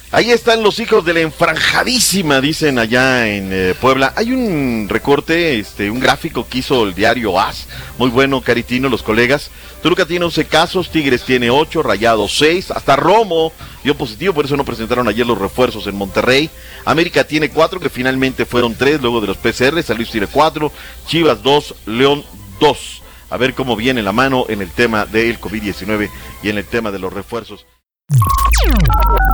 Ahí 0.09 0.31
están 0.31 0.63
los 0.63 0.79
hijos 0.79 1.03
de 1.03 1.13
la 1.13 1.19
enfranjadísima, 1.19 2.39
dicen 2.39 2.79
allá 2.79 3.27
en 3.27 3.49
eh, 3.51 3.75
Puebla. 3.79 4.13
Hay 4.15 4.31
un 4.31 4.87
recorte, 4.89 5.59
este, 5.59 5.91
un 5.91 5.99
gráfico 5.99 6.47
que 6.47 6.59
hizo 6.59 6.85
el 6.85 6.95
diario 6.95 7.37
AS, 7.37 7.67
muy 7.97 8.09
bueno, 8.09 8.39
Caritino, 8.41 8.87
los 8.87 9.03
colegas. 9.03 9.51
Toluca 9.83 10.05
tiene 10.05 10.23
11 10.23 10.45
casos, 10.45 10.89
Tigres 10.91 11.23
tiene 11.23 11.49
8, 11.49 11.83
Rayados 11.83 12.37
6, 12.37 12.71
hasta 12.71 12.95
Romo 12.95 13.51
dio 13.83 13.97
positivo, 13.97 14.33
por 14.33 14.45
eso 14.45 14.55
no 14.55 14.63
presentaron 14.63 15.09
ayer 15.09 15.27
los 15.27 15.37
refuerzos 15.37 15.87
en 15.87 15.95
Monterrey. 15.95 16.49
América 16.85 17.25
tiene 17.25 17.49
4, 17.49 17.81
que 17.81 17.89
finalmente 17.89 18.45
fueron 18.45 18.75
3 18.75 19.01
luego 19.01 19.19
de 19.19 19.27
los 19.27 19.37
PCR, 19.37 19.83
San 19.83 19.97
Luis 19.97 20.09
tiene 20.09 20.27
4, 20.27 20.71
Chivas 21.05 21.43
2, 21.43 21.75
León 21.85 22.23
2 22.61 23.01
a 23.29 23.35
ver 23.35 23.53
cómo 23.53 23.75
viene 23.75 24.01
la 24.01 24.13
mano 24.13 24.45
en 24.47 24.61
el 24.61 24.71
tema 24.71 25.05
del 25.05 25.39
COVID-19 25.41 26.09
y 26.43 26.49
en 26.49 26.57
el 26.57 26.65
tema 26.65 26.91
de 26.91 26.99
los 26.99 27.11
refuerzos. 27.11 27.65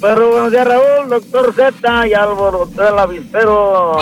Pero 0.00 0.30
buenos 0.30 0.52
días, 0.52 0.66
Raúl, 0.66 1.08
doctor 1.08 1.54
Z 1.54 2.06
y 2.06 2.12
Álvaro, 2.12 2.68
el 2.76 2.98
avispero. 2.98 3.98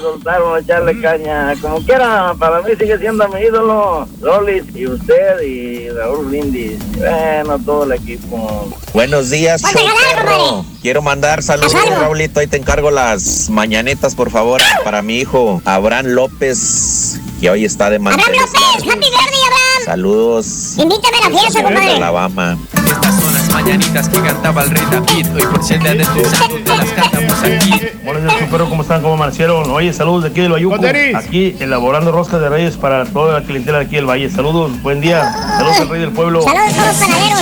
Soltaron 0.00 0.56
a 0.56 0.58
echarle 0.58 1.00
caña. 1.00 1.54
Como 1.60 1.84
quiera, 1.84 2.34
para 2.38 2.62
mí 2.62 2.70
sigue 2.78 2.98
siendo 2.98 3.28
mi 3.28 3.40
ídolo. 3.40 4.08
Lolis 4.20 4.64
y 4.74 4.86
usted 4.86 5.42
y 5.42 5.90
Raúl 5.90 6.26
Brindis. 6.26 6.78
Bueno, 6.96 7.58
todo 7.58 7.84
el 7.84 7.92
equipo. 7.92 8.68
Buenos 8.94 9.30
días, 9.30 9.62
show 9.62 10.64
Quiero 10.80 11.02
mandar 11.02 11.42
saludos, 11.42 11.74
Raulito. 11.90 12.40
Ahí 12.40 12.46
te 12.46 12.56
encargo 12.56 12.90
las 12.90 13.50
mañanitas, 13.50 14.14
por 14.14 14.30
favor, 14.30 14.60
para 14.82 15.02
mi 15.02 15.18
hijo 15.18 15.60
Abraham 15.64 16.06
López, 16.06 17.20
que 17.38 17.50
hoy 17.50 17.66
está 17.66 17.90
de 17.90 17.98
mantener. 17.98 18.26
Abraham 18.28 18.46
López, 18.46 18.90
happy 18.90 19.10
birthday, 19.10 19.42
Abraham. 19.44 19.84
Saludos. 19.84 20.78
Invítame 20.78 21.18
a 21.18 21.28
la 21.28 21.38
fiesta, 21.38 21.62
compadre. 21.62 21.96
Alabama 21.96 22.58
mañanitas 23.50 24.08
que 24.08 24.20
cantaba 24.20 24.62
el 24.62 24.70
rey 24.70 24.82
David. 24.90 25.26
Hoy 25.34 25.42
por 25.42 25.62
ser 25.62 25.82
de 25.82 26.04
tu 26.04 26.24
santo 26.24 26.76
las 26.76 26.90
cantamos 26.90 27.42
aquí. 27.42 27.72
Buenos 28.04 28.22
días, 28.22 28.38
chupero, 28.38 28.68
¿cómo 28.68 28.82
están? 28.82 29.02
¿Cómo 29.02 29.14
amanecieron? 29.14 29.70
Oye, 29.70 29.92
saludos 29.92 30.24
de 30.24 30.30
aquí 30.30 30.40
del 30.40 30.52
Bayuco. 30.52 30.76
Aquí 31.14 31.56
elaborando 31.60 32.12
roscas 32.12 32.40
de 32.40 32.48
reyes 32.48 32.76
para 32.76 33.04
toda 33.04 33.40
la 33.40 33.46
clientela 33.46 33.78
de 33.78 33.84
aquí 33.86 33.96
del 33.96 34.06
Valle. 34.06 34.28
Saludos, 34.30 34.72
buen 34.82 35.00
día. 35.00 35.32
Saludos 35.32 35.80
al 35.80 35.88
rey 35.88 36.00
del 36.00 36.10
pueblo. 36.10 36.42
Saludos 36.42 36.78
a 36.78 36.86
los 36.86 36.96
panaderos. 36.96 37.32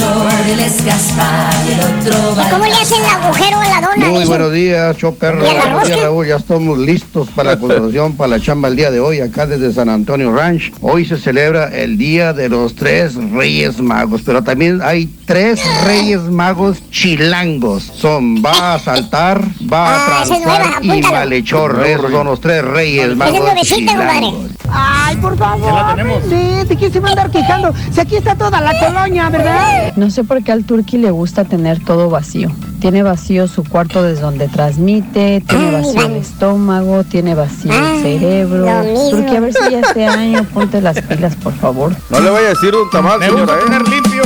¿Cómo 2.51 2.65
le 2.65 2.73
hacen 2.73 2.99
el 2.99 3.07
agujero 3.07 3.59
a 3.59 3.69
la 3.69 3.81
dona? 3.81 4.09
Muy 4.09 4.25
buenos 4.25 4.53
días, 4.53 4.97
Choperro. 4.97 5.41
Buenos 5.41 5.87
días, 5.87 6.01
Raúl. 6.03 6.27
Ya 6.27 6.37
estamos 6.37 6.79
listos 6.79 7.29
para 7.31 7.53
la 7.53 7.57
construcción, 7.61 8.17
para 8.17 8.29
la 8.29 8.41
chamba 8.41 8.69
el 8.69 8.77
día 8.77 8.91
de 8.91 9.01
hoy, 9.01 9.21
acá 9.21 9.47
desde 9.47 9.73
San 9.73 9.89
Antonio 9.89 10.33
Ranch. 10.33 10.73
Hoy 10.81 11.05
se 11.05 11.17
celebra 11.19 11.69
el 11.69 11.97
Día 11.99 12.33
de 12.33 12.49
los 12.49 12.75
Tres 12.75 13.15
Reyes 13.33 13.81
Magos, 13.81 14.23
pero 14.25 14.43
también 14.43 14.81
hay 14.83 15.09
tres 15.27 15.61
reyes 15.85 15.90
Magos 16.31 16.89
chilangos. 16.91 17.83
Son 17.83 18.37
va 18.37 18.75
a 18.75 18.79
saltar, 18.79 19.43
va 19.73 19.97
a 19.97 20.23
ah, 20.23 20.79
y 20.81 21.03
malhechor. 21.03 21.85
Esos 21.85 22.13
son 22.13 22.27
los 22.27 22.41
tres 22.41 22.65
Reyes 22.65 23.17
Magos 23.17 23.61
chilangos. 23.63 24.51
Ay, 24.73 25.17
por 25.17 25.37
favor. 25.37 25.67
Ya 25.67 25.73
la 25.73 25.89
tenemos. 25.91 26.31
¿De 26.31 26.77
quién 26.79 26.93
se 26.93 27.01
va 27.01 27.09
a 27.09 27.11
andar 27.11 27.31
quejando? 27.33 27.75
Si 27.91 28.01
aquí 28.01 28.15
está 28.15 28.37
toda 28.37 28.61
la 28.61 28.79
colonia, 28.79 29.29
¿verdad? 29.31 29.93
No 29.97 30.11
sé 30.11 30.23
por 30.23 30.45
qué 30.45 30.53
al 30.53 30.65
Turqui 30.65 30.97
le 30.97 31.11
gusta 31.11 31.45
tener 31.45 31.83
todo 31.85 32.09
vacío. 32.09 32.53
Tiene 32.81 33.03
vacío 33.03 33.49
su 33.49 33.65
cuarto 33.65 34.03
desde 34.05 34.23
donde 34.23 34.47
transmite, 34.47 35.43
tiene 35.47 35.73
vacío 35.73 36.07
el 36.07 36.17
estómago, 36.17 37.03
tiene 37.03 37.35
vacío 37.35 37.73
el 37.73 38.03
cerebro. 38.03 38.67
Turqui, 39.11 39.37
a 39.37 39.41
ver 39.41 39.53
si 39.53 39.71
ya 39.73 39.81
este 39.81 40.07
año 40.07 40.45
ponte 40.55 40.81
las 40.81 41.01
pilas, 41.03 41.35
por 41.35 41.53
favor. 41.55 41.97
No 42.11 42.21
le 42.21 42.31
vaya 42.31 42.47
a 42.47 42.51
decir 42.51 42.75
un 42.77 42.89
tamal, 42.91 43.21
señora. 43.21 43.55
¿eh? 43.55 43.65
tener 43.65 43.89
limpio. 43.89 44.23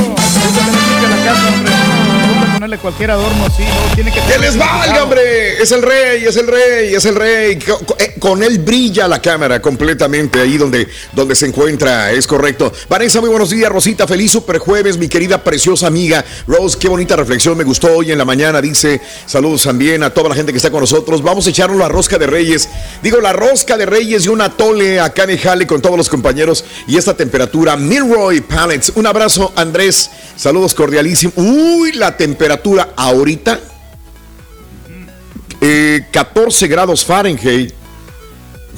La 1.25 1.31
casa, 1.31 1.47
hombre. 1.49 1.64
Ponerle 2.55 2.77
cualquier 2.77 3.11
adorno 3.11 3.45
así, 3.45 3.63
no, 3.63 3.95
tiene 3.95 4.11
que 4.13 4.21
¡Que 4.21 4.39
les 4.39 4.57
valga, 4.57 5.03
hombre! 5.03 5.61
Es 5.61 5.71
el 5.73 5.81
rey, 5.81 6.23
es 6.25 6.37
el 6.37 6.47
rey, 6.47 6.95
es 6.95 7.03
el 7.03 7.15
rey. 7.15 7.59
Eh, 7.99 8.15
con 8.17 8.41
él 8.43 8.59
brilla 8.59 9.09
la 9.09 9.21
cámara 9.21 9.61
completamente 9.61 10.39
ahí 10.39 10.57
donde, 10.57 10.87
donde 11.11 11.35
se 11.35 11.47
encuentra, 11.47 12.11
es 12.11 12.25
correcto. 12.25 12.71
Vanessa, 12.87 13.19
muy 13.19 13.29
buenos 13.29 13.49
días, 13.49 13.69
Rosita, 13.69 14.07
feliz 14.07 14.31
super 14.31 14.57
jueves, 14.59 14.97
mi 14.97 15.09
querida 15.09 15.43
preciosa 15.43 15.87
amiga. 15.87 16.23
Rose, 16.47 16.77
qué 16.79 16.87
bonita 16.87 17.17
reflexión, 17.17 17.57
me 17.57 17.65
gustó 17.65 17.93
hoy 17.93 18.13
en 18.13 18.17
la 18.17 18.25
mañana, 18.25 18.61
dice, 18.61 19.01
saludos 19.25 19.63
también 19.63 20.01
a 20.03 20.11
toda 20.11 20.29
la 20.29 20.35
gente 20.35 20.53
que 20.53 20.57
está 20.57 20.71
con 20.71 20.79
nosotros. 20.79 21.21
Vamos 21.21 21.45
a 21.47 21.49
echarnos 21.49 21.77
la 21.77 21.89
rosca 21.89 22.17
de 22.17 22.27
reyes. 22.27 22.69
Digo, 23.03 23.19
la 23.19 23.33
rosca 23.33 23.75
de 23.75 23.85
reyes 23.85 24.25
y 24.25 24.29
un 24.29 24.39
atole 24.39 25.01
acá 25.01 25.25
en 25.25 25.37
Jale 25.37 25.67
con 25.67 25.81
todos 25.81 25.97
los 25.97 26.07
compañeros 26.07 26.63
y 26.87 26.95
esta 26.95 27.17
temperatura. 27.17 27.75
Milroy 27.75 28.39
Pallets, 28.39 28.93
un 28.95 29.07
abrazo, 29.07 29.51
Andrés, 29.57 30.09
saludos 30.37 30.73
cordialísimos. 30.73 31.33
Uy, 31.37 31.91
la 31.91 32.15
temperatura 32.15 32.44
ahorita, 32.95 33.59
14 36.11 36.65
eh, 36.65 36.67
grados 36.67 37.05
Fahrenheit. 37.05 37.73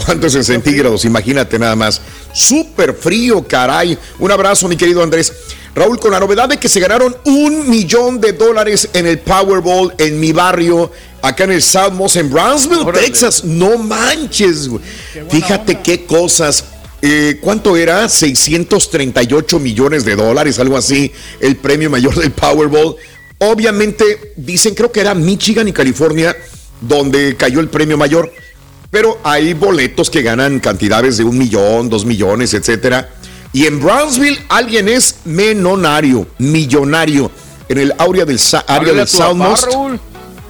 ¿Cuánto 0.06 0.28
es 0.28 0.36
en 0.36 0.44
centígrados? 0.44 1.06
Imagínate 1.06 1.58
nada 1.58 1.76
más. 1.76 2.02
Súper 2.34 2.94
frío, 2.94 3.46
caray. 3.48 3.98
Un 4.20 4.32
abrazo, 4.32 4.68
mi 4.68 4.78
querido 4.78 5.02
Andrés. 5.02 5.34
Raúl, 5.76 6.00
con 6.00 6.12
la 6.12 6.20
novedad 6.20 6.50
de 6.50 6.58
que 6.58 6.70
se 6.70 6.80
ganaron 6.80 7.16
un 7.26 7.70
millón 7.70 8.20
de 8.20 8.34
dólares 8.34 8.90
en 8.94 9.06
el 9.06 9.20
Powerball 9.20 9.94
en 9.98 10.20
mi 10.20 10.32
barrio, 10.32 10.92
acá 11.22 11.44
en 11.44 11.52
el 11.52 11.62
South 11.62 12.16
en 12.16 12.32
Brownsville, 12.32 12.92
Texas. 12.94 13.44
No 13.44 13.78
manches. 13.78 14.70
Fíjate 15.30 15.82
qué 15.82 16.06
cosas. 16.06 16.64
Eh, 17.02 17.38
¿Cuánto 17.42 17.78
era? 17.78 18.10
638 18.10 19.60
millones 19.60 20.04
de 20.04 20.16
dólares, 20.16 20.58
algo 20.58 20.78
así, 20.78 21.12
el 21.40 21.56
premio 21.58 21.92
mayor 21.92 22.16
del 22.16 22.32
Powerball. 22.32 22.96
Obviamente, 23.40 24.34
dicen, 24.36 24.74
creo 24.74 24.92
que 24.92 25.02
era 25.02 25.14
Michigan 25.14 25.68
y 25.68 25.74
California, 25.74 26.36
donde 26.82 27.36
cayó 27.36 27.60
el 27.60 27.70
premio 27.70 27.98
mayor. 27.98 28.32
Pero 28.90 29.20
hay 29.24 29.54
boletos 29.54 30.10
que 30.10 30.22
ganan 30.22 30.60
cantidades 30.60 31.18
de 31.18 31.24
un 31.24 31.38
millón, 31.38 31.90
dos 31.90 32.06
millones, 32.06 32.54
etcétera. 32.54 33.10
Y 33.54 33.66
en 33.66 33.80
Brownsville 33.80 34.40
alguien 34.50 34.88
es 34.88 35.18
menonario, 35.26 36.28
millonario. 36.38 37.32
En 37.70 37.80
el 37.80 37.94
área 37.98 38.26
del, 38.26 38.40
área 38.68 38.94
del 38.94 39.08
Southmost. 39.08 39.68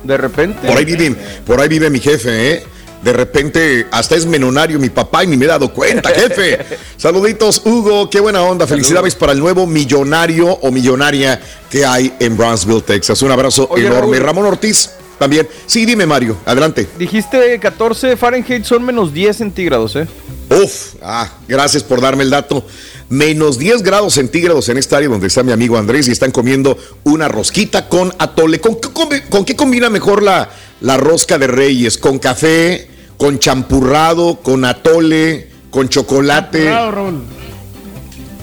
De 0.04 0.18
repente. 0.18 0.68
Por 0.68 0.78
ahí 0.78 0.86
vive, 0.86 1.16
por 1.46 1.60
ahí 1.60 1.68
vive 1.68 1.90
mi 1.90 2.00
jefe, 2.00 2.54
¿eh? 2.54 2.64
De 3.04 3.14
repente 3.14 3.88
hasta 3.92 4.16
es 4.16 4.26
menonario 4.26 4.80
mi 4.80 4.90
papá 4.90 5.24
y 5.24 5.28
ni 5.28 5.38
me 5.38 5.46
he 5.46 5.48
dado 5.48 5.72
cuenta, 5.72 6.10
jefe. 6.10 6.60
Saluditos, 6.98 7.62
Hugo, 7.66 8.10
qué 8.10 8.20
buena 8.20 8.42
onda. 8.42 8.68
Felicidades 8.68 9.16
para 9.16 9.34
el 9.34 9.40
nuevo 9.40 9.68
millonario 9.68 10.48
o 10.48 10.72
millonaria 10.72 11.40
que 11.70 11.86
hay 11.86 12.14
en 12.20 12.36
Brownsville, 12.36 12.82
Texas. 12.82 13.22
Un 13.22 13.32
abrazo 13.32 13.70
enorme. 13.78 14.20
Ramón 14.20 14.46
Ortiz. 14.46 14.90
También. 15.18 15.48
Sí, 15.66 15.86
dime, 15.86 16.06
Mario, 16.06 16.38
adelante. 16.46 16.88
Dijiste 16.98 17.60
14 17.60 18.18
Fahrenheit, 18.18 18.64
son 18.66 18.84
menos 18.84 19.14
10 19.14 19.36
centígrados, 19.36 19.96
¿eh? 19.96 20.08
Uf, 20.50 20.96
ah, 21.02 21.30
gracias 21.48 21.84
por 21.84 22.02
darme 22.02 22.24
el 22.24 22.30
dato. 22.30 22.64
Menos 23.10 23.58
10 23.58 23.84
grados 23.84 24.14
centígrados 24.14 24.70
en 24.70 24.78
esta 24.78 24.98
área 24.98 25.10
donde 25.10 25.28
está 25.28 25.42
mi 25.42 25.52
amigo 25.52 25.78
Andrés 25.78 26.08
y 26.08 26.12
están 26.12 26.32
comiendo 26.32 26.78
una 27.04 27.28
rosquita 27.28 27.88
con 27.88 28.14
atole. 28.20 28.60
¿Con, 28.60 29.46
qué 29.46 29.56
combina 29.56 29.90
mejor 29.90 30.22
la, 30.22 30.50
la 30.82 30.98
rosca 30.98 31.38
de 31.38 31.48
reyes? 31.48 31.98
¿Con 31.98 32.20
café? 32.20 32.88
¿Con 33.18 33.40
champurrado? 33.40 34.40
¿Con 34.42 34.66
atole? 34.66 35.50
¿Con 35.70 35.90
chocolate? 35.90 36.66
Champurrado, 36.66 37.14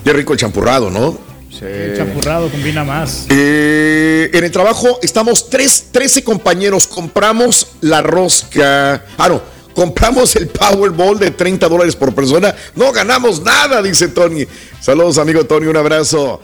Qué 0.04 0.12
rico 0.12 0.32
el 0.32 0.38
champurrado, 0.38 0.90
¿no? 0.90 1.18
El 1.62 1.96
champurrado 1.96 2.50
combina 2.50 2.84
más. 2.84 3.26
Eh, 3.30 4.30
en 4.32 4.44
el 4.44 4.50
trabajo 4.50 4.98
estamos 5.02 5.48
tres, 5.48 5.86
13 5.92 6.22
compañeros. 6.24 6.86
Compramos 6.86 7.68
la 7.80 8.02
rosca. 8.02 9.04
Ah, 9.16 9.28
no. 9.28 9.40
Compramos 9.74 10.36
el 10.36 10.48
Powerball 10.48 11.18
de 11.18 11.30
30 11.30 11.68
dólares 11.68 11.96
por 11.96 12.14
persona. 12.14 12.54
No 12.76 12.92
ganamos 12.92 13.42
nada, 13.42 13.82
dice 13.82 14.08
Tony. 14.08 14.46
Saludos, 14.80 15.18
amigo 15.18 15.44
Tony. 15.44 15.66
Un 15.66 15.76
abrazo. 15.76 16.40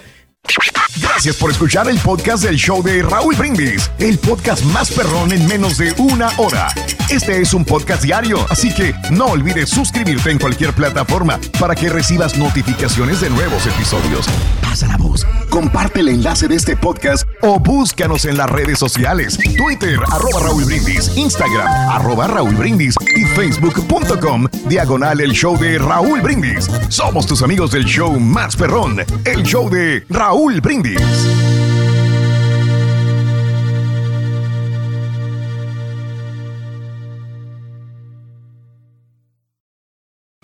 Gracias 1.01 1.37
por 1.37 1.51
escuchar 1.51 1.89
el 1.89 1.99
podcast 1.99 2.43
del 2.45 2.57
show 2.57 2.83
de 2.83 3.03
Raúl 3.03 3.35
Brindis, 3.37 3.91
el 3.99 4.19
podcast 4.19 4.65
más 4.67 4.91
perrón 4.91 5.33
en 5.33 5.47
menos 5.47 5.77
de 5.77 5.93
una 5.99 6.31
hora. 6.39 6.69
Este 7.11 7.41
es 7.41 7.53
un 7.53 7.65
podcast 7.65 8.03
diario, 8.03 8.47
así 8.49 8.73
que 8.73 8.95
no 9.11 9.27
olvides 9.27 9.69
suscribirte 9.71 10.31
en 10.31 10.39
cualquier 10.39 10.73
plataforma 10.73 11.39
para 11.59 11.75
que 11.75 11.89
recibas 11.89 12.39
notificaciones 12.39 13.21
de 13.21 13.31
nuevos 13.31 13.67
episodios. 13.67 14.27
Pasa 14.63 14.87
la 14.87 14.97
voz, 14.97 15.27
comparte 15.51 16.01
el 16.01 16.09
enlace 16.09 16.49
de 16.49 16.57
este 16.57 16.77
podcast 16.77 17.25
o 17.43 17.59
búscanos 17.59 18.25
en 18.25 18.37
las 18.37 18.49
redes 18.49 18.79
sociales: 18.79 19.39
Twitter, 19.57 19.99
arroba 20.11 20.41
Raúl 20.41 20.65
Brindis, 20.65 21.17
Instagram, 21.17 21.69
arroba 21.91 22.29
Raúl 22.29 22.55
Brindis 22.55 22.95
y 23.17 23.25
Facebook.com, 23.25 24.47
diagonal 24.71 25.21
el 25.21 25.33
show 25.33 25.59
de 25.59 25.79
Raúl 25.79 26.21
Brindis. 26.23 26.71
Somos 26.89 27.27
tus 27.27 27.43
amigos 27.43 27.73
del 27.73 27.85
show 27.85 28.19
más 28.21 28.55
perrón, 28.55 29.01
el 29.25 29.43
show 29.43 29.69
de 29.69 30.07
Raúl 30.09 30.61
Brindis. 30.61 31.60